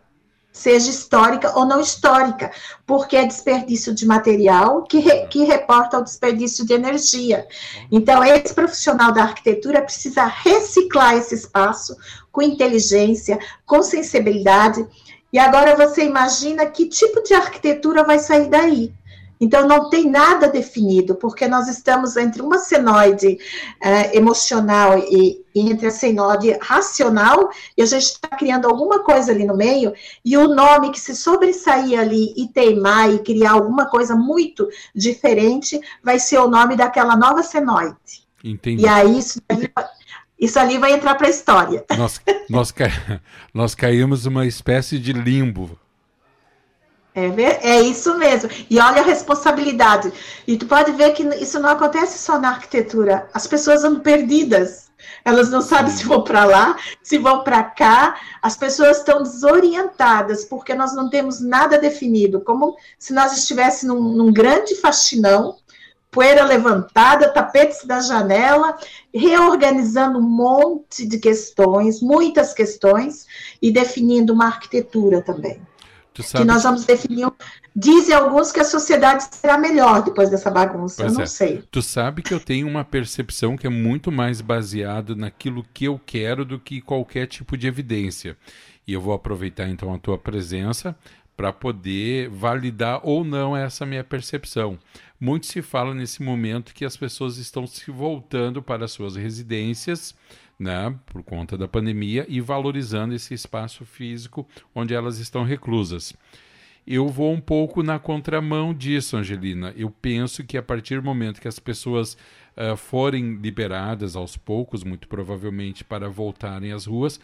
seja 0.54 0.92
histórica 0.92 1.58
ou 1.58 1.66
não 1.66 1.82
histórica, 1.82 2.52
porque 2.86 3.18
é 3.18 3.26
desperdício 3.26 3.94
de 3.94 4.06
material 4.06 4.84
que, 4.84 5.00
re, 5.00 5.26
que 5.26 5.44
reporta 5.44 5.98
o 5.98 6.04
desperdício 6.04 6.64
de 6.66 6.74
energia. 6.74 7.48
Então, 7.92 8.24
esse 8.24 8.54
profissional 8.54 9.12
da 9.12 9.24
arquitetura 9.24 9.82
precisa 9.82 10.26
reciclar 10.26 11.18
esse 11.18 11.34
espaço 11.34 11.98
com 12.32 12.44
inteligência, 12.44 13.40
com 13.66 13.82
sensibilidade. 13.82 14.88
E 15.34 15.40
agora 15.40 15.76
você 15.76 16.06
imagina 16.06 16.68
que 16.68 16.86
tipo 16.86 17.24
de 17.24 17.34
arquitetura 17.34 18.04
vai 18.04 18.20
sair 18.20 18.48
daí. 18.48 18.94
Então, 19.40 19.68
não 19.68 19.90
tem 19.90 20.10
nada 20.10 20.48
definido, 20.48 21.16
porque 21.16 21.48
nós 21.48 21.68
estamos 21.68 22.16
entre 22.16 22.42
uma 22.42 22.58
senoide 22.58 23.38
uh, 23.84 24.16
emocional 24.16 24.98
e, 25.00 25.44
e, 25.54 25.70
entre 25.70 25.88
a 25.88 25.92
senoide 25.92 26.58
racional, 26.62 27.50
e 27.78 27.82
a 27.82 27.86
gente 27.86 28.04
está 28.04 28.30
criando 28.30 28.68
alguma 28.68 29.04
coisa 29.04 29.32
ali 29.32 29.46
no 29.46 29.56
meio, 29.56 29.94
e 30.24 30.38
o 30.38 30.48
nome 30.48 30.92
que 30.92 31.00
se 31.00 31.16
sobressair 31.16 32.00
ali 32.00 32.34
e 32.38 32.48
teimar 32.48 33.14
e 33.14 33.20
criar 33.20 33.52
alguma 33.52 33.88
coisa 33.88 34.16
muito 34.16 34.68
diferente, 34.96 35.80
vai 36.04 36.20
ser 36.20 36.40
o 36.40 36.48
nome 36.48 36.76
daquela 36.76 37.16
nova 37.16 37.44
senoide. 37.44 38.24
Entendi. 38.44 38.84
E 38.84 38.88
aí, 38.88 39.18
isso 39.18 39.42
ali, 39.50 39.72
isso 40.40 40.60
ali 40.60 40.78
vai 40.78 40.94
entrar 40.94 41.16
para 41.16 41.28
a 41.28 41.30
história. 41.30 41.86
Nós, 41.98 42.22
nós, 42.50 42.74
nós 43.54 43.76
caímos 43.76 44.26
numa 44.26 44.46
espécie 44.46 45.00
de 45.00 45.14
limbo 45.14 45.80
É, 47.16 47.70
é 47.70 47.82
isso 47.82 48.18
mesmo. 48.18 48.50
E 48.70 48.80
olha 48.80 49.02
a 49.02 49.06
responsabilidade. 49.06 50.12
E 50.48 50.58
tu 50.58 50.66
pode 50.66 50.92
ver 50.94 51.14
que 51.14 51.24
isso 51.36 51.60
não 51.60 51.70
acontece 51.70 52.18
só 52.18 52.40
na 52.40 52.50
arquitetura. 52.50 53.30
As 53.34 53.46
pessoas 53.46 53.84
andam 53.84 54.02
perdidas. 54.02 54.92
Elas 55.26 55.50
não 55.50 55.62
sabem 55.62 55.92
se 55.92 56.06
vão 56.06 56.24
para 56.24 56.46
lá, 56.46 56.78
se 57.02 57.18
vão 57.18 57.44
para 57.44 57.64
cá. 57.64 58.20
As 58.42 58.58
pessoas 58.58 58.98
estão 58.98 59.22
desorientadas 59.22 60.46
porque 60.46 60.74
nós 60.74 60.96
não 60.96 61.10
temos 61.10 61.40
nada 61.40 61.78
definido. 61.78 62.42
Como 62.42 62.76
se 62.98 63.14
nós 63.14 63.38
estivéssemos 63.38 63.96
num, 63.96 64.14
num 64.14 64.34
grande 64.34 64.76
faxinão, 64.76 65.58
poeira 66.10 66.44
levantada, 66.44 67.30
tapetes 67.30 67.86
da 67.86 68.00
janela, 68.00 68.78
reorganizando 69.14 70.20
um 70.20 70.22
monte 70.22 71.08
de 71.08 71.20
questões, 71.20 72.02
muitas 72.02 72.54
questões, 72.54 73.26
e 73.62 73.72
definindo 73.72 74.34
uma 74.34 74.46
arquitetura 74.46 75.22
também 75.22 75.62
que 76.14 76.44
nós 76.44 76.64
vamos 76.64 76.86
definir. 76.86 77.28
Dizem 77.76 78.14
alguns 78.14 78.52
que 78.52 78.60
a 78.60 78.64
sociedade 78.64 79.24
será 79.32 79.58
melhor 79.58 80.04
depois 80.04 80.30
dessa 80.30 80.52
bagunça. 80.52 81.04
Pois 81.04 81.14
eu 81.14 81.18
não 81.18 81.24
é. 81.24 81.28
sei. 81.28 81.64
Tu 81.72 81.82
sabe 81.82 82.22
que 82.22 82.34
eu 82.34 82.40
tenho 82.40 82.68
uma 82.68 82.84
percepção 82.84 83.58
que 83.58 83.66
é 83.66 83.70
muito 83.70 84.12
mais 84.12 84.42
baseada 84.42 85.16
naquilo 85.16 85.66
que 85.74 85.86
eu 85.86 86.00
quero 86.06 86.46
do 86.46 86.60
que 86.60 86.82
qualquer 86.82 87.26
tipo 87.26 87.58
de 87.58 87.68
evidência. 87.68 88.38
E 88.86 88.94
eu 88.94 89.02
vou 89.02 89.14
aproveitar 89.14 89.68
então 89.68 89.94
a 89.94 89.98
tua 89.98 90.18
presença 90.18 90.96
para 91.36 91.52
poder 91.52 92.30
validar 92.30 93.00
ou 93.04 93.24
não 93.24 93.58
essa 93.58 93.86
minha 93.86 94.04
percepção. 94.04 94.78
Muito 95.20 95.46
se 95.48 95.62
fala 95.62 95.94
nesse 95.94 96.22
momento 96.22 96.74
que 96.74 96.86
as 96.86 96.98
pessoas 96.98 97.38
estão 97.38 97.66
se 97.66 97.90
voltando 97.90 98.62
para 98.62 98.88
suas 98.88 99.16
residências 99.16 100.14
né, 100.64 100.98
por 101.06 101.22
conta 101.22 101.58
da 101.58 101.68
pandemia 101.68 102.26
e 102.30 102.40
valorizando 102.40 103.14
esse 103.14 103.34
espaço 103.34 103.86
físico 103.86 104.48
onde 104.74 104.94
elas 104.94 105.20
estão 105.20 105.44
reclusas. 105.44 106.16
Eu 106.88 107.08
vou 107.08 107.32
um 107.34 107.40
pouco 107.40 107.84
na 107.84 108.00
contramão 108.00 108.74
disso, 108.74 109.16
Angelina. 109.16 109.74
Eu 109.76 109.90
penso 109.90 110.44
que 110.44 110.58
a 110.58 110.64
partir 110.64 110.96
do 110.96 111.04
momento 111.04 111.42
que 111.42 111.48
as 111.48 111.60
pessoas 111.60 112.18
uh, 112.58 112.76
forem 112.76 113.36
liberadas 113.36 114.16
aos 114.16 114.36
poucos, 114.36 114.84
muito 114.84 115.08
provavelmente 115.08 115.84
para 115.84 116.10
voltarem 116.10 116.72
às 116.72 116.86
ruas, 116.86 117.20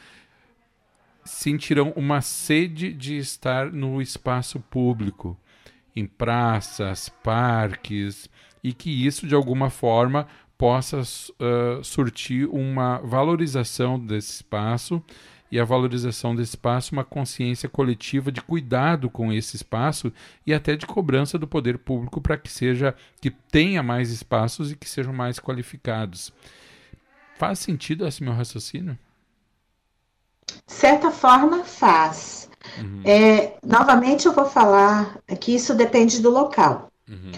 sentirão 1.25 1.93
uma 1.95 2.21
sede 2.21 2.93
de 2.93 3.17
estar 3.17 3.71
no 3.71 4.01
espaço 4.01 4.59
público, 4.61 5.37
em 5.95 6.05
praças, 6.05 7.09
parques, 7.21 8.29
e 8.63 8.73
que 8.73 9.05
isso 9.05 9.27
de 9.27 9.35
alguma 9.35 9.69
forma 9.69 10.27
possa 10.59 10.99
uh, 10.99 11.81
surtir 11.81 12.45
uma 12.49 12.97
valorização 12.97 13.97
desse 13.97 14.33
espaço 14.33 15.01
e 15.49 15.57
a 15.57 15.63
valorização 15.63 16.35
desse 16.35 16.51
espaço, 16.51 16.91
uma 16.91 17.05
consciência 17.05 17.69
coletiva 17.69 18.29
de 18.29 18.41
cuidado 18.41 19.09
com 19.09 19.31
esse 19.31 19.55
espaço 19.55 20.11
e 20.45 20.53
até 20.53 20.75
de 20.75 20.85
cobrança 20.85 21.39
do 21.39 21.47
poder 21.47 21.77
público 21.77 22.19
para 22.19 22.37
que 22.37 22.51
seja 22.51 22.93
que 23.21 23.31
tenha 23.31 23.81
mais 23.81 24.11
espaços 24.11 24.69
e 24.69 24.75
que 24.75 24.87
sejam 24.87 25.13
mais 25.13 25.39
qualificados. 25.39 26.33
Faz 27.37 27.59
sentido 27.59 28.05
esse 28.05 28.21
meu 28.21 28.33
raciocínio? 28.33 28.99
De 30.45 30.73
certa 30.73 31.09
forma 31.09 31.63
faz. 31.63 32.49
Uhum. 32.77 33.01
É, 33.05 33.57
novamente 33.65 34.25
eu 34.25 34.33
vou 34.33 34.45
falar 34.45 35.19
que 35.39 35.55
isso 35.55 35.73
depende 35.73 36.21
do 36.21 36.29
local. 36.29 36.91
Uhum. 37.07 37.31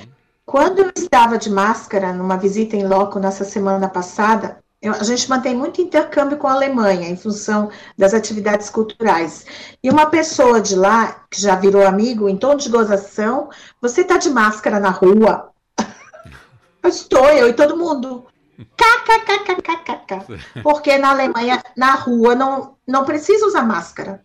Quando 0.52 0.80
eu 0.80 0.92
estava 0.94 1.38
de 1.38 1.50
máscara 1.50 2.12
numa 2.12 2.36
visita 2.36 2.76
em 2.76 2.86
loco 2.86 3.18
nessa 3.20 3.46
semana 3.46 3.88
passada, 3.88 4.62
eu, 4.82 4.92
a 4.92 5.02
gente 5.02 5.30
mantém 5.30 5.56
muito 5.56 5.82
intercâmbio 5.82 6.38
com 6.38 6.46
a 6.46 6.52
Alemanha 6.52 7.08
em 7.08 7.16
função 7.16 7.72
das 7.98 8.14
atividades 8.14 8.70
culturais. 8.70 9.46
E 9.82 9.90
uma 9.90 10.08
pessoa 10.08 10.60
de 10.60 10.76
lá, 10.76 11.24
que 11.32 11.40
já 11.40 11.56
virou 11.56 11.88
amigo, 11.88 12.28
em 12.28 12.36
tom 12.36 12.58
de 12.58 12.68
gozação, 12.68 13.50
você 13.82 14.02
está 14.02 14.18
de 14.18 14.30
máscara 14.30 14.78
na 14.78 14.90
rua? 14.90 15.52
Estou 16.84 17.30
eu 17.30 17.48
e 17.48 17.54
todo 17.54 17.78
mundo. 17.78 18.28
KKKKKK. 18.76 20.26
Porque 20.62 20.98
na 20.98 21.12
Alemanha, 21.12 21.64
na 21.78 21.96
rua, 21.96 22.36
não, 22.36 22.76
não 22.86 23.06
precisa 23.06 23.46
usar 23.46 23.64
máscara. 23.64 24.22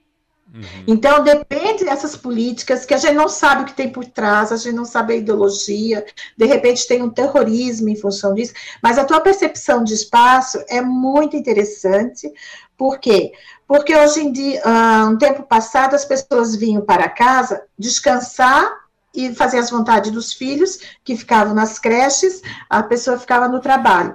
Uhum. 0.53 0.62
Então, 0.86 1.22
depende 1.22 1.84
dessas 1.84 2.16
políticas 2.16 2.84
que 2.84 2.94
a 2.94 2.97
gente 2.97 3.14
não 3.14 3.28
sabe 3.28 3.62
o 3.62 3.64
que 3.66 3.74
tem 3.74 3.90
por 3.90 4.05
trás, 4.05 4.53
a 4.53 4.57
gente 4.57 4.74
não 4.74 4.84
sabe 4.84 5.14
a 5.14 5.16
ideologia, 5.16 6.05
de 6.36 6.47
repente 6.47 6.86
tem 6.86 7.03
um 7.03 7.11
terrorismo 7.11 7.88
em 7.88 7.97
função 7.97 8.34
disso, 8.34 8.55
mas 8.82 8.99
a 8.99 9.05
tua 9.05 9.20
percepção 9.20 9.84
de 9.84 9.92
espaço 9.92 10.62
é 10.68 10.80
muito 10.80 11.36
interessante, 11.36 12.32
por 12.76 12.99
quê? 12.99 13.32
Porque 13.66 13.97
hoje 13.97 14.20
em 14.20 14.32
dia, 14.32 14.62
uh, 14.64 15.09
um 15.09 15.18
tempo 15.18 15.42
passado, 15.42 15.94
as 15.94 16.05
pessoas 16.05 16.55
vinham 16.55 16.82
para 16.82 17.09
casa 17.09 17.62
descansar 17.78 18.70
e 19.14 19.34
fazer 19.34 19.59
as 19.59 19.70
vontades 19.70 20.11
dos 20.11 20.32
filhos, 20.32 20.78
que 21.03 21.16
ficavam 21.16 21.55
nas 21.55 21.78
creches, 21.78 22.42
a 22.68 22.82
pessoa 22.82 23.18
ficava 23.18 23.49
no 23.49 23.61
trabalho. 23.61 24.14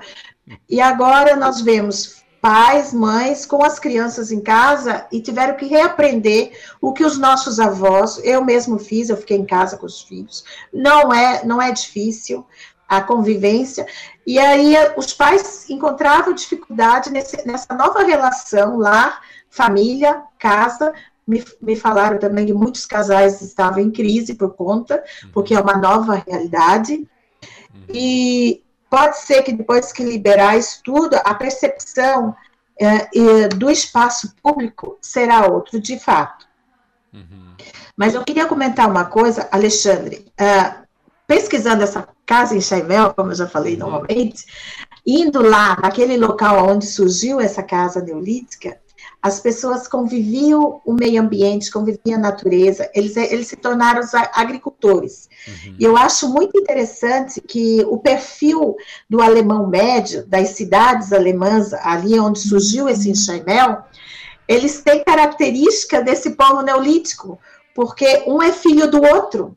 E 0.69 0.79
agora 0.79 1.35
nós 1.35 1.61
vemos 1.61 2.20
pais, 2.41 2.91
mães 2.91 3.45
com 3.45 3.63
as 3.63 3.77
crianças 3.77 4.31
em 4.31 4.41
casa 4.41 5.05
e 5.11 5.21
tiveram 5.21 5.55
que 5.55 5.67
reaprender 5.67 6.51
o 6.81 6.91
que 6.91 7.05
os 7.05 7.17
nossos 7.17 7.59
avós, 7.59 8.19
eu 8.23 8.43
mesmo 8.43 8.79
fiz, 8.79 9.09
eu 9.09 9.17
fiquei 9.17 9.37
em 9.37 9.45
casa 9.45 9.77
com 9.77 9.85
os 9.85 10.01
filhos. 10.01 10.43
Não 10.73 11.13
é, 11.13 11.45
não 11.45 11.61
é 11.61 11.71
difícil 11.71 12.45
a 12.89 13.01
convivência. 13.01 13.85
E 14.25 14.39
aí 14.39 14.75
os 14.97 15.13
pais 15.13 15.69
encontravam 15.69 16.33
dificuldade 16.33 17.11
nesse, 17.11 17.47
nessa 17.47 17.73
nova 17.75 18.03
relação 18.03 18.77
lar, 18.77 19.21
família, 19.49 20.23
casa. 20.39 20.93
Me, 21.25 21.45
me 21.61 21.75
falaram 21.75 22.17
também 22.17 22.47
que 22.47 22.53
muitos 22.53 22.85
casais 22.87 23.39
estavam 23.41 23.79
em 23.79 23.91
crise 23.91 24.33
por 24.33 24.55
conta, 24.55 25.01
porque 25.31 25.53
é 25.53 25.61
uma 25.61 25.77
nova 25.77 26.21
realidade. 26.27 27.07
E 27.87 28.63
Pode 28.91 29.19
ser 29.19 29.41
que 29.43 29.53
depois 29.53 29.93
que 29.93 30.03
liberar 30.03 30.57
isso 30.57 30.81
tudo, 30.83 31.15
a 31.23 31.33
percepção 31.33 32.35
é, 32.77 33.47
do 33.47 33.71
espaço 33.71 34.35
público 34.43 34.97
será 35.01 35.47
outro, 35.47 35.79
de 35.79 35.97
fato. 35.97 36.45
Uhum. 37.13 37.55
Mas 37.95 38.13
eu 38.13 38.23
queria 38.25 38.47
comentar 38.47 38.89
uma 38.89 39.05
coisa, 39.05 39.47
Alexandre. 39.49 40.29
Uh, 40.33 40.81
pesquisando 41.25 41.83
essa 41.83 42.05
casa 42.25 42.53
em 42.53 42.59
Chaimel, 42.59 43.13
como 43.13 43.31
eu 43.31 43.35
já 43.35 43.47
falei 43.47 43.75
uhum. 43.75 43.79
normalmente, 43.79 44.45
indo 45.07 45.41
lá, 45.41 45.77
naquele 45.81 46.17
local 46.17 46.67
onde 46.67 46.85
surgiu 46.85 47.39
essa 47.39 47.63
casa 47.63 48.01
neolítica, 48.01 48.77
as 49.21 49.39
pessoas 49.39 49.87
conviviam 49.87 50.81
o 50.83 50.93
meio 50.93 51.21
ambiente, 51.21 51.69
conviviam 51.69 52.17
a 52.17 52.21
natureza, 52.21 52.89
eles, 52.93 53.15
eles 53.15 53.47
se 53.47 53.55
tornaram 53.55 53.99
os 53.99 54.15
agricultores. 54.15 55.29
Uhum. 55.47 55.75
E 55.79 55.83
eu 55.83 55.95
acho 55.95 56.27
muito 56.27 56.57
interessante 56.57 57.39
que 57.39 57.85
o 57.87 57.99
perfil 57.99 58.75
do 59.07 59.21
alemão 59.21 59.67
médio, 59.67 60.25
das 60.25 60.49
cidades 60.49 61.13
alemãs, 61.13 61.71
ali 61.71 62.19
onde 62.19 62.39
surgiu 62.39 62.89
esse 62.89 63.11
enxaimel, 63.11 63.83
eles 64.47 64.81
têm 64.81 65.03
característica 65.03 66.01
desse 66.01 66.31
povo 66.31 66.63
neolítico, 66.63 67.37
porque 67.75 68.23
um 68.25 68.41
é 68.41 68.51
filho 68.51 68.89
do 68.89 69.03
outro. 69.03 69.55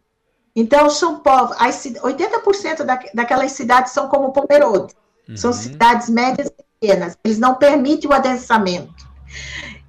Então, 0.54 0.90
são 0.90 1.20
povos, 1.20 1.56
80% 1.56 2.84
da, 2.84 3.00
daquelas 3.14 3.52
cidades 3.52 3.92
são 3.92 4.08
como 4.08 4.30
Pomerode, 4.30 4.94
uhum. 5.26 5.36
são 5.36 5.52
cidades 5.54 6.10
médias 6.10 6.48
e 6.48 6.64
pequenas, 6.80 7.16
eles 7.24 7.38
não 7.38 7.54
permitem 7.54 8.10
o 8.10 8.12
adensamento. 8.12 9.13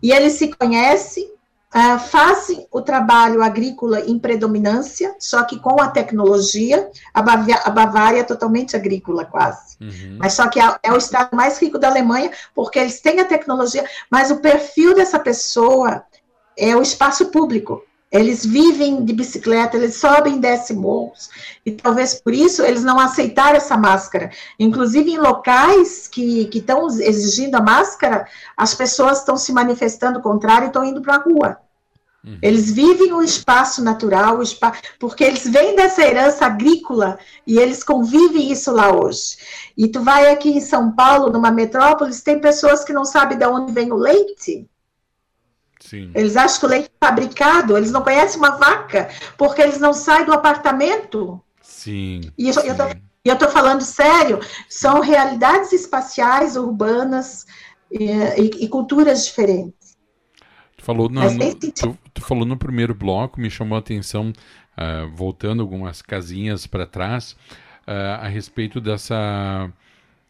E 0.01 0.11
eles 0.11 0.33
se 0.33 0.53
conhecem, 0.53 1.25
uh, 1.73 1.99
fazem 1.99 2.67
o 2.71 2.81
trabalho 2.81 3.41
agrícola 3.41 4.01
em 4.01 4.17
predominância, 4.19 5.15
só 5.19 5.43
que 5.43 5.59
com 5.59 5.81
a 5.81 5.89
tecnologia, 5.89 6.89
a, 7.13 7.21
Bavária, 7.21 7.61
a 7.63 7.69
Bavária 7.69 8.19
é 8.19 8.23
totalmente 8.23 8.75
agrícola 8.75 9.25
quase. 9.25 9.77
Uhum. 9.81 10.17
Mas 10.19 10.33
só 10.33 10.47
que 10.47 10.59
é, 10.59 10.75
é 10.83 10.91
o 10.91 10.97
estado 10.97 11.35
mais 11.35 11.57
rico 11.59 11.79
da 11.79 11.89
Alemanha, 11.89 12.31
porque 12.53 12.79
eles 12.79 12.99
têm 13.01 13.19
a 13.19 13.25
tecnologia, 13.25 13.85
mas 14.09 14.31
o 14.31 14.37
perfil 14.37 14.95
dessa 14.95 15.19
pessoa 15.19 16.03
é 16.57 16.75
o 16.75 16.81
espaço 16.81 17.27
público. 17.27 17.83
Eles 18.15 18.45
vivem 18.45 19.03
de 19.03 19.11
bicicleta, 19.11 19.75
eles 19.75 19.95
sobem 19.95 20.37
e 20.37 20.39
descem 20.39 20.77
morros, 20.77 21.29
e 21.65 21.71
talvez 21.71 22.15
por 22.15 22.33
isso 22.33 22.63
eles 22.63 22.81
não 22.81 22.97
aceitaram 22.97 23.57
essa 23.57 23.75
máscara. 23.75 24.31
Inclusive, 24.57 25.11
em 25.11 25.17
locais 25.17 26.07
que 26.07 26.49
estão 26.53 26.87
exigindo 26.87 27.55
a 27.55 27.61
máscara, 27.61 28.25
as 28.55 28.73
pessoas 28.73 29.19
estão 29.19 29.35
se 29.35 29.51
manifestando 29.51 30.21
contrário 30.21 30.65
e 30.65 30.67
estão 30.67 30.85
indo 30.85 31.01
para 31.01 31.15
a 31.15 31.19
rua. 31.19 31.57
Uhum. 32.23 32.39
Eles 32.41 32.71
vivem 32.71 33.11
o 33.11 33.21
espaço 33.21 33.83
natural, 33.83 34.37
o 34.37 34.41
espaço, 34.41 34.81
porque 34.97 35.23
eles 35.23 35.45
vêm 35.47 35.75
dessa 35.75 36.01
herança 36.01 36.45
agrícola 36.45 37.19
e 37.45 37.59
eles 37.59 37.83
convivem 37.83 38.51
isso 38.51 38.71
lá 38.71 38.95
hoje. 38.95 39.37
E 39.77 39.89
tu 39.89 40.01
vai 40.01 40.31
aqui 40.31 40.49
em 40.49 40.61
São 40.61 40.91
Paulo, 40.93 41.31
numa 41.31 41.51
metrópole, 41.51 42.15
tem 42.21 42.39
pessoas 42.39 42.83
que 42.85 42.93
não 42.93 43.03
sabem 43.03 43.37
de 43.37 43.45
onde 43.45 43.73
vem 43.73 43.91
o 43.91 43.95
leite. 43.95 44.67
Sim. 45.85 46.09
Eles 46.15 46.35
acham 46.35 46.59
que 46.59 46.65
o 46.65 46.69
leite 46.69 46.89
é 46.89 47.05
fabricado, 47.05 47.77
eles 47.77 47.91
não 47.91 48.01
conhecem 48.01 48.39
uma 48.39 48.57
vaca, 48.57 49.07
porque 49.37 49.61
eles 49.61 49.79
não 49.79 49.93
saem 49.93 50.25
do 50.25 50.33
apartamento. 50.33 51.39
Sim. 51.61 52.21
E 52.35 52.49
eu, 52.49 52.55
eu 53.23 53.33
estou 53.33 53.49
falando 53.49 53.81
sério, 53.81 54.39
são 54.67 54.99
realidades 54.99 55.71
espaciais, 55.71 56.55
urbanas 56.55 57.45
e, 57.91 58.05
e, 58.05 58.65
e 58.65 58.67
culturas 58.67 59.25
diferentes. 59.25 59.95
falou, 60.79 61.07
não, 61.07 61.31
no, 61.31 61.55
tu, 61.55 61.97
tu, 62.11 62.21
falou 62.21 62.45
no 62.45 62.57
primeiro 62.57 62.95
bloco, 62.95 63.39
me 63.39 63.51
chamou 63.51 63.75
a 63.75 63.79
atenção, 63.79 64.29
uh, 64.31 65.15
voltando 65.15 65.61
algumas 65.61 66.01
casinhas 66.01 66.65
para 66.65 66.87
trás, 66.87 67.33
uh, 67.87 68.21
a 68.21 68.27
respeito 68.27 68.81
dessa. 68.81 69.71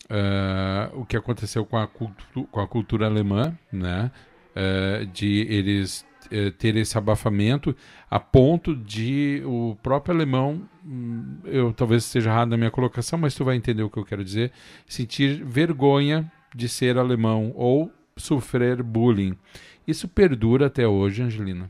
Uh, 0.05 0.99
o 0.99 1.05
que 1.05 1.17
aconteceu 1.17 1.65
com 1.65 1.77
a, 1.77 1.87
cultu 1.87 2.43
com 2.51 2.59
a 2.59 2.67
cultura 2.67 3.07
alemã, 3.07 3.57
né? 3.71 4.11
De 5.13 5.45
eles 5.49 6.05
ter 6.57 6.75
esse 6.75 6.97
abafamento 6.97 7.75
a 8.09 8.19
ponto 8.19 8.75
de 8.75 9.41
o 9.45 9.77
próprio 9.81 10.15
alemão, 10.15 10.67
hum, 10.85 11.37
eu 11.43 11.73
talvez 11.73 12.05
esteja 12.05 12.29
errado 12.29 12.49
na 12.49 12.57
minha 12.57 12.71
colocação, 12.71 13.19
mas 13.19 13.35
tu 13.35 13.43
vai 13.43 13.55
entender 13.55 13.83
o 13.83 13.89
que 13.89 13.97
eu 13.97 14.05
quero 14.05 14.23
dizer, 14.23 14.51
sentir 14.87 15.43
vergonha 15.43 16.31
de 16.53 16.69
ser 16.69 16.97
alemão 16.97 17.51
ou 17.55 17.91
sofrer 18.15 18.81
bullying. 18.81 19.37
Isso 19.87 20.07
perdura 20.07 20.67
até 20.67 20.87
hoje, 20.87 21.21
Angelina? 21.21 21.69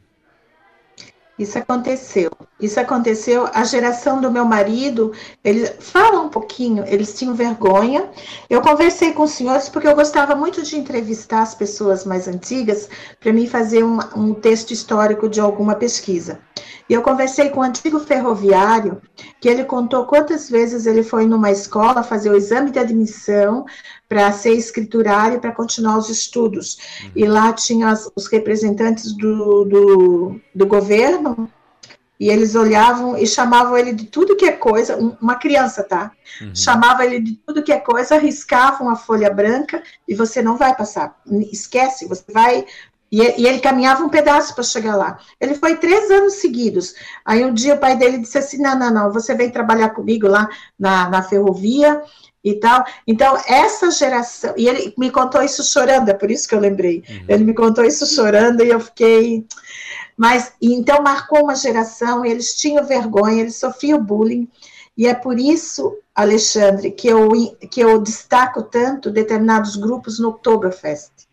Isso 1.37 1.57
aconteceu. 1.57 2.31
Isso 2.61 2.79
aconteceu. 2.79 3.49
A 3.53 3.65
geração 3.65 4.21
do 4.21 4.31
meu 4.31 4.45
marido, 4.45 5.11
ele 5.43 5.65
fala 5.65 6.21
um 6.21 6.29
pouquinho, 6.29 6.85
eles 6.87 7.13
tinham 7.13 7.35
vergonha. 7.35 8.09
Eu 8.49 8.61
conversei 8.61 9.11
com 9.11 9.23
os 9.23 9.31
senhores 9.31 9.67
porque 9.67 9.87
eu 9.87 9.95
gostava 9.95 10.33
muito 10.33 10.63
de 10.63 10.77
entrevistar 10.77 11.41
as 11.41 11.53
pessoas 11.53 12.05
mais 12.05 12.27
antigas 12.29 12.89
para 13.19 13.33
mim 13.33 13.47
fazer 13.47 13.83
um, 13.83 13.99
um 14.15 14.33
texto 14.33 14.71
histórico 14.71 15.27
de 15.27 15.41
alguma 15.41 15.75
pesquisa. 15.75 16.39
E 16.87 16.93
eu 16.93 17.01
conversei 17.01 17.49
com 17.49 17.59
um 17.59 17.63
antigo 17.63 17.99
ferroviário, 17.99 19.01
que 19.41 19.49
ele 19.49 19.65
contou 19.65 20.05
quantas 20.05 20.49
vezes 20.49 20.85
ele 20.85 21.03
foi 21.03 21.25
numa 21.25 21.51
escola 21.51 22.03
fazer 22.03 22.29
o 22.29 22.35
exame 22.35 22.71
de 22.71 22.79
admissão 22.79 23.65
para 24.07 24.31
ser 24.31 24.53
escriturário 24.53 25.39
para 25.39 25.51
continuar 25.51 25.97
os 25.97 26.09
estudos. 26.09 26.77
Uhum. 27.03 27.11
E 27.15 27.25
lá 27.25 27.53
tinha 27.53 27.89
as, 27.89 28.09
os 28.15 28.27
representantes 28.27 29.11
do, 29.13 29.65
do, 29.65 30.41
do 30.53 30.65
governo, 30.65 31.49
e 32.19 32.29
eles 32.29 32.55
olhavam 32.55 33.17
e 33.17 33.27
chamavam 33.27 33.77
ele 33.77 33.91
de 33.91 34.05
tudo 34.05 34.37
que 34.37 34.45
é 34.45 34.51
coisa, 34.53 34.95
uma 35.21 35.35
criança, 35.35 35.83
tá? 35.83 36.11
Uhum. 36.41 36.55
Chamava 36.55 37.05
ele 37.05 37.19
de 37.19 37.33
tudo 37.45 37.61
que 37.61 37.73
é 37.73 37.79
coisa, 37.79 38.17
riscavam 38.17 38.89
a 38.89 38.95
folha 38.95 39.29
branca 39.29 39.83
e 40.07 40.15
você 40.15 40.41
não 40.41 40.55
vai 40.55 40.73
passar. 40.75 41.19
Esquece, 41.51 42.07
você 42.07 42.23
vai 42.31 42.65
e, 43.11 43.21
e 43.41 43.47
ele 43.47 43.59
caminhava 43.59 44.03
um 44.03 44.09
pedaço 44.09 44.55
para 44.55 44.63
chegar 44.63 44.95
lá. 44.95 45.19
Ele 45.39 45.55
foi 45.55 45.75
três 45.75 46.09
anos 46.09 46.35
seguidos. 46.35 46.95
Aí 47.23 47.45
um 47.45 47.53
dia 47.53 47.75
o 47.75 47.79
pai 47.79 47.95
dele 47.97 48.17
disse 48.17 48.37
assim: 48.37 48.61
não, 48.61 48.77
não, 48.77 48.91
não, 48.91 49.11
você 49.11 49.35
vem 49.35 49.49
trabalhar 49.49 49.89
comigo 49.89 50.27
lá 50.27 50.49
na, 50.77 51.09
na 51.09 51.21
ferrovia 51.21 52.01
e 52.45 52.53
tal. 52.53 52.85
Então, 53.07 53.35
essa 53.47 53.89
geração. 53.89 54.53
E 54.55 54.69
ele 54.69 54.93
me 54.95 55.09
contou 55.09 55.41
isso 55.41 55.63
chorando, 55.63 56.09
é 56.09 56.13
por 56.13 56.29
isso 56.29 56.47
que 56.47 56.53
eu 56.53 56.59
lembrei. 56.59 57.03
Uhum. 57.09 57.25
Ele 57.27 57.43
me 57.43 57.55
contou 57.55 57.83
isso 57.83 58.05
chorando 58.05 58.63
e 58.63 58.69
eu 58.69 58.79
fiquei. 58.79 59.43
Mas, 60.15 60.53
então, 60.61 61.01
marcou 61.01 61.43
uma 61.43 61.55
geração, 61.55 62.23
eles 62.23 62.55
tinham 62.55 62.85
vergonha, 62.85 63.41
eles 63.41 63.55
sofriam 63.55 64.01
bullying. 64.01 64.47
E 64.95 65.07
é 65.07 65.13
por 65.15 65.39
isso, 65.39 65.97
Alexandre, 66.13 66.91
que 66.91 67.07
eu, 67.07 67.29
que 67.69 67.81
eu 67.81 67.99
destaco 67.99 68.61
tanto 68.61 69.09
determinados 69.09 69.75
grupos 69.75 70.19
no 70.19 70.29
Oktoberfest 70.29 71.25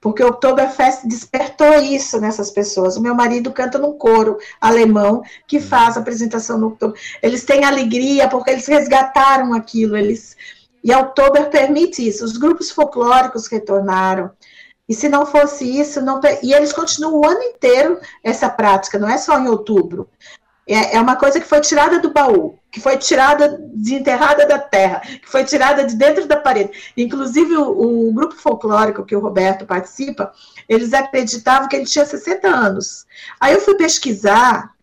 porque 0.00 0.22
o 0.22 0.28
Oktoberfest 0.28 1.06
despertou 1.06 1.74
isso 1.74 2.20
nessas 2.20 2.50
pessoas. 2.50 2.96
O 2.96 3.02
meu 3.02 3.14
marido 3.14 3.52
canta 3.52 3.78
num 3.78 3.92
coro 3.92 4.38
alemão 4.60 5.22
que 5.46 5.60
faz 5.60 5.96
a 5.96 6.00
apresentação 6.00 6.58
no 6.58 6.68
Oktober. 6.68 7.00
Eles 7.22 7.44
têm 7.44 7.64
alegria 7.64 8.28
porque 8.28 8.50
eles 8.50 8.66
resgataram 8.66 9.52
aquilo, 9.52 9.96
eles 9.96 10.36
e 10.82 10.94
Oktober 10.94 11.50
permite 11.50 12.06
isso. 12.06 12.24
Os 12.24 12.36
grupos 12.36 12.70
folclóricos 12.70 13.46
retornaram. 13.46 14.30
E 14.88 14.94
se 14.94 15.08
não 15.08 15.26
fosse 15.26 15.64
isso, 15.64 16.00
não 16.00 16.20
e 16.42 16.52
eles 16.54 16.72
continuam 16.72 17.20
o 17.20 17.26
ano 17.26 17.42
inteiro 17.42 18.00
essa 18.24 18.48
prática, 18.48 18.98
não 18.98 19.08
é 19.08 19.18
só 19.18 19.38
em 19.38 19.48
outubro. 19.48 20.08
É, 20.66 20.96
é 20.96 21.00
uma 21.00 21.16
coisa 21.16 21.40
que 21.40 21.46
foi 21.46 21.60
tirada 21.60 21.98
do 21.98 22.12
baú, 22.12 22.58
que 22.70 22.80
foi 22.80 22.98
tirada 22.98 23.58
de 23.74 23.94
enterrada 23.94 24.46
da 24.46 24.58
terra, 24.58 25.00
que 25.00 25.28
foi 25.28 25.44
tirada 25.44 25.84
de 25.84 25.94
dentro 25.96 26.26
da 26.26 26.36
parede. 26.36 26.92
Inclusive, 26.96 27.56
o, 27.56 28.08
o 28.08 28.12
grupo 28.12 28.34
folclórico 28.34 29.04
que 29.04 29.16
o 29.16 29.20
Roberto 29.20 29.66
participa, 29.66 30.32
eles 30.68 30.92
acreditavam 30.92 31.68
que 31.68 31.76
ele 31.76 31.86
tinha 31.86 32.04
60 32.04 32.46
anos. 32.48 33.06
Aí 33.40 33.54
eu 33.54 33.60
fui 33.60 33.76
pesquisar 33.76 34.74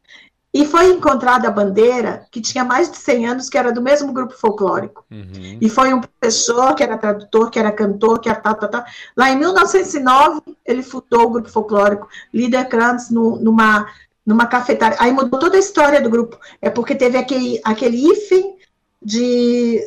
e 0.56 0.66
foi 0.66 0.90
encontrada 0.90 1.50
a 1.50 1.52
bandeira 1.52 2.26
que 2.32 2.40
tinha 2.40 2.64
mais 2.64 2.90
de 2.90 2.96
100 2.96 3.28
anos, 3.28 3.50
que 3.50 3.58
era 3.58 3.74
do 3.74 3.82
mesmo 3.82 4.14
grupo 4.14 4.34
folclórico. 4.34 5.04
Uhum. 5.12 5.58
E 5.60 5.68
foi 5.68 5.94
um 5.94 6.00
professor 6.00 6.74
que 6.74 6.82
era 6.82 6.98
tradutor, 6.98 7.52
que 7.52 7.60
era 7.60 7.74
cantor, 7.74 8.22
que 8.22 8.30
era 8.30 8.40
tal, 8.40 8.56
tal, 8.56 8.70
tal. 8.70 8.86
Lá 9.18 9.30
em 9.30 9.38
1909, 9.38 10.42
ele 10.66 10.82
fundou 10.82 11.24
o 11.24 11.30
grupo 11.30 11.50
folclórico 11.50 12.08
Líder 12.34 12.70
Krantz 12.70 13.10
numa 13.10 13.86
numa 14.26 14.48
cafetária. 14.48 14.96
Aí 14.98 15.12
mudou 15.12 15.42
toda 15.42 15.58
a 15.58 15.60
história 15.60 16.02
do 16.02 16.10
grupo. 16.10 16.40
É 16.62 16.70
porque 16.70 16.96
teve 16.96 17.18
aquele, 17.18 17.60
aquele 17.62 17.98
hífen 17.98 18.56
de, 19.02 19.82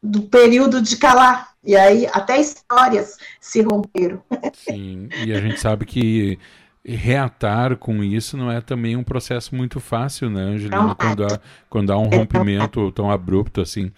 do 0.00 0.22
período 0.22 0.80
de 0.80 0.96
calar. 0.98 1.52
E 1.64 1.74
aí 1.74 2.06
até 2.12 2.40
histórias 2.40 3.18
se 3.40 3.60
romperam. 3.60 4.22
Sim, 4.54 5.08
e 5.26 5.32
a 5.32 5.40
gente 5.40 5.58
sabe 5.58 5.84
que 5.84 6.38
reatar 6.84 7.76
com 7.76 8.02
isso 8.02 8.36
não 8.36 8.50
é 8.50 8.60
também 8.60 8.96
um 8.96 9.04
processo 9.04 9.54
muito 9.54 9.78
fácil, 9.78 10.28
né, 10.28 10.42
Angelina? 10.42 10.94
Quando 10.94 11.24
há, 11.24 11.40
quando 11.70 11.92
há 11.92 11.98
um 11.98 12.08
rompimento 12.08 12.90
tão 12.92 13.10
abrupto 13.10 13.60
assim. 13.60 13.92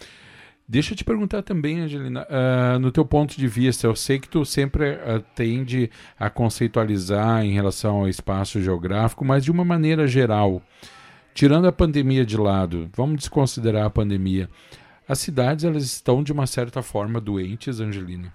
Deixa 0.67 0.95
eu 0.95 0.97
te 0.97 1.05
perguntar 1.05 1.43
também, 1.43 1.81
Angelina, 1.81 2.27
uh, 2.27 2.79
no 2.79 2.91
teu 2.91 3.05
ponto 3.05 3.37
de 3.37 3.47
vista, 3.47 3.87
eu 3.87 3.95
sei 3.95 4.19
que 4.19 4.29
tu 4.29 4.47
sempre 4.47 4.93
uh, 4.93 5.23
tende 5.35 5.91
a 6.19 6.31
conceitualizar 6.31 7.45
em 7.45 7.53
relação 7.53 7.97
ao 7.97 8.09
espaço 8.09 8.63
geográfico, 8.63 9.27
mas 9.27 9.45
de 9.45 9.51
uma 9.51 9.63
maneira 9.63 10.07
geral, 10.07 10.63
tirando 11.35 11.69
a 11.69 11.73
pandemia 11.73 12.25
de 12.25 12.39
lado, 12.39 12.89
vamos 12.97 13.17
desconsiderar 13.17 13.85
a 13.85 13.91
pandemia, 13.91 14.49
as 15.07 15.19
cidades 15.19 15.67
elas 15.67 15.85
estão 15.85 16.23
de 16.23 16.33
uma 16.33 16.47
certa 16.47 16.81
forma 16.81 17.21
doentes, 17.21 17.79
Angelina? 17.79 18.33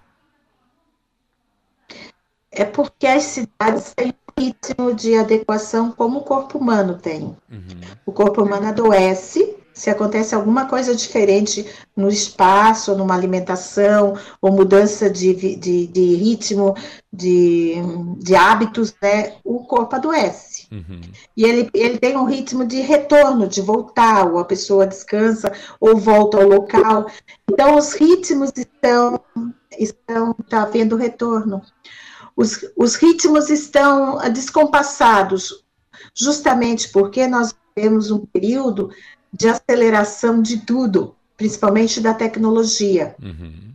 É 2.52 2.64
porque 2.64 3.06
as 3.06 3.24
cidades 3.24 3.92
têm 3.94 4.12
ritmo 4.40 4.94
de 4.94 5.16
adequação 5.16 5.92
como 5.92 6.20
o 6.20 6.24
corpo 6.24 6.58
humano 6.58 6.98
tem. 7.00 7.22
Uhum. 7.50 7.80
O 8.06 8.12
corpo 8.12 8.42
humano 8.42 8.66
adoece 8.66 9.56
se 9.72 9.88
acontece 9.88 10.34
alguma 10.34 10.66
coisa 10.66 10.94
diferente 10.94 11.66
no 11.96 12.08
espaço, 12.08 12.94
numa 12.94 13.14
alimentação, 13.14 14.14
ou 14.42 14.52
mudança 14.52 15.08
de, 15.08 15.32
de, 15.56 15.86
de 15.86 16.14
ritmo, 16.16 16.74
de, 17.10 17.76
de 18.18 18.36
hábitos, 18.36 18.94
né, 19.00 19.36
o 19.42 19.60
corpo 19.64 19.96
adoece. 19.96 20.68
Uhum. 20.70 21.00
E 21.34 21.44
ele, 21.44 21.70
ele 21.72 21.98
tem 21.98 22.14
um 22.14 22.26
ritmo 22.26 22.64
de 22.66 22.80
retorno, 22.80 23.48
de 23.48 23.62
voltar, 23.62 24.30
ou 24.30 24.38
a 24.38 24.44
pessoa 24.44 24.86
descansa, 24.86 25.50
ou 25.80 25.96
volta 25.96 26.36
ao 26.36 26.46
local. 26.46 27.06
Então, 27.50 27.76
os 27.76 27.94
ritmos 27.94 28.52
estão, 28.54 29.18
estão 29.78 30.34
tá 30.48 30.62
havendo 30.62 30.94
retorno. 30.94 31.62
Os, 32.40 32.64
os 32.74 32.94
ritmos 32.94 33.50
estão 33.50 34.16
descompassados, 34.32 35.62
justamente 36.14 36.88
porque 36.88 37.26
nós 37.26 37.54
temos 37.74 38.10
um 38.10 38.24
período 38.24 38.90
de 39.30 39.46
aceleração 39.46 40.40
de 40.40 40.64
tudo, 40.64 41.14
principalmente 41.36 42.00
da 42.00 42.14
tecnologia. 42.14 43.14
Uhum. 43.22 43.74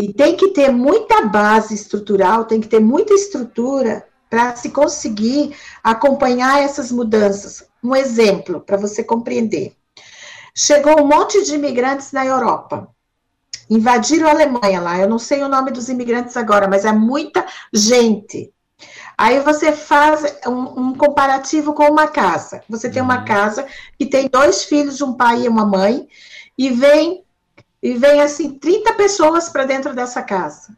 E 0.00 0.10
tem 0.10 0.38
que 0.38 0.52
ter 0.52 0.72
muita 0.72 1.26
base 1.26 1.74
estrutural, 1.74 2.46
tem 2.46 2.62
que 2.62 2.68
ter 2.68 2.80
muita 2.80 3.12
estrutura 3.12 4.08
para 4.30 4.56
se 4.56 4.70
conseguir 4.70 5.54
acompanhar 5.84 6.62
essas 6.62 6.90
mudanças. 6.90 7.62
Um 7.84 7.94
exemplo 7.94 8.58
para 8.58 8.78
você 8.78 9.04
compreender. 9.04 9.76
Chegou 10.54 11.02
um 11.02 11.06
monte 11.06 11.44
de 11.44 11.54
imigrantes 11.56 12.10
na 12.10 12.24
Europa. 12.24 12.88
Invadiram 13.68 14.28
a 14.28 14.30
Alemanha 14.30 14.80
lá. 14.80 14.98
Eu 14.98 15.08
não 15.08 15.18
sei 15.18 15.42
o 15.42 15.48
nome 15.48 15.70
dos 15.70 15.88
imigrantes 15.88 16.36
agora, 16.36 16.68
mas 16.68 16.84
é 16.84 16.92
muita 16.92 17.44
gente. 17.72 18.52
Aí 19.18 19.40
você 19.40 19.72
faz 19.72 20.22
um, 20.46 20.80
um, 20.80 20.94
comparativo 20.94 21.72
com 21.72 21.84
uma 21.84 22.06
casa. 22.06 22.62
Você 22.68 22.90
tem 22.90 23.00
uma 23.00 23.20
uhum. 23.20 23.24
casa 23.24 23.66
que 23.98 24.04
tem 24.04 24.28
dois 24.28 24.64
filhos, 24.64 25.00
um 25.00 25.14
pai 25.14 25.42
e 25.42 25.48
uma 25.48 25.64
mãe, 25.64 26.06
e 26.56 26.70
vem 26.70 27.24
e 27.82 27.94
vem 27.94 28.20
assim 28.20 28.58
30 28.58 28.94
pessoas 28.94 29.48
para 29.48 29.64
dentro 29.64 29.94
dessa 29.94 30.22
casa. 30.22 30.76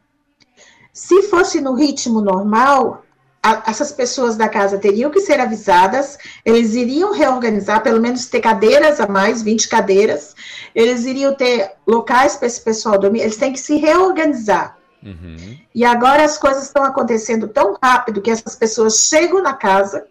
Se 0.93 1.23
fosse 1.23 1.59
no 1.59 1.73
ritmo 1.73 2.21
normal, 2.21 3.03
a, 3.41 3.63
essas 3.67 3.91
pessoas 3.91 4.35
da 4.35 4.49
casa 4.49 4.77
teriam 4.77 5.09
que 5.09 5.21
ser 5.21 5.39
avisadas, 5.39 6.17
eles 6.45 6.73
iriam 6.75 7.13
reorganizar, 7.13 7.81
pelo 7.81 8.01
menos 8.01 8.25
ter 8.25 8.41
cadeiras 8.41 8.99
a 8.99 9.07
mais, 9.07 9.41
20 9.41 9.67
cadeiras, 9.69 10.35
eles 10.75 11.05
iriam 11.05 11.33
ter 11.33 11.71
locais 11.87 12.35
para 12.35 12.47
esse 12.47 12.61
pessoal 12.61 12.97
dormir, 12.97 13.21
eles 13.21 13.37
têm 13.37 13.53
que 13.53 13.59
se 13.59 13.77
reorganizar. 13.77 14.77
Uhum. 15.01 15.57
E 15.73 15.85
agora 15.85 16.23
as 16.23 16.37
coisas 16.37 16.63
estão 16.63 16.83
acontecendo 16.83 17.47
tão 17.47 17.77
rápido 17.81 18.21
que 18.21 18.29
essas 18.29 18.55
pessoas 18.55 19.07
chegam 19.07 19.41
na 19.41 19.53
casa, 19.53 20.05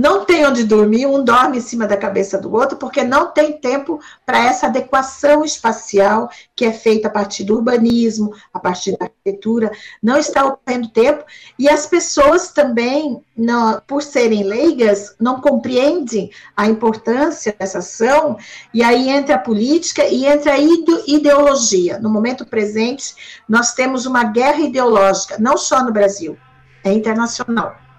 não 0.00 0.24
tem 0.24 0.46
onde 0.46 0.64
dormir, 0.64 1.04
um 1.04 1.22
dorme 1.22 1.58
em 1.58 1.60
cima 1.60 1.86
da 1.86 1.94
cabeça 1.94 2.38
do 2.38 2.50
outro, 2.54 2.78
porque 2.78 3.04
não 3.04 3.32
tem 3.32 3.52
tempo 3.52 4.00
para 4.24 4.42
essa 4.42 4.66
adequação 4.66 5.44
espacial 5.44 6.30
que 6.56 6.64
é 6.64 6.72
feita 6.72 7.08
a 7.08 7.10
partir 7.10 7.44
do 7.44 7.56
urbanismo, 7.56 8.34
a 8.50 8.58
partir 8.58 8.96
da 8.96 9.04
arquitetura, 9.04 9.70
não 10.02 10.16
está 10.16 10.46
ocorrendo 10.46 10.88
tempo, 10.88 11.22
e 11.58 11.68
as 11.68 11.86
pessoas 11.86 12.50
também, 12.50 13.22
não, 13.36 13.78
por 13.86 14.02
serem 14.02 14.42
leigas, 14.42 15.14
não 15.20 15.38
compreendem 15.38 16.30
a 16.56 16.66
importância 16.66 17.54
dessa 17.58 17.80
ação, 17.80 18.38
e 18.72 18.82
aí 18.82 19.10
entra 19.10 19.34
a 19.34 19.38
política 19.38 20.06
e 20.06 20.24
entra 20.24 20.54
a 20.54 20.58
ideologia. 21.06 21.98
No 21.98 22.08
momento 22.08 22.46
presente, 22.46 23.42
nós 23.46 23.74
temos 23.74 24.06
uma 24.06 24.24
guerra 24.24 24.60
ideológica, 24.60 25.36
não 25.38 25.58
só 25.58 25.84
no 25.84 25.92
Brasil, 25.92 26.38
é 26.82 26.90
internacional. 26.90 27.89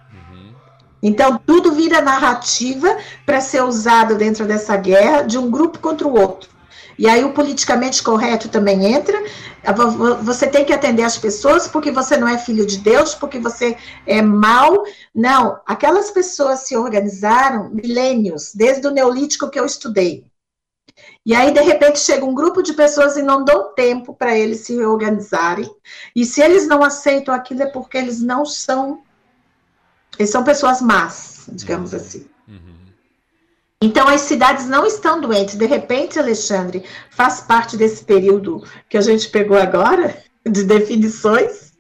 Então, 1.02 1.40
tudo 1.46 1.72
vira 1.72 2.02
narrativa 2.02 2.98
para 3.26 3.42
ser 3.42 3.64
usado 3.64 4.16
dentro 4.16 4.46
dessa 4.46 4.78
guerra 4.78 5.24
de 5.24 5.38
um 5.38 5.50
grupo 5.50 5.80
contra 5.80 6.08
o 6.08 6.18
outro. 6.20 6.50
E 6.98 7.08
aí 7.08 7.24
o 7.24 7.34
politicamente 7.34 8.04
correto 8.04 8.48
também 8.50 8.94
entra. 8.94 9.18
Você 10.22 10.46
tem 10.46 10.64
que 10.64 10.74
atender 10.74 11.04
as 11.04 11.18
pessoas 11.18 11.68
porque 11.68 11.92
você 11.92 12.16
não 12.18 12.28
é 12.28 12.38
filho 12.38 12.66
de 12.66 12.78
Deus, 12.78 13.16
porque 13.16 13.40
você 13.40 13.76
é 14.06 14.22
mal. 14.22 14.84
Não, 15.14 15.60
aquelas 15.66 16.12
pessoas 16.12 16.68
se 16.68 16.78
organizaram 16.78 17.70
milênios, 17.72 18.52
desde 18.54 18.88
o 18.88 18.92
Neolítico 18.92 19.50
que 19.50 19.60
eu 19.60 19.66
estudei. 19.66 20.26
E 21.26 21.34
aí, 21.34 21.52
de 21.52 21.62
repente, 21.62 22.00
chega 22.00 22.26
um 22.26 22.36
grupo 22.36 22.62
de 22.62 22.74
pessoas 22.74 23.16
e 23.16 23.22
não 23.22 23.44
dão 23.44 23.74
tempo 23.74 24.14
para 24.14 24.38
eles 24.38 24.62
se 24.62 24.76
reorganizarem. 24.76 25.70
E 26.16 26.26
se 26.26 26.42
eles 26.42 26.68
não 26.68 26.84
aceitam 26.84 27.34
aquilo, 27.34 27.64
é 27.64 27.68
porque 27.68 27.98
eles 27.98 28.22
não 28.22 28.46
são. 28.46 29.02
Eles 30.18 30.30
são 30.30 30.44
pessoas 30.44 30.82
más, 30.82 31.50
digamos 31.52 31.94
uhum. 31.94 31.98
assim. 31.98 32.26
Uhum. 32.48 32.82
Então, 33.82 34.08
as 34.08 34.22
cidades 34.22 34.68
não 34.68 34.86
estão 34.86 35.20
doentes. 35.20 35.56
De 35.56 35.66
repente, 35.66 36.20
Alexandre, 36.20 36.84
faz 37.10 37.42
parte 37.42 37.76
desse 37.76 38.06
período 38.06 38.64
que 38.88 38.98
a 38.98 39.02
gente 39.02 39.28
pegou 39.30 39.58
agora, 39.58 40.22
de 40.46 40.64
definições. 40.64 41.74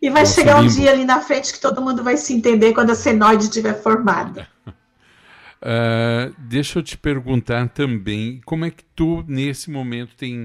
E 0.00 0.10
vai 0.10 0.22
Nossa, 0.22 0.34
chegar 0.34 0.58
um 0.58 0.62
limbo. 0.62 0.74
dia 0.74 0.92
ali 0.92 1.04
na 1.04 1.20
frente 1.20 1.52
que 1.52 1.60
todo 1.60 1.80
mundo 1.80 2.04
vai 2.04 2.16
se 2.16 2.34
entender 2.34 2.72
quando 2.72 2.90
a 2.90 2.94
senoide 2.94 3.44
estiver 3.44 3.74
formada. 3.82 4.46
Uh, 4.66 6.32
deixa 6.38 6.78
eu 6.78 6.82
te 6.82 6.96
perguntar 6.96 7.68
também, 7.70 8.40
como 8.44 8.64
é 8.64 8.70
que 8.70 8.84
tu, 8.94 9.24
nesse 9.26 9.70
momento, 9.70 10.14
tem. 10.14 10.44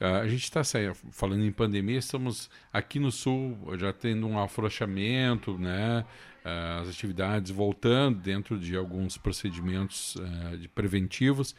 Uh, 0.00 0.20
a 0.22 0.28
gente 0.28 0.44
está 0.44 0.62
falando 1.10 1.44
em 1.44 1.50
pandemia, 1.50 1.98
estamos 1.98 2.50
aqui 2.72 3.00
no 3.00 3.10
Sul 3.10 3.56
já 3.76 3.92
tendo 3.92 4.26
um 4.28 4.38
afrouxamento, 4.38 5.56
né? 5.58 6.04
Uh, 6.44 6.82
as 6.82 6.88
atividades 6.88 7.50
voltando 7.50 8.18
dentro 8.18 8.58
de 8.58 8.76
alguns 8.76 9.16
procedimentos 9.16 10.16
de 10.58 10.68
preventivos. 10.68 11.54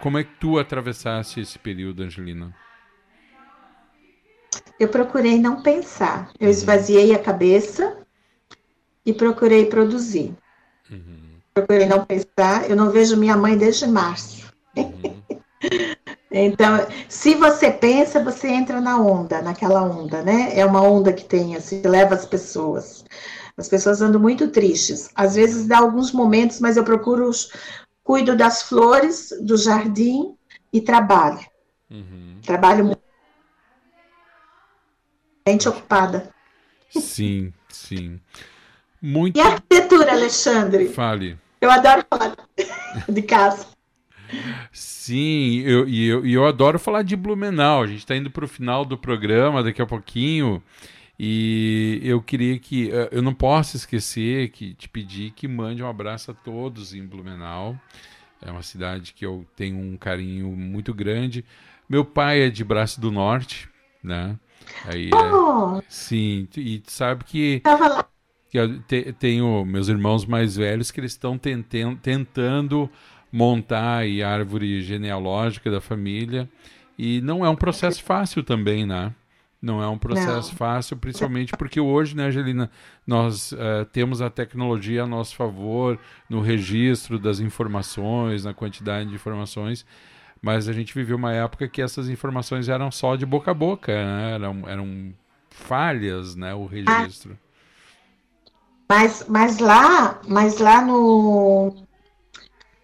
como 0.00 0.18
é 0.18 0.24
que 0.24 0.34
tu 0.40 0.58
atravessaste 0.58 1.40
esse 1.40 1.58
período, 1.58 2.02
Angelina? 2.02 2.54
Eu 4.80 4.88
procurei 4.88 5.38
não 5.38 5.62
pensar. 5.62 6.30
Eu 6.40 6.46
uhum. 6.46 6.50
esvaziei 6.50 7.14
a 7.14 7.18
cabeça 7.18 7.98
e 9.04 9.12
procurei 9.12 9.66
produzir. 9.66 10.34
Uhum 10.90 11.26
procurei 11.56 11.86
não 11.86 12.04
pensar. 12.04 12.68
Eu 12.68 12.76
não 12.76 12.90
vejo 12.90 13.16
minha 13.16 13.36
mãe 13.36 13.56
desde 13.56 13.86
março. 13.86 14.52
Uhum. 14.76 15.22
então, 16.30 16.86
se 17.08 17.34
você 17.34 17.70
pensa, 17.70 18.22
você 18.22 18.48
entra 18.48 18.80
na 18.80 19.00
onda, 19.00 19.40
naquela 19.40 19.82
onda, 19.82 20.22
né? 20.22 20.52
É 20.54 20.66
uma 20.66 20.82
onda 20.82 21.12
que 21.12 21.24
tem, 21.24 21.56
assim, 21.56 21.80
que 21.80 21.88
leva 21.88 22.14
as 22.14 22.26
pessoas. 22.26 22.95
As 23.56 23.68
pessoas 23.68 24.02
andam 24.02 24.20
muito 24.20 24.48
tristes. 24.48 25.10
Às 25.14 25.34
vezes 25.36 25.66
dá 25.66 25.78
alguns 25.78 26.12
momentos, 26.12 26.60
mas 26.60 26.76
eu 26.76 26.84
procuro, 26.84 27.30
cuido 28.02 28.36
das 28.36 28.62
flores, 28.62 29.30
do 29.40 29.56
jardim 29.56 30.36
e 30.72 30.80
trabalho. 30.80 31.40
Uhum. 31.90 32.38
Trabalho 32.42 32.84
muito. 32.84 33.00
Mente 35.46 35.68
ocupada. 35.68 36.30
Sim, 36.90 37.52
sim. 37.68 38.20
Muito... 39.00 39.36
E 39.36 39.40
arquitetura, 39.40 40.12
Alexandre? 40.12 40.88
Fale. 40.88 41.38
Eu 41.60 41.70
adoro 41.70 42.04
falar 42.10 42.36
de 43.08 43.22
casa. 43.22 43.66
Sim, 44.72 45.60
eu, 45.60 45.88
e 45.88 46.06
eu, 46.06 46.26
eu 46.26 46.46
adoro 46.46 46.78
falar 46.78 47.02
de 47.02 47.16
Blumenau. 47.16 47.82
A 47.82 47.86
gente 47.86 48.00
está 48.00 48.16
indo 48.16 48.30
para 48.30 48.44
o 48.44 48.48
final 48.48 48.84
do 48.84 48.98
programa 48.98 49.62
daqui 49.62 49.80
a 49.80 49.86
pouquinho. 49.86 50.62
E 51.18 52.00
eu 52.02 52.20
queria 52.20 52.58
que. 52.58 52.90
Eh, 52.90 53.08
eu 53.12 53.22
não 53.22 53.32
posso 53.32 53.76
esquecer 53.76 54.50
que 54.50 54.74
te 54.74 54.88
pedir 54.88 55.30
que 55.30 55.48
mande 55.48 55.82
um 55.82 55.88
abraço 55.88 56.30
a 56.30 56.34
todos 56.34 56.94
em 56.94 57.04
Blumenau. 57.04 57.78
É 58.42 58.50
uma 58.50 58.62
cidade 58.62 59.14
que 59.14 59.24
eu 59.24 59.46
tenho 59.56 59.78
um 59.78 59.96
carinho 59.96 60.48
muito 60.52 60.92
grande. 60.92 61.44
Meu 61.88 62.04
pai 62.04 62.42
é 62.42 62.50
de 62.50 62.62
Braço 62.64 63.00
do 63.00 63.10
Norte, 63.10 63.68
né? 64.02 64.38
Aí 64.84 65.08
é, 65.08 65.82
sim, 65.88 66.48
e 66.56 66.82
sabe 66.86 67.24
que 67.24 67.62
que 68.50 68.58
eu 68.58 68.80
te, 68.82 69.12
tenho 69.12 69.64
meus 69.64 69.88
irmãos 69.88 70.24
mais 70.24 70.56
velhos 70.56 70.90
que 70.90 71.00
eles 71.00 71.12
estão 71.12 71.38
tentando 71.38 72.90
montar 73.30 74.02
a 74.04 74.28
árvore 74.28 74.82
genealógica 74.82 75.70
da 75.70 75.80
família 75.80 76.48
e 76.98 77.20
não 77.20 77.44
é 77.44 77.50
um 77.50 77.56
processo 77.56 78.02
fácil 78.02 78.42
também, 78.42 78.86
né? 78.86 79.14
Não 79.66 79.82
é 79.82 79.88
um 79.88 79.98
processo 79.98 80.50
não. 80.50 80.56
fácil, 80.56 80.96
principalmente 80.96 81.52
porque 81.56 81.80
hoje, 81.80 82.16
né, 82.16 82.26
Angelina, 82.26 82.70
nós 83.04 83.50
uh, 83.50 83.84
temos 83.92 84.22
a 84.22 84.30
tecnologia 84.30 85.02
a 85.02 85.06
nosso 85.06 85.34
favor 85.34 85.98
no 86.30 86.40
registro 86.40 87.18
das 87.18 87.40
informações, 87.40 88.44
na 88.44 88.54
quantidade 88.54 89.08
de 89.08 89.16
informações, 89.16 89.84
mas 90.40 90.68
a 90.68 90.72
gente 90.72 90.94
viveu 90.94 91.16
uma 91.16 91.32
época 91.32 91.66
que 91.66 91.82
essas 91.82 92.08
informações 92.08 92.68
eram 92.68 92.92
só 92.92 93.16
de 93.16 93.26
boca 93.26 93.50
a 93.50 93.54
boca, 93.54 93.92
né? 93.92 94.34
eram, 94.34 94.68
eram 94.68 95.12
falhas, 95.50 96.36
né, 96.36 96.54
o 96.54 96.66
registro. 96.66 97.36
Ah 97.42 97.46
mas, 98.88 99.24
mas 99.26 99.58
lá, 99.58 100.20
mas 100.28 100.58
lá 100.58 100.80
no, 100.80 101.74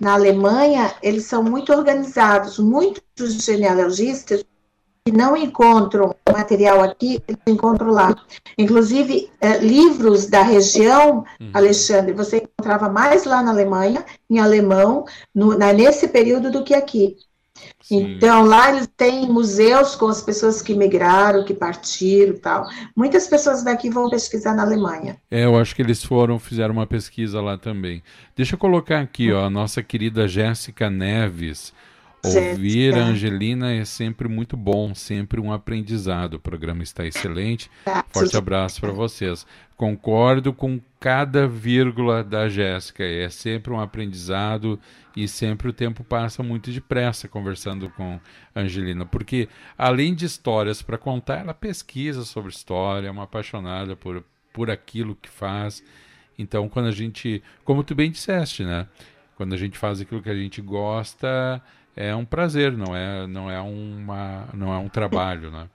na 0.01 0.14
Alemanha, 0.14 0.93
eles 1.01 1.26
são 1.26 1.45
muito 1.45 1.72
organizados. 1.72 2.59
Muitos 2.59 3.45
genealogistas 3.45 4.45
que 5.05 5.13
não 5.13 5.37
encontram 5.37 6.15
material 6.31 6.81
aqui, 6.81 7.21
eles 7.27 7.41
encontram 7.47 7.91
lá. 7.91 8.15
Inclusive, 8.57 9.29
eh, 9.41 9.59
livros 9.59 10.27
da 10.27 10.43
região, 10.43 11.25
uhum. 11.41 11.51
Alexandre, 11.53 12.13
você 12.13 12.37
encontrava 12.37 12.89
mais 12.89 13.25
lá 13.25 13.43
na 13.43 13.51
Alemanha, 13.51 14.05
em 14.31 14.39
alemão, 14.39 15.05
no, 15.35 15.59
na, 15.59 15.73
nesse 15.73 16.07
período 16.09 16.51
do 16.51 16.63
que 16.63 16.73
aqui. 16.73 17.17
Então, 17.91 18.45
lá 18.45 18.71
eles 18.71 18.89
têm 18.97 19.29
museus 19.29 19.95
com 19.95 20.07
as 20.07 20.23
pessoas 20.23 20.63
que 20.63 20.75
migraram, 20.75 21.45
que 21.45 21.53
partiram 21.53 22.35
e 22.35 22.39
tal. 22.39 22.65
Muitas 22.97 23.27
pessoas 23.27 23.63
daqui 23.63 23.91
vão 23.91 24.09
pesquisar 24.09 24.55
na 24.55 24.63
Alemanha. 24.63 25.17
É, 25.31 25.45
eu 25.45 25.59
acho 25.59 25.75
que 25.75 25.83
eles 25.83 26.03
foram, 26.03 26.39
fizeram 26.39 26.73
uma 26.73 26.87
pesquisa 26.87 27.41
lá 27.43 27.59
também. 27.59 28.03
Deixa 28.35 28.55
eu 28.55 28.59
colocar 28.59 29.01
aqui, 29.01 29.31
ó, 29.33 29.45
a 29.45 29.51
nossa 29.51 29.83
querida 29.83 30.27
Jéssica 30.27 30.89
Neves. 30.89 31.73
Ouvir 32.25 32.95
a 32.95 33.05
Angelina 33.07 33.73
é 33.73 33.85
sempre 33.85 34.29
muito 34.29 34.57
bom, 34.57 34.95
sempre 34.95 35.41
um 35.41 35.53
aprendizado. 35.53 36.35
O 36.35 36.41
programa 36.41 36.85
está 36.85 37.05
excelente. 37.05 37.68
Tá, 37.85 38.05
Forte 38.09 38.37
abraço 38.37 38.81
para 38.81 38.93
vocês. 38.93 39.45
Concordo 39.77 40.53
com 40.53 40.81
cada 41.01 41.49
vírgula 41.49 42.23
da 42.23 42.49
Jéssica. 42.49 43.03
É 43.03 43.29
sempre 43.29 43.73
um 43.73 43.81
aprendizado 43.81 44.79
e 45.16 45.27
sempre 45.27 45.68
o 45.68 45.73
tempo 45.73 46.05
passa 46.05 46.45
muito 46.45 46.70
depressa 46.70 47.27
conversando 47.27 47.91
com 47.91 48.20
a 48.55 48.61
Angelina, 48.61 49.05
porque 49.05 49.49
além 49.77 50.14
de 50.14 50.25
histórias 50.25 50.81
para 50.81 50.97
contar, 50.97 51.41
ela 51.41 51.53
pesquisa 51.53 52.25
sobre 52.25 52.53
história, 52.53 53.09
é 53.09 53.11
uma 53.11 53.25
apaixonada 53.25 53.97
por, 53.97 54.25
por 54.53 54.70
aquilo 54.70 55.16
que 55.16 55.29
faz. 55.29 55.83
Então, 56.39 56.68
quando 56.68 56.87
a 56.87 56.93
gente, 56.93 57.43
como 57.64 57.83
tu 57.83 57.97
bem 57.97 58.12
disseste, 58.12 58.64
né? 58.64 58.87
Quando 59.37 59.55
a 59.55 59.59
gente 59.59 59.77
faz 59.77 60.01
aquilo 60.01 60.23
que 60.23 60.31
a 60.31 60.37
gente 60.37 60.61
gosta, 60.61 61.61
é 61.97 62.14
um 62.14 62.24
prazer, 62.24 62.72
não 62.72 62.95
é, 62.95 63.26
não 63.26 63.51
é 63.51 63.61
uma, 63.61 64.49
não 64.55 64.72
é 64.72 64.78
um 64.78 64.88
trabalho, 64.88 65.51
né? 65.51 65.68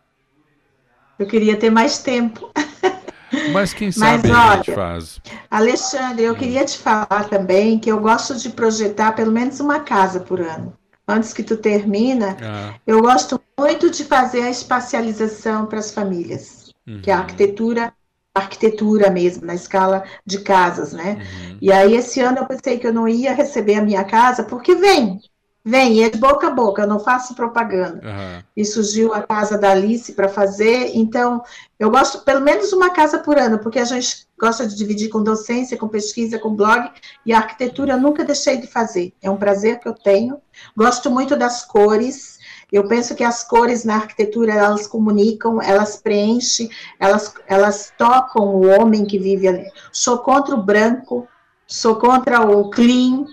Eu 1.17 1.25
queria 1.25 1.57
ter 1.57 1.69
mais 1.69 1.99
tempo. 1.99 2.51
Mas 3.51 3.73
quem 3.73 3.91
sabe 3.91 4.29
Mas, 4.29 4.37
olha, 4.37 4.51
a 4.51 4.55
gente 4.57 4.73
faz. 4.73 5.21
Alexandre, 5.49 6.23
eu 6.23 6.35
queria 6.35 6.63
te 6.63 6.77
falar 6.77 7.27
também 7.29 7.77
que 7.77 7.91
eu 7.91 7.99
gosto 7.99 8.35
de 8.35 8.49
projetar 8.49 9.13
pelo 9.13 9.31
menos 9.31 9.59
uma 9.59 9.81
casa 9.81 10.19
por 10.19 10.39
ano. 10.39 10.73
Antes 11.07 11.33
que 11.33 11.43
tu 11.43 11.57
termina, 11.57 12.37
ah. 12.41 12.73
eu 12.85 13.01
gosto 13.01 13.41
muito 13.57 13.89
de 13.89 14.03
fazer 14.03 14.41
a 14.41 14.49
espacialização 14.49 15.65
para 15.65 15.79
as 15.79 15.91
famílias, 15.91 16.73
uhum. 16.85 17.01
que 17.01 17.09
é 17.09 17.13
a 17.13 17.19
arquitetura 17.19 17.93
arquitetura 18.35 19.09
mesmo, 19.09 19.47
na 19.47 19.55
escala 19.55 20.03
de 20.23 20.39
casas, 20.41 20.93
né? 20.93 21.13
Uhum. 21.15 21.57
E 21.59 21.71
aí, 21.71 21.95
esse 21.95 22.21
ano 22.21 22.37
eu 22.37 22.45
pensei 22.45 22.77
que 22.77 22.85
eu 22.85 22.93
não 22.93 23.07
ia 23.07 23.33
receber 23.33 23.75
a 23.75 23.81
minha 23.81 24.03
casa, 24.03 24.43
porque 24.43 24.75
vem, 24.75 25.19
Vem, 25.67 26.01
é 26.01 26.09
de 26.09 26.17
boca 26.17 26.47
a 26.47 26.49
boca, 26.49 26.83
eu 26.83 26.87
não 26.87 26.97
faço 26.97 27.35
propaganda. 27.35 27.99
Uhum. 28.01 28.43
E 28.55 28.63
surgiu 28.63 29.13
a 29.13 29.21
casa 29.21 29.57
da 29.57 29.71
Alice 29.71 30.13
para 30.13 30.29
fazer, 30.29 30.91
então 30.93 31.43
eu 31.77 31.91
gosto 31.91 32.19
pelo 32.19 32.39
menos 32.39 32.71
uma 32.71 32.89
casa 32.89 33.19
por 33.19 33.37
ano, 33.37 33.59
porque 33.59 33.77
a 33.77 33.83
gente 33.83 34.25
gosta 34.39 34.65
de 34.65 34.77
dividir 34.77 35.09
com 35.09 35.21
docência, 35.21 35.75
com 35.75 35.89
pesquisa, 35.89 36.39
com 36.39 36.55
blog, 36.55 36.89
e 37.25 37.33
a 37.33 37.39
arquitetura 37.39 37.95
eu 37.95 37.99
nunca 37.99 38.23
deixei 38.23 38.55
de 38.55 38.65
fazer. 38.65 39.11
É 39.21 39.29
um 39.29 39.35
prazer 39.35 39.81
que 39.81 39.89
eu 39.89 39.93
tenho. 39.93 40.37
Gosto 40.73 41.11
muito 41.11 41.35
das 41.35 41.65
cores. 41.65 42.39
Eu 42.71 42.87
penso 42.87 43.13
que 43.13 43.23
as 43.23 43.43
cores 43.43 43.83
na 43.83 43.95
arquitetura 43.95 44.53
elas 44.53 44.87
comunicam, 44.87 45.61
elas 45.61 45.97
preenchem, 45.97 46.69
elas, 46.97 47.33
elas 47.45 47.91
tocam 47.97 48.55
o 48.55 48.67
homem 48.67 49.03
que 49.03 49.19
vive 49.19 49.49
ali. 49.49 49.69
Sou 49.91 50.19
contra 50.19 50.55
o 50.55 50.63
branco, 50.63 51.27
sou 51.67 51.97
contra 51.97 52.39
o 52.41 52.69
clean, 52.69 53.25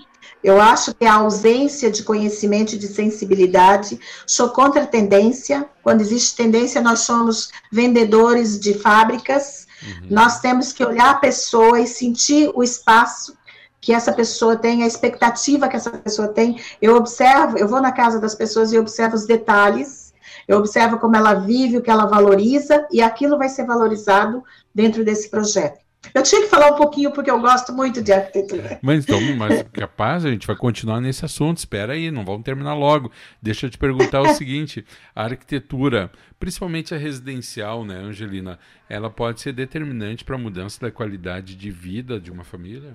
eu 0.44 0.60
acho 0.60 0.94
que 0.94 1.06
a 1.06 1.14
ausência 1.14 1.90
de 1.90 2.02
conhecimento 2.02 2.74
e 2.74 2.78
de 2.78 2.86
sensibilidade, 2.86 3.98
sou 4.26 4.50
contra 4.50 4.82
a 4.82 4.86
tendência. 4.86 5.66
Quando 5.82 6.02
existe 6.02 6.36
tendência, 6.36 6.82
nós 6.82 7.00
somos 7.00 7.50
vendedores 7.72 8.60
de 8.60 8.74
fábricas. 8.74 9.66
Uhum. 9.82 10.08
Nós 10.10 10.40
temos 10.40 10.70
que 10.70 10.84
olhar 10.84 11.12
a 11.12 11.14
pessoa 11.14 11.80
e 11.80 11.86
sentir 11.86 12.52
o 12.54 12.62
espaço 12.62 13.34
que 13.80 13.94
essa 13.94 14.12
pessoa 14.12 14.54
tem, 14.54 14.82
a 14.82 14.86
expectativa 14.86 15.66
que 15.66 15.76
essa 15.76 15.90
pessoa 15.90 16.28
tem. 16.28 16.60
Eu 16.80 16.94
observo, 16.94 17.56
eu 17.56 17.66
vou 17.66 17.80
na 17.80 17.92
casa 17.92 18.20
das 18.20 18.34
pessoas 18.34 18.70
e 18.70 18.78
observo 18.78 19.16
os 19.16 19.24
detalhes. 19.24 20.12
Eu 20.46 20.58
observo 20.58 20.98
como 20.98 21.16
ela 21.16 21.32
vive, 21.32 21.78
o 21.78 21.82
que 21.82 21.90
ela 21.90 22.04
valoriza, 22.04 22.86
e 22.92 23.00
aquilo 23.00 23.38
vai 23.38 23.48
ser 23.48 23.64
valorizado 23.64 24.44
dentro 24.74 25.02
desse 25.02 25.30
projeto. 25.30 25.83
Eu 26.12 26.22
tinha 26.22 26.42
que 26.42 26.48
falar 26.48 26.72
um 26.72 26.76
pouquinho 26.76 27.12
porque 27.12 27.30
eu 27.30 27.40
gosto 27.40 27.72
muito 27.72 28.02
de 28.02 28.12
arquitetura. 28.12 28.78
Mas 28.82 29.04
então, 29.04 29.20
mas 29.36 29.62
capaz, 29.72 30.24
a 30.24 30.30
gente 30.30 30.46
vai 30.46 30.56
continuar 30.56 31.00
nesse 31.00 31.24
assunto. 31.24 31.58
Espera 31.58 31.92
aí, 31.92 32.10
não 32.10 32.24
vamos 32.24 32.42
terminar 32.42 32.74
logo. 32.74 33.10
Deixa 33.40 33.66
eu 33.66 33.70
te 33.70 33.78
perguntar 33.78 34.20
o 34.20 34.34
seguinte: 34.34 34.84
a 35.14 35.24
arquitetura, 35.24 36.10
principalmente 36.38 36.94
a 36.94 36.98
residencial, 36.98 37.84
né, 37.84 37.96
Angelina, 37.96 38.58
ela 38.88 39.08
pode 39.08 39.40
ser 39.40 39.52
determinante 39.52 40.24
para 40.24 40.34
a 40.34 40.38
mudança 40.38 40.80
da 40.80 40.90
qualidade 40.90 41.54
de 41.54 41.70
vida 41.70 42.20
de 42.20 42.30
uma 42.30 42.44
família? 42.44 42.94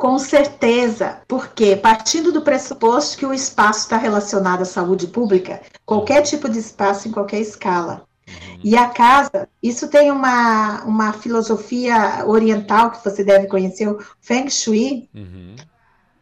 Com 0.00 0.18
certeza, 0.18 1.20
porque 1.28 1.76
partindo 1.76 2.32
do 2.32 2.40
pressuposto 2.40 3.18
que 3.18 3.26
o 3.26 3.34
espaço 3.34 3.80
está 3.80 3.98
relacionado 3.98 4.62
à 4.62 4.64
saúde 4.64 5.06
pública, 5.06 5.60
qualquer 5.84 6.22
tipo 6.22 6.48
de 6.48 6.58
espaço 6.58 7.06
em 7.06 7.12
qualquer 7.12 7.40
escala, 7.40 8.08
Uhum. 8.30 8.60
E 8.62 8.76
a 8.76 8.88
casa, 8.88 9.48
isso 9.62 9.88
tem 9.88 10.10
uma, 10.10 10.82
uma 10.84 11.12
filosofia 11.12 12.24
oriental 12.26 12.90
que 12.90 13.02
você 13.02 13.24
deve 13.24 13.46
conhecer, 13.46 13.88
o 13.88 13.98
Feng 14.20 14.48
Shui. 14.48 15.08
Uhum. 15.14 15.56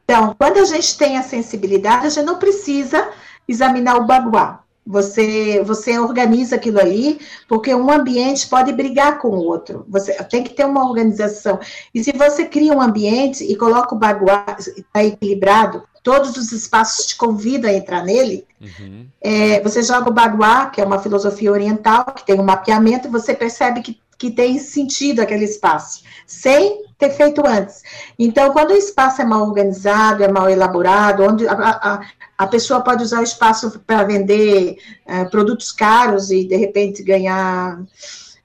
Então, 0.04 0.34
quando 0.38 0.59
a 0.59 0.64
gente 0.64 0.96
tem 0.96 1.18
a 1.18 1.22
sensibilidade, 1.22 2.06
a 2.06 2.11
gente 2.11 2.24
não 2.24 2.38
precisa 2.38 3.11
examinar 3.46 3.96
o 3.96 4.06
baguá. 4.06 4.64
Você, 4.86 5.62
você 5.64 5.98
organiza 5.98 6.56
aquilo 6.56 6.80
ali, 6.80 7.20
porque 7.46 7.74
um 7.74 7.90
ambiente 7.92 8.48
pode 8.48 8.72
brigar 8.72 9.18
com 9.18 9.28
o 9.28 9.44
outro. 9.44 9.84
Você 9.86 10.14
tem 10.24 10.42
que 10.42 10.54
ter 10.54 10.64
uma 10.64 10.88
organização. 10.88 11.61
E 11.94 12.02
se 12.02 12.11
você 12.12 12.46
cria 12.46 12.72
um 12.72 12.80
ambiente 12.80 13.44
e 13.44 13.54
coloca 13.54 13.94
o 13.94 13.98
baguá, 13.98 14.46
está 14.59 15.04
equilibrado, 15.04 15.82
todos 16.03 16.36
os 16.36 16.53
espaços 16.53 17.07
te 17.07 17.16
convidam 17.16 17.70
a 17.70 17.74
entrar 17.74 18.05
nele, 18.05 18.46
uhum. 18.61 19.07
é, 19.20 19.61
você 19.61 19.82
joga 19.82 20.11
o 20.11 20.12
baguá, 20.12 20.66
que 20.66 20.80
é 20.80 20.84
uma 20.84 20.99
filosofia 20.99 21.53
oriental, 21.53 22.05
que 22.07 22.24
tem 22.24 22.38
um 22.38 22.44
mapeamento, 22.44 23.09
e 23.09 23.11
você 23.11 23.34
percebe 23.34 23.82
que, 23.82 24.01
que 24.16 24.30
tem 24.30 24.59
sentido 24.59 25.20
aquele 25.20 25.44
espaço, 25.44 26.03
sem 26.26 26.84
ter 26.99 27.11
feito 27.11 27.46
antes. 27.46 27.82
Então, 28.18 28.53
quando 28.53 28.70
o 28.70 28.76
espaço 28.76 29.22
é 29.22 29.24
mal 29.24 29.42
organizado, 29.42 30.24
é 30.24 30.28
mal 30.28 30.49
elaborado, 30.49 31.22
onde 31.22 31.46
a, 31.46 31.53
a, 31.53 32.01
a 32.36 32.46
pessoa 32.46 32.80
pode 32.80 33.03
usar 33.03 33.20
o 33.20 33.24
espaço 33.24 33.78
para 33.86 34.05
vender 34.05 34.78
é, 35.07 35.24
produtos 35.24 35.72
caros 35.72 36.30
e, 36.30 36.44
de 36.44 36.57
repente, 36.57 37.03
ganhar... 37.03 37.80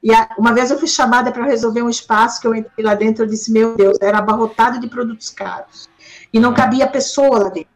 E 0.04 0.14
a, 0.14 0.30
uma 0.38 0.54
vez 0.54 0.70
eu 0.70 0.78
fui 0.78 0.88
chamada 0.88 1.32
para 1.32 1.46
resolver 1.46 1.82
um 1.82 1.90
espaço 1.90 2.42
que 2.42 2.46
eu 2.46 2.54
entrei 2.54 2.86
lá 2.86 2.94
dentro, 2.94 3.24
eu 3.24 3.28
disse, 3.28 3.52
meu 3.52 3.76
Deus, 3.76 3.98
era 4.02 4.18
abarrotado 4.18 4.80
de 4.80 4.88
produtos 4.88 5.30
caros 5.30 5.88
e 6.34 6.40
não 6.40 6.54
cabia 6.54 6.88
pessoa 6.88 7.44
lá 7.44 7.50
dentro. 7.50 7.72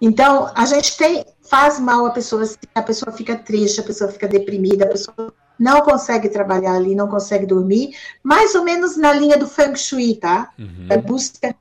Então, 0.00 0.50
a 0.54 0.66
gente 0.66 0.96
tem, 0.96 1.24
faz 1.42 1.78
mal 1.78 2.06
a 2.06 2.10
pessoa, 2.10 2.44
a 2.74 2.82
pessoa 2.82 3.12
fica 3.12 3.36
triste, 3.36 3.80
a 3.80 3.84
pessoa 3.84 4.10
fica 4.10 4.28
deprimida, 4.28 4.84
a 4.84 4.88
pessoa 4.88 5.32
não 5.58 5.80
consegue 5.80 6.28
trabalhar 6.28 6.74
ali, 6.74 6.94
não 6.94 7.08
consegue 7.08 7.46
dormir, 7.46 7.96
mais 8.22 8.54
ou 8.54 8.62
menos 8.62 8.96
na 8.96 9.12
linha 9.12 9.36
do 9.36 9.46
Feng 9.46 9.74
Shui, 9.74 10.14
tá? 10.14 10.52
Uhum. 10.58 10.86
É 10.88 10.96
busca, 10.98 11.54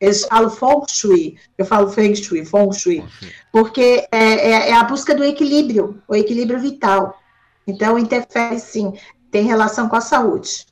eles 0.00 0.24
falam 0.24 0.50
Feng 0.50 0.84
Shui, 0.88 1.36
eu 1.58 1.64
falo 1.64 1.90
Feng 1.90 2.14
Shui, 2.14 2.44
Feng 2.44 2.72
Shui, 2.72 3.04
porque 3.50 4.06
é, 4.12 4.18
é, 4.18 4.70
é 4.70 4.72
a 4.72 4.84
busca 4.84 5.14
do 5.14 5.24
equilíbrio, 5.24 6.00
o 6.06 6.14
equilíbrio 6.14 6.60
vital. 6.60 7.18
Então, 7.66 7.98
interfere 7.98 8.60
sim, 8.60 8.94
tem 9.30 9.44
relação 9.44 9.88
com 9.88 9.96
a 9.96 10.00
saúde. 10.00 10.64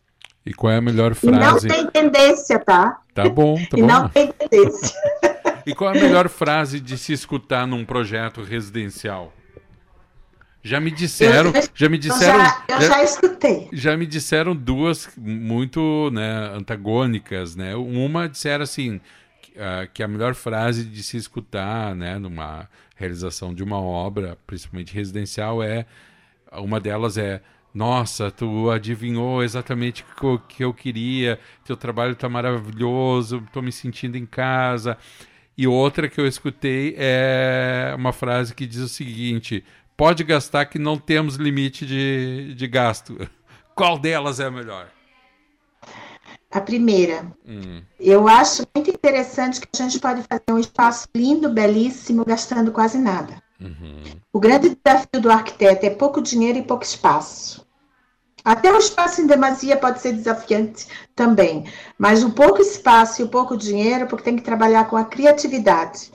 E 0.48 0.54
qual 0.54 0.72
é 0.72 0.78
a 0.78 0.80
melhor 0.80 1.14
frase? 1.14 1.66
E 1.66 1.68
não 1.68 1.76
tem 1.76 1.86
tendência, 1.90 2.58
tá? 2.58 3.02
Tá 3.12 3.28
bom, 3.28 3.62
tá 3.66 3.76
e 3.76 3.82
bom. 3.82 3.86
não 3.86 4.08
tem 4.08 4.32
tendência. 4.32 4.98
e 5.66 5.74
qual 5.74 5.92
é 5.92 5.98
a 5.98 6.00
melhor 6.00 6.26
frase 6.30 6.80
de 6.80 6.96
se 6.96 7.12
escutar 7.12 7.66
num 7.66 7.84
projeto 7.84 8.42
residencial? 8.42 9.30
Já 10.62 10.80
me 10.80 10.90
disseram, 10.90 11.52
eu, 11.54 11.68
já 11.74 11.88
me 11.90 11.98
disseram, 11.98 12.38
eu 12.38 12.46
já, 12.46 12.64
eu 12.66 12.80
já, 12.80 12.88
já, 12.88 13.04
escutei. 13.04 13.68
Já 13.74 13.94
me 13.94 14.06
disseram 14.06 14.56
duas 14.56 15.10
muito, 15.18 16.10
né, 16.14 16.50
antagônicas, 16.54 17.54
né? 17.54 17.76
Uma 17.76 18.26
disseram 18.26 18.64
assim 18.64 18.96
uh, 18.96 19.86
que 19.92 20.02
a 20.02 20.08
melhor 20.08 20.34
frase 20.34 20.82
de 20.82 21.02
se 21.02 21.18
escutar, 21.18 21.94
né, 21.94 22.18
numa 22.18 22.66
realização 22.96 23.52
de 23.52 23.62
uma 23.62 23.78
obra, 23.78 24.38
principalmente 24.46 24.94
residencial, 24.94 25.62
é 25.62 25.84
uma 26.52 26.80
delas 26.80 27.18
é 27.18 27.42
nossa, 27.78 28.28
tu 28.28 28.72
adivinhou 28.72 29.40
exatamente 29.40 30.04
o 30.20 30.36
que 30.40 30.64
eu 30.64 30.74
queria, 30.74 31.38
teu 31.64 31.76
trabalho 31.76 32.10
está 32.10 32.28
maravilhoso, 32.28 33.40
estou 33.46 33.62
me 33.62 33.70
sentindo 33.70 34.18
em 34.18 34.26
casa. 34.26 34.98
E 35.56 35.64
outra 35.64 36.08
que 36.08 36.20
eu 36.20 36.26
escutei 36.26 36.96
é 36.98 37.94
uma 37.96 38.12
frase 38.12 38.52
que 38.52 38.66
diz 38.66 38.80
o 38.80 38.88
seguinte: 38.88 39.64
pode 39.96 40.24
gastar 40.24 40.66
que 40.66 40.76
não 40.76 40.98
temos 40.98 41.36
limite 41.36 41.86
de, 41.86 42.52
de 42.56 42.66
gasto. 42.66 43.16
Qual 43.76 43.96
delas 43.96 44.40
é 44.40 44.46
a 44.46 44.50
melhor? 44.50 44.88
A 46.50 46.60
primeira. 46.60 47.30
Hum. 47.46 47.80
Eu 48.00 48.26
acho 48.26 48.66
muito 48.74 48.90
interessante 48.90 49.60
que 49.60 49.68
a 49.72 49.84
gente 49.84 50.00
pode 50.00 50.24
fazer 50.24 50.50
um 50.50 50.58
espaço 50.58 51.06
lindo, 51.14 51.48
belíssimo, 51.48 52.24
gastando 52.24 52.72
quase 52.72 52.98
nada. 52.98 53.40
Uhum. 53.60 54.02
O 54.32 54.40
grande 54.40 54.70
desafio 54.70 55.20
do 55.20 55.30
arquiteto 55.30 55.86
é 55.86 55.90
pouco 55.90 56.20
dinheiro 56.20 56.58
e 56.58 56.62
pouco 56.62 56.82
espaço. 56.82 57.67
Até 58.44 58.72
o 58.72 58.78
espaço 58.78 59.20
em 59.20 59.26
demasia 59.26 59.76
pode 59.76 60.00
ser 60.00 60.12
desafiante 60.12 60.86
também, 61.14 61.70
mas 61.98 62.22
o 62.22 62.30
pouco 62.30 62.62
espaço 62.62 63.20
e 63.20 63.24
o 63.24 63.28
pouco 63.28 63.56
dinheiro, 63.56 64.06
porque 64.06 64.24
tem 64.24 64.36
que 64.36 64.42
trabalhar 64.42 64.88
com 64.88 64.96
a 64.96 65.04
criatividade. 65.04 66.12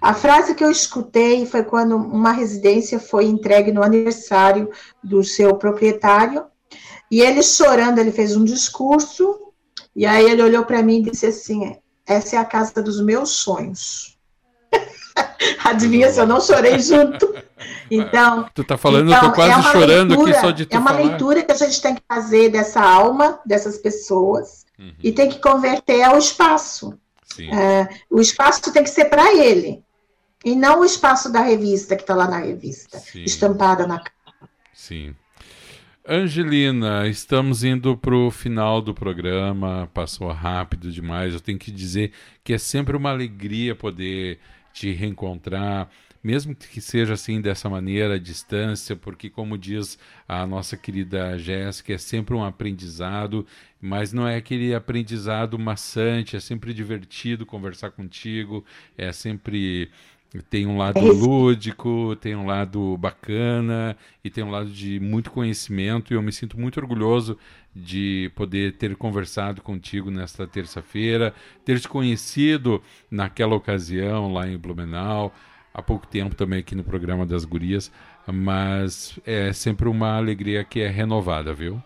A 0.00 0.14
frase 0.14 0.54
que 0.54 0.62
eu 0.62 0.70
escutei 0.70 1.46
foi 1.46 1.62
quando 1.62 1.96
uma 1.96 2.32
residência 2.32 2.98
foi 2.98 3.26
entregue 3.26 3.72
no 3.72 3.82
aniversário 3.82 4.70
do 5.02 5.24
seu 5.24 5.56
proprietário, 5.56 6.44
e 7.10 7.20
ele 7.20 7.42
chorando, 7.42 7.98
ele 7.98 8.12
fez 8.12 8.36
um 8.36 8.44
discurso, 8.44 9.52
e 9.94 10.06
aí 10.06 10.30
ele 10.30 10.42
olhou 10.42 10.64
para 10.64 10.82
mim 10.82 10.98
e 10.98 11.10
disse 11.10 11.26
assim: 11.26 11.76
Essa 12.06 12.36
é 12.36 12.38
a 12.38 12.44
casa 12.44 12.82
dos 12.82 13.00
meus 13.00 13.30
sonhos. 13.30 14.18
Adivinha 15.64 16.10
se 16.10 16.20
eu 16.20 16.26
não 16.26 16.40
chorei 16.40 16.78
junto? 16.78 17.32
Então. 17.90 18.48
Tu 18.54 18.64
tá 18.64 18.78
falando, 18.78 19.12
então, 19.12 19.16
eu 19.16 19.20
tô 19.20 19.26
então, 19.26 19.54
quase 19.54 19.68
é 19.68 19.72
chorando 19.72 20.08
leitura, 20.10 20.30
aqui 20.32 20.40
só 20.40 20.50
de 20.50 20.66
tu 20.66 20.74
É 20.74 20.78
uma 20.78 20.90
falar. 20.92 21.04
leitura 21.04 21.42
que 21.42 21.52
a 21.52 21.56
gente 21.56 21.82
tem 21.82 21.94
que 21.94 22.02
fazer 22.08 22.48
dessa 22.48 22.80
alma, 22.80 23.38
dessas 23.44 23.76
pessoas, 23.76 24.64
uhum. 24.78 24.92
e 25.02 25.12
tem 25.12 25.28
que 25.28 25.38
converter 25.38 26.02
ao 26.02 26.16
espaço. 26.16 26.98
É, 27.38 27.88
o 28.10 28.20
espaço 28.20 28.72
tem 28.72 28.82
que 28.82 28.90
ser 28.90 29.06
para 29.06 29.34
ele. 29.34 29.82
E 30.44 30.56
não 30.56 30.80
o 30.80 30.84
espaço 30.84 31.30
da 31.30 31.40
revista 31.40 31.94
que 31.94 32.02
está 32.02 32.14
lá 32.14 32.26
na 32.26 32.38
revista, 32.38 32.98
Sim. 32.98 33.22
estampada 33.22 33.86
na 33.86 33.98
capa. 33.98 34.48
Sim. 34.72 35.14
Angelina, 36.06 37.06
estamos 37.06 37.62
indo 37.62 37.96
para 37.96 38.16
o 38.16 38.30
final 38.30 38.82
do 38.82 38.92
programa, 38.92 39.88
passou 39.94 40.32
rápido 40.32 40.90
demais. 40.90 41.32
Eu 41.32 41.40
tenho 41.40 41.58
que 41.58 41.70
dizer 41.70 42.12
que 42.42 42.52
é 42.52 42.58
sempre 42.58 42.96
uma 42.96 43.10
alegria 43.10 43.76
poder 43.76 44.40
te 44.72 44.92
reencontrar, 44.92 45.88
mesmo 46.22 46.54
que 46.54 46.80
seja 46.80 47.14
assim 47.14 47.40
dessa 47.40 47.68
maneira, 47.68 48.14
à 48.14 48.18
distância, 48.18 48.94
porque, 48.96 49.28
como 49.28 49.58
diz 49.58 49.98
a 50.28 50.46
nossa 50.46 50.76
querida 50.76 51.36
Jéssica, 51.38 51.94
é 51.94 51.98
sempre 51.98 52.34
um 52.34 52.44
aprendizado, 52.44 53.44
mas 53.80 54.12
não 54.12 54.26
é 54.28 54.36
aquele 54.36 54.74
aprendizado 54.74 55.58
maçante, 55.58 56.36
é 56.36 56.40
sempre 56.40 56.72
divertido 56.72 57.44
conversar 57.44 57.90
contigo, 57.90 58.64
é 58.96 59.12
sempre 59.12 59.90
Tem 60.48 60.66
um 60.66 60.78
lado 60.78 60.98
é 60.98 61.02
lúdico, 61.12 62.16
tem 62.16 62.34
um 62.34 62.46
lado 62.46 62.96
bacana 62.96 63.96
e 64.24 64.30
tem 64.30 64.42
um 64.42 64.50
lado 64.50 64.70
de 64.70 64.98
muito 64.98 65.30
conhecimento. 65.30 66.12
E 66.12 66.16
eu 66.16 66.22
me 66.22 66.32
sinto 66.32 66.58
muito 66.58 66.78
orgulhoso 66.80 67.36
de 67.74 68.30
poder 68.34 68.76
ter 68.76 68.94
conversado 68.96 69.62
contigo 69.62 70.10
nesta 70.10 70.46
terça-feira, 70.46 71.34
ter 71.64 71.80
te 71.80 71.88
conhecido 71.88 72.82
naquela 73.10 73.54
ocasião 73.54 74.32
lá 74.32 74.46
em 74.46 74.58
Blumenau, 74.58 75.32
há 75.72 75.82
pouco 75.82 76.06
tempo 76.06 76.34
também 76.34 76.60
aqui 76.60 76.74
no 76.74 76.84
programa 76.84 77.24
das 77.24 77.44
Gurias. 77.44 77.90
Mas 78.26 79.18
é 79.24 79.52
sempre 79.52 79.88
uma 79.88 80.16
alegria 80.16 80.62
que 80.62 80.80
é 80.80 80.88
renovada, 80.88 81.52
viu? 81.52 81.82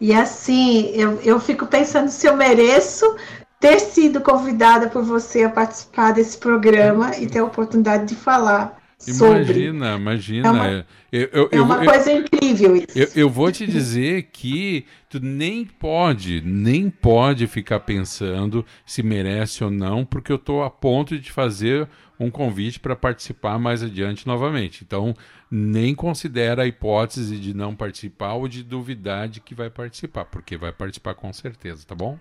E 0.00 0.12
assim, 0.12 0.88
eu, 0.94 1.20
eu 1.20 1.38
fico 1.38 1.66
pensando 1.66 2.08
se 2.08 2.26
eu 2.26 2.36
mereço 2.36 3.16
ter 3.60 3.78
sido 3.78 4.20
convidada 4.20 4.88
por 4.88 5.04
você 5.04 5.44
a 5.44 5.48
participar 5.48 6.12
desse 6.12 6.36
programa 6.36 7.16
e 7.16 7.28
ter 7.28 7.38
a 7.38 7.44
oportunidade 7.44 8.06
de 8.06 8.16
falar. 8.16 8.81
Imagina, 9.06 9.96
imagina. 9.96 10.48
É 10.48 10.50
uma, 10.50 10.86
eu, 11.10 11.28
eu, 11.32 11.48
é 11.50 11.60
uma 11.60 11.84
eu, 11.84 11.90
coisa 11.90 12.12
incrível 12.12 12.76
isso. 12.76 12.98
Eu, 12.98 13.08
eu 13.14 13.30
vou 13.30 13.50
te 13.50 13.66
dizer 13.66 14.28
que 14.32 14.86
tu 15.08 15.18
nem 15.20 15.64
pode, 15.64 16.40
nem 16.40 16.88
pode 16.88 17.46
ficar 17.46 17.80
pensando 17.80 18.64
se 18.86 19.02
merece 19.02 19.64
ou 19.64 19.70
não, 19.70 20.04
porque 20.04 20.30
eu 20.30 20.36
estou 20.36 20.62
a 20.62 20.70
ponto 20.70 21.16
de 21.16 21.24
te 21.24 21.32
fazer 21.32 21.88
um 22.18 22.30
convite 22.30 22.78
para 22.78 22.94
participar 22.94 23.58
mais 23.58 23.82
adiante 23.82 24.26
novamente. 24.26 24.84
Então, 24.84 25.14
nem 25.50 25.94
considera 25.94 26.62
a 26.62 26.66
hipótese 26.66 27.38
de 27.38 27.52
não 27.52 27.74
participar 27.74 28.34
ou 28.34 28.46
de 28.46 28.62
duvidar 28.62 29.28
de 29.28 29.40
que 29.40 29.54
vai 29.54 29.68
participar, 29.68 30.24
porque 30.26 30.56
vai 30.56 30.72
participar 30.72 31.14
com 31.14 31.32
certeza, 31.32 31.84
tá 31.86 31.94
bom? 31.94 32.18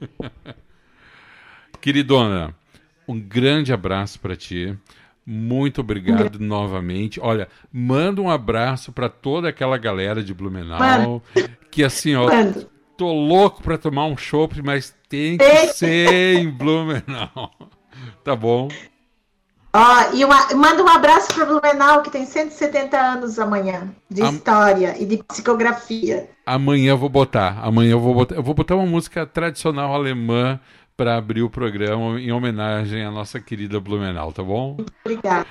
Queridona, 1.80 2.54
um 3.06 3.18
grande 3.20 3.72
abraço 3.72 4.18
para 4.20 4.36
ti. 4.36 4.76
Muito 5.26 5.80
obrigado 5.80 6.38
novamente. 6.38 7.18
Olha, 7.20 7.48
manda 7.72 8.20
um 8.20 8.28
abraço 8.28 8.92
para 8.92 9.08
toda 9.08 9.48
aquela 9.48 9.78
galera 9.78 10.22
de 10.22 10.34
Blumenau. 10.34 10.78
Mano. 10.78 11.22
Que 11.70 11.82
assim, 11.82 12.14
ó, 12.14 12.26
Mano. 12.26 12.66
tô 12.96 13.10
louco 13.10 13.62
para 13.62 13.78
tomar 13.78 14.06
um 14.06 14.16
chopp, 14.16 14.60
mas 14.62 14.94
tem 15.08 15.38
que 15.38 15.66
ser 15.68 16.36
em 16.36 16.50
Blumenau. 16.50 17.50
Tá 18.22 18.36
bom? 18.36 18.68
Ó, 19.76 20.14
e 20.14 20.24
uma, 20.24 20.54
manda 20.54 20.84
um 20.84 20.88
abraço 20.88 21.34
para 21.34 21.46
Blumenau, 21.46 22.00
que 22.02 22.10
tem 22.10 22.24
170 22.24 22.96
anos 22.96 23.40
amanhã, 23.40 23.92
de 24.08 24.22
Am... 24.22 24.32
história 24.32 24.94
e 25.00 25.04
de 25.04 25.22
psicografia. 25.24 26.30
Amanhã 26.46 26.90
eu 26.90 26.98
vou 26.98 27.08
botar. 27.08 27.58
Amanhã 27.60 27.92
eu 27.92 28.00
vou 28.00 28.14
botar. 28.14 28.36
Eu 28.36 28.42
vou 28.42 28.54
botar 28.54 28.76
uma 28.76 28.86
música 28.86 29.26
tradicional 29.26 29.92
alemã 29.92 30.60
para 30.96 31.16
abrir 31.16 31.42
o 31.42 31.50
programa 31.50 32.20
em 32.20 32.30
homenagem 32.30 33.04
à 33.04 33.10
nossa 33.10 33.40
querida 33.40 33.80
Blumenau, 33.80 34.32
tá 34.32 34.42
bom? 34.42 34.76
Obrigada. 35.04 35.46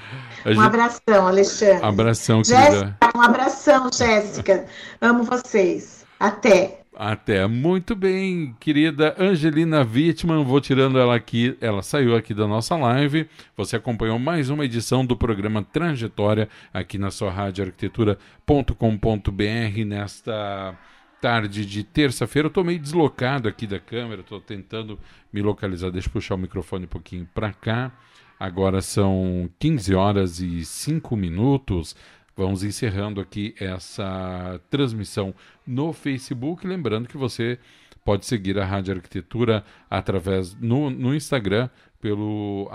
Um 0.45 0.53
gente... 0.53 0.65
abração, 0.65 1.27
Alexandre. 1.27 1.85
Abração, 1.85 2.43
Jéssica, 2.43 2.71
querida. 2.71 2.97
Um 3.15 3.21
abração, 3.21 3.89
Jéssica. 3.93 4.65
Amo 5.01 5.23
vocês. 5.23 6.05
Até. 6.19 6.79
Até. 6.95 7.47
Muito 7.47 7.95
bem, 7.95 8.55
querida 8.59 9.15
Angelina 9.19 9.81
Wittmann, 9.81 10.43
vou 10.43 10.61
tirando 10.61 10.99
ela 10.99 11.15
aqui, 11.15 11.57
ela 11.59 11.81
saiu 11.81 12.15
aqui 12.15 12.33
da 12.33 12.47
nossa 12.47 12.77
live. 12.77 13.27
Você 13.57 13.75
acompanhou 13.75 14.19
mais 14.19 14.49
uma 14.49 14.63
edição 14.63 15.05
do 15.05 15.17
programa 15.17 15.63
Trajetória 15.63 16.47
aqui 16.73 16.97
na 16.97 17.11
sua 17.11 17.31
rádio 17.31 17.65
arquitetura.com.br 17.65 19.85
nesta 19.85 20.77
tarde 21.23 21.65
de 21.65 21.85
terça-feira. 21.85 22.47
Eu 22.47 22.49
estou 22.49 22.65
meio 22.65 22.77
deslocado 22.77 23.47
aqui 23.47 23.65
da 23.65 23.79
câmera, 23.79 24.19
estou 24.19 24.41
tentando 24.41 24.99
me 25.31 25.41
localizar. 25.41 25.89
Deixa 25.89 26.09
eu 26.09 26.11
puxar 26.11 26.35
o 26.35 26.37
microfone 26.37 26.83
um 26.83 26.89
pouquinho 26.89 27.25
para 27.33 27.53
cá. 27.53 27.93
Agora 28.37 28.81
são 28.81 29.49
15 29.57 29.95
horas 29.95 30.41
e 30.41 30.65
5 30.65 31.15
minutos. 31.15 31.95
Vamos 32.35 32.61
encerrando 32.61 33.21
aqui 33.21 33.55
essa 33.57 34.59
transmissão 34.69 35.33
no 35.65 35.93
Facebook. 35.93 36.67
Lembrando 36.67 37.07
que 37.07 37.15
você 37.15 37.57
pode 38.03 38.25
seguir 38.25 38.59
a 38.59 38.65
Rádio 38.65 38.93
Arquitetura 38.93 39.63
através 39.89 40.53
no, 40.59 40.89
no 40.89 41.15
Instagram 41.15 41.69
pelo 42.01 42.69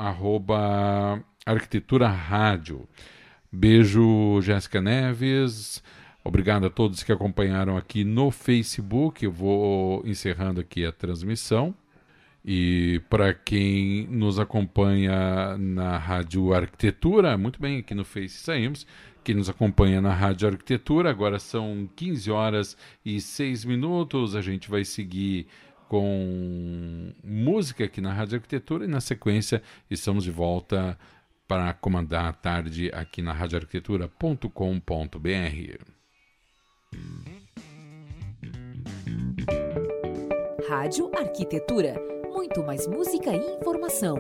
Arquitetura 1.44 2.09
Rádio. 2.09 2.88
Beijo, 3.53 4.40
Jéssica 4.40 4.80
Neves. 4.80 5.82
Obrigado 6.28 6.66
a 6.66 6.70
todos 6.70 7.02
que 7.02 7.10
acompanharam 7.10 7.74
aqui 7.74 8.04
no 8.04 8.30
Facebook. 8.30 9.24
Eu 9.24 9.32
vou 9.32 10.06
encerrando 10.06 10.60
aqui 10.60 10.84
a 10.84 10.92
transmissão. 10.92 11.74
E 12.44 13.00
para 13.08 13.32
quem 13.32 14.06
nos 14.08 14.38
acompanha 14.38 15.56
na 15.56 15.96
Rádio 15.96 16.52
Arquitetura, 16.52 17.38
muito 17.38 17.58
bem, 17.58 17.78
aqui 17.78 17.94
no 17.94 18.04
Face 18.04 18.28
saímos 18.28 18.86
que 19.24 19.32
nos 19.32 19.48
acompanha 19.48 20.02
na 20.02 20.12
Rádio 20.12 20.48
Arquitetura. 20.48 21.08
Agora 21.08 21.38
são 21.38 21.88
15 21.96 22.30
horas 22.30 22.76
e 23.02 23.22
6 23.22 23.64
minutos. 23.64 24.36
A 24.36 24.42
gente 24.42 24.68
vai 24.68 24.84
seguir 24.84 25.46
com 25.88 27.10
música 27.24 27.84
aqui 27.84 28.02
na 28.02 28.12
Rádio 28.12 28.36
Arquitetura 28.36 28.84
e 28.84 28.88
na 28.88 29.00
sequência 29.00 29.62
estamos 29.90 30.24
de 30.24 30.30
volta 30.30 30.98
para 31.46 31.72
comandar 31.72 32.26
a 32.26 32.34
tarde 32.34 32.90
aqui 32.92 33.22
na 33.22 33.32
radioarquitetura.com.br. 33.32 35.97
Rádio 40.68 41.11
Arquitetura. 41.16 41.95
Muito 42.32 42.62
mais 42.62 42.86
música 42.86 43.30
e 43.30 43.57
informação. 43.57 44.16